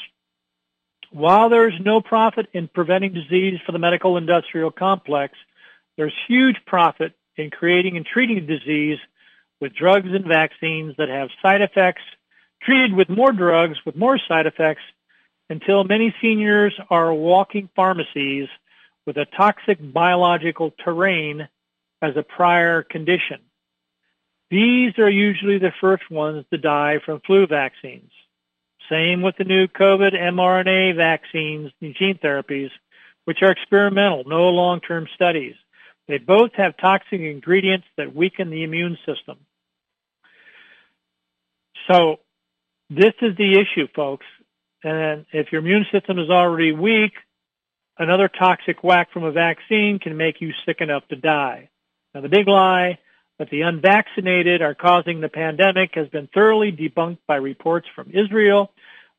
While 1.10 1.48
there's 1.48 1.74
no 1.80 2.00
profit 2.00 2.46
in 2.52 2.68
preventing 2.68 3.12
disease 3.12 3.58
for 3.66 3.72
the 3.72 3.78
medical 3.78 4.16
industrial 4.16 4.70
complex, 4.70 5.34
there's 5.96 6.14
huge 6.28 6.56
profit 6.66 7.14
in 7.36 7.50
creating 7.50 7.96
and 7.96 8.06
treating 8.06 8.46
disease 8.46 8.98
with 9.60 9.74
drugs 9.74 10.08
and 10.12 10.24
vaccines 10.24 10.94
that 10.98 11.08
have 11.08 11.28
side 11.42 11.62
effects, 11.62 12.02
treated 12.62 12.94
with 12.94 13.08
more 13.08 13.32
drugs 13.32 13.76
with 13.84 13.96
more 13.96 14.18
side 14.28 14.46
effects, 14.46 14.82
until 15.48 15.82
many 15.82 16.14
seniors 16.22 16.72
are 16.90 17.12
walking 17.12 17.68
pharmacies 17.74 18.48
with 19.04 19.16
a 19.16 19.26
toxic 19.36 19.78
biological 19.92 20.72
terrain 20.84 21.48
as 22.00 22.16
a 22.16 22.22
prior 22.22 22.82
condition. 22.82 23.40
These 24.48 24.96
are 24.98 25.10
usually 25.10 25.58
the 25.58 25.72
first 25.80 26.08
ones 26.08 26.44
to 26.50 26.58
die 26.58 26.98
from 27.04 27.20
flu 27.26 27.48
vaccines. 27.48 28.12
Same 28.90 29.22
with 29.22 29.36
the 29.36 29.44
new 29.44 29.68
COVID 29.68 30.14
mRNA 30.14 30.96
vaccines 30.96 31.70
and 31.80 31.94
gene 31.94 32.18
therapies, 32.22 32.70
which 33.24 33.38
are 33.42 33.52
experimental, 33.52 34.24
no 34.26 34.48
long-term 34.48 35.06
studies. 35.14 35.54
They 36.08 36.18
both 36.18 36.50
have 36.54 36.76
toxic 36.76 37.20
ingredients 37.20 37.86
that 37.96 38.14
weaken 38.14 38.50
the 38.50 38.64
immune 38.64 38.98
system. 39.06 39.38
So 41.88 42.18
this 42.90 43.14
is 43.22 43.36
the 43.36 43.60
issue, 43.60 43.86
folks. 43.94 44.26
And 44.82 45.24
if 45.32 45.52
your 45.52 45.60
immune 45.60 45.86
system 45.92 46.18
is 46.18 46.30
already 46.30 46.72
weak, 46.72 47.12
another 47.96 48.28
toxic 48.28 48.82
whack 48.82 49.12
from 49.12 49.22
a 49.22 49.30
vaccine 49.30 50.00
can 50.00 50.16
make 50.16 50.40
you 50.40 50.52
sick 50.66 50.80
enough 50.80 51.06
to 51.08 51.16
die. 51.16 51.68
Now 52.12 52.22
the 52.22 52.28
big 52.28 52.48
lie 52.48 52.98
that 53.40 53.48
the 53.48 53.62
unvaccinated 53.62 54.60
are 54.60 54.74
causing 54.74 55.22
the 55.22 55.28
pandemic 55.30 55.92
has 55.94 56.06
been 56.08 56.28
thoroughly 56.34 56.70
debunked 56.70 57.20
by 57.26 57.36
reports 57.36 57.88
from 57.96 58.10
Israel, 58.12 58.70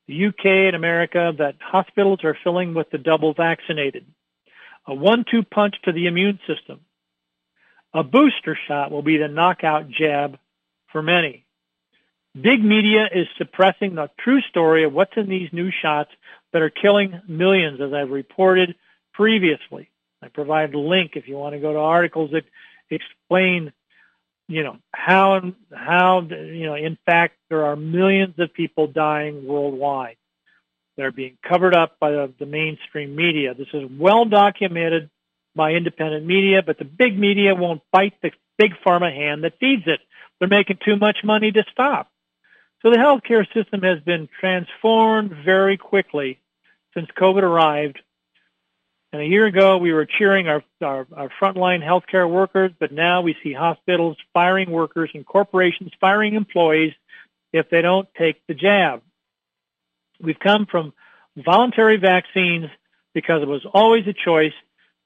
the 0.07 0.27
UK, 0.27 0.45
and 0.45 0.75
America 0.75 1.33
that 1.39 1.55
hospitals 1.59 2.23
are 2.23 2.37
filling 2.43 2.75
with 2.75 2.87
the 2.91 2.99
double 2.99 3.33
vaccinated. 3.33 4.05
A 4.87 4.93
one-two 4.93 5.41
punch 5.41 5.73
to 5.85 5.91
the 5.91 6.05
immune 6.05 6.39
system. 6.45 6.81
A 7.95 8.03
booster 8.03 8.55
shot 8.67 8.91
will 8.91 9.01
be 9.01 9.17
the 9.17 9.27
knockout 9.27 9.89
jab 9.89 10.37
for 10.91 11.01
many. 11.01 11.43
Big 12.39 12.63
media 12.63 13.07
is 13.11 13.25
suppressing 13.39 13.95
the 13.95 14.11
true 14.19 14.41
story 14.41 14.83
of 14.83 14.93
what's 14.93 15.17
in 15.17 15.29
these 15.29 15.49
new 15.51 15.71
shots 15.81 16.11
that 16.53 16.61
are 16.61 16.69
killing 16.69 17.19
millions, 17.27 17.81
as 17.81 17.91
I've 17.91 18.11
reported 18.11 18.75
previously. 19.15 19.89
I 20.21 20.27
provide 20.27 20.75
a 20.75 20.79
link 20.79 21.13
if 21.15 21.27
you 21.27 21.37
want 21.37 21.55
to 21.55 21.59
go 21.59 21.73
to 21.73 21.79
articles 21.79 22.29
that 22.33 22.43
explain 22.91 23.73
you 24.51 24.63
know 24.63 24.77
how 24.91 25.41
how 25.73 26.21
you 26.21 26.65
know 26.65 26.75
in 26.75 26.97
fact 27.05 27.35
there 27.49 27.65
are 27.65 27.75
millions 27.75 28.35
of 28.37 28.53
people 28.53 28.87
dying 28.87 29.47
worldwide 29.47 30.17
they're 30.97 31.11
being 31.11 31.37
covered 31.47 31.73
up 31.73 31.97
by 31.99 32.11
the, 32.11 32.33
the 32.37 32.45
mainstream 32.45 33.15
media. 33.15 33.53
This 33.53 33.69
is 33.73 33.89
well 33.97 34.25
documented 34.25 35.09
by 35.55 35.71
independent 35.71 36.25
media 36.25 36.61
but 36.61 36.77
the 36.77 36.85
big 36.85 37.17
media 37.17 37.55
won't 37.55 37.81
bite 37.91 38.13
the 38.21 38.31
big 38.57 38.73
pharma 38.85 39.13
hand 39.13 39.43
that 39.43 39.57
feeds 39.59 39.83
it. 39.87 39.99
They're 40.39 40.47
making 40.47 40.79
too 40.85 40.97
much 40.97 41.17
money 41.23 41.51
to 41.51 41.63
stop. 41.71 42.09
So 42.81 42.89
the 42.89 42.97
healthcare 42.97 43.45
system 43.53 43.81
has 43.83 43.99
been 44.01 44.27
transformed 44.39 45.31
very 45.45 45.77
quickly 45.77 46.39
since 46.93 47.07
covid 47.17 47.43
arrived 47.43 47.99
and 49.13 49.21
a 49.21 49.25
year 49.25 49.45
ago, 49.45 49.77
we 49.77 49.91
were 49.91 50.05
cheering 50.05 50.47
our, 50.47 50.63
our, 50.81 51.05
our 51.15 51.29
frontline 51.41 51.83
healthcare 51.83 52.29
workers, 52.29 52.71
but 52.79 52.93
now 52.93 53.21
we 53.21 53.35
see 53.43 53.51
hospitals 53.51 54.15
firing 54.33 54.71
workers 54.71 55.09
and 55.13 55.25
corporations 55.25 55.91
firing 55.99 56.35
employees 56.35 56.93
if 57.51 57.69
they 57.69 57.81
don't 57.81 58.07
take 58.17 58.41
the 58.47 58.53
jab. 58.53 59.01
We've 60.21 60.39
come 60.39 60.65
from 60.65 60.93
voluntary 61.35 61.97
vaccines 61.97 62.67
because 63.13 63.41
it 63.41 63.47
was 63.47 63.65
always 63.73 64.07
a 64.07 64.13
choice 64.13 64.53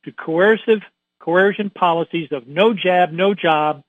to 0.03 0.11
coercive 0.11 0.81
coercion 1.19 1.71
policies 1.71 2.29
of 2.31 2.47
no 2.47 2.75
jab, 2.75 3.11
no 3.11 3.33
job, 3.33 3.83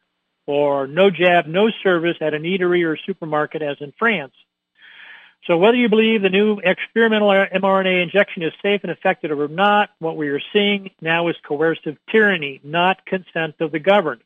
or 0.47 0.87
no 0.87 1.11
jab, 1.11 1.47
no 1.47 1.71
service 1.83 2.17
at 2.23 2.33
an 2.33 2.45
eatery 2.45 2.87
or 2.87 2.97
supermarket 3.05 3.61
as 3.61 3.77
in 3.81 3.93
France. 3.99 4.33
So 5.47 5.57
whether 5.57 5.77
you 5.77 5.89
believe 5.89 6.23
the 6.23 6.29
new 6.29 6.59
experimental 6.59 7.29
mRNA 7.29 8.03
injection 8.03 8.43
is 8.43 8.53
safe 8.63 8.81
and 8.83 8.91
effective 8.91 9.31
or 9.39 9.47
not, 9.47 9.91
what 10.01 10.17
we 10.17 10.29
are 10.29 10.41
seeing 10.53 10.91
now 11.01 11.29
is 11.29 11.37
coercive 11.47 11.97
tyranny, 12.11 12.61
not 12.65 13.05
consent 13.07 13.55
of 13.61 13.71
the 13.71 13.79
governed. 13.79 14.23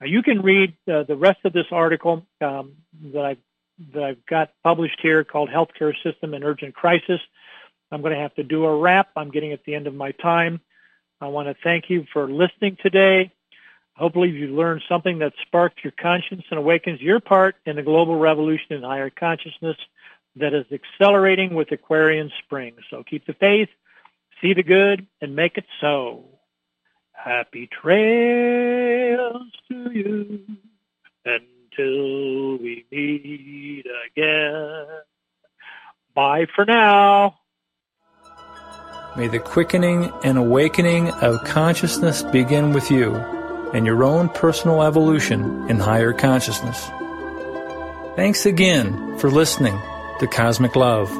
Now 0.00 0.06
you 0.06 0.22
can 0.22 0.40
read 0.40 0.74
uh, 0.90 1.02
the 1.02 1.16
rest 1.16 1.40
of 1.44 1.52
this 1.52 1.66
article 1.70 2.26
um, 2.40 2.72
that 3.12 3.24
I've 3.24 3.38
that 3.94 4.02
I've 4.04 4.26
got 4.26 4.50
published 4.62 5.00
here 5.02 5.24
called 5.24 5.48
Healthcare 5.48 5.94
System 6.02 6.34
in 6.34 6.44
Urgent 6.44 6.74
Crisis. 6.74 7.20
I'm 7.90 8.00
going 8.00 8.14
to 8.14 8.20
have 8.20 8.34
to 8.36 8.44
do 8.44 8.64
a 8.64 8.76
wrap. 8.76 9.08
I'm 9.16 9.30
getting 9.30 9.52
at 9.52 9.64
the 9.64 9.74
end 9.74 9.86
of 9.86 9.94
my 9.94 10.12
time. 10.12 10.60
I 11.20 11.28
want 11.28 11.48
to 11.48 11.56
thank 11.64 11.90
you 11.90 12.06
for 12.12 12.30
listening 12.30 12.76
today. 12.80 13.32
Hopefully 13.96 14.30
you 14.30 14.48
learned 14.48 14.82
something 14.88 15.18
that 15.18 15.32
sparks 15.42 15.76
your 15.82 15.92
conscience 16.00 16.44
and 16.50 16.58
awakens 16.58 17.00
your 17.00 17.18
part 17.18 17.56
in 17.66 17.76
the 17.76 17.82
global 17.82 18.18
revolution 18.18 18.72
in 18.72 18.82
higher 18.82 19.10
consciousness 19.10 19.76
that 20.36 20.54
is 20.54 20.66
accelerating 20.72 21.54
with 21.54 21.72
Aquarian 21.72 22.30
spring. 22.44 22.74
So 22.90 23.02
keep 23.08 23.26
the 23.26 23.34
faith, 23.34 23.68
see 24.40 24.54
the 24.54 24.62
good, 24.62 25.06
and 25.20 25.36
make 25.36 25.58
it 25.58 25.66
so. 25.80 26.24
Happy 27.12 27.68
trails 27.80 29.52
to 29.68 29.92
you 29.92 30.40
until 31.24 32.58
we 32.58 32.84
meet 32.90 33.84
again. 34.10 34.86
Bye 36.14 36.46
for 36.54 36.64
now. 36.64 37.38
May 39.16 39.28
the 39.28 39.38
quickening 39.38 40.10
and 40.24 40.38
awakening 40.38 41.10
of 41.10 41.44
consciousness 41.44 42.22
begin 42.22 42.72
with 42.72 42.90
you 42.90 43.14
and 43.74 43.86
your 43.86 44.02
own 44.04 44.30
personal 44.30 44.82
evolution 44.82 45.68
in 45.68 45.78
higher 45.78 46.12
consciousness. 46.12 46.90
Thanks 48.16 48.46
again 48.46 49.18
for 49.18 49.30
listening 49.30 49.78
to 50.22 50.28
Cosmic 50.28 50.76
Love. 50.76 51.10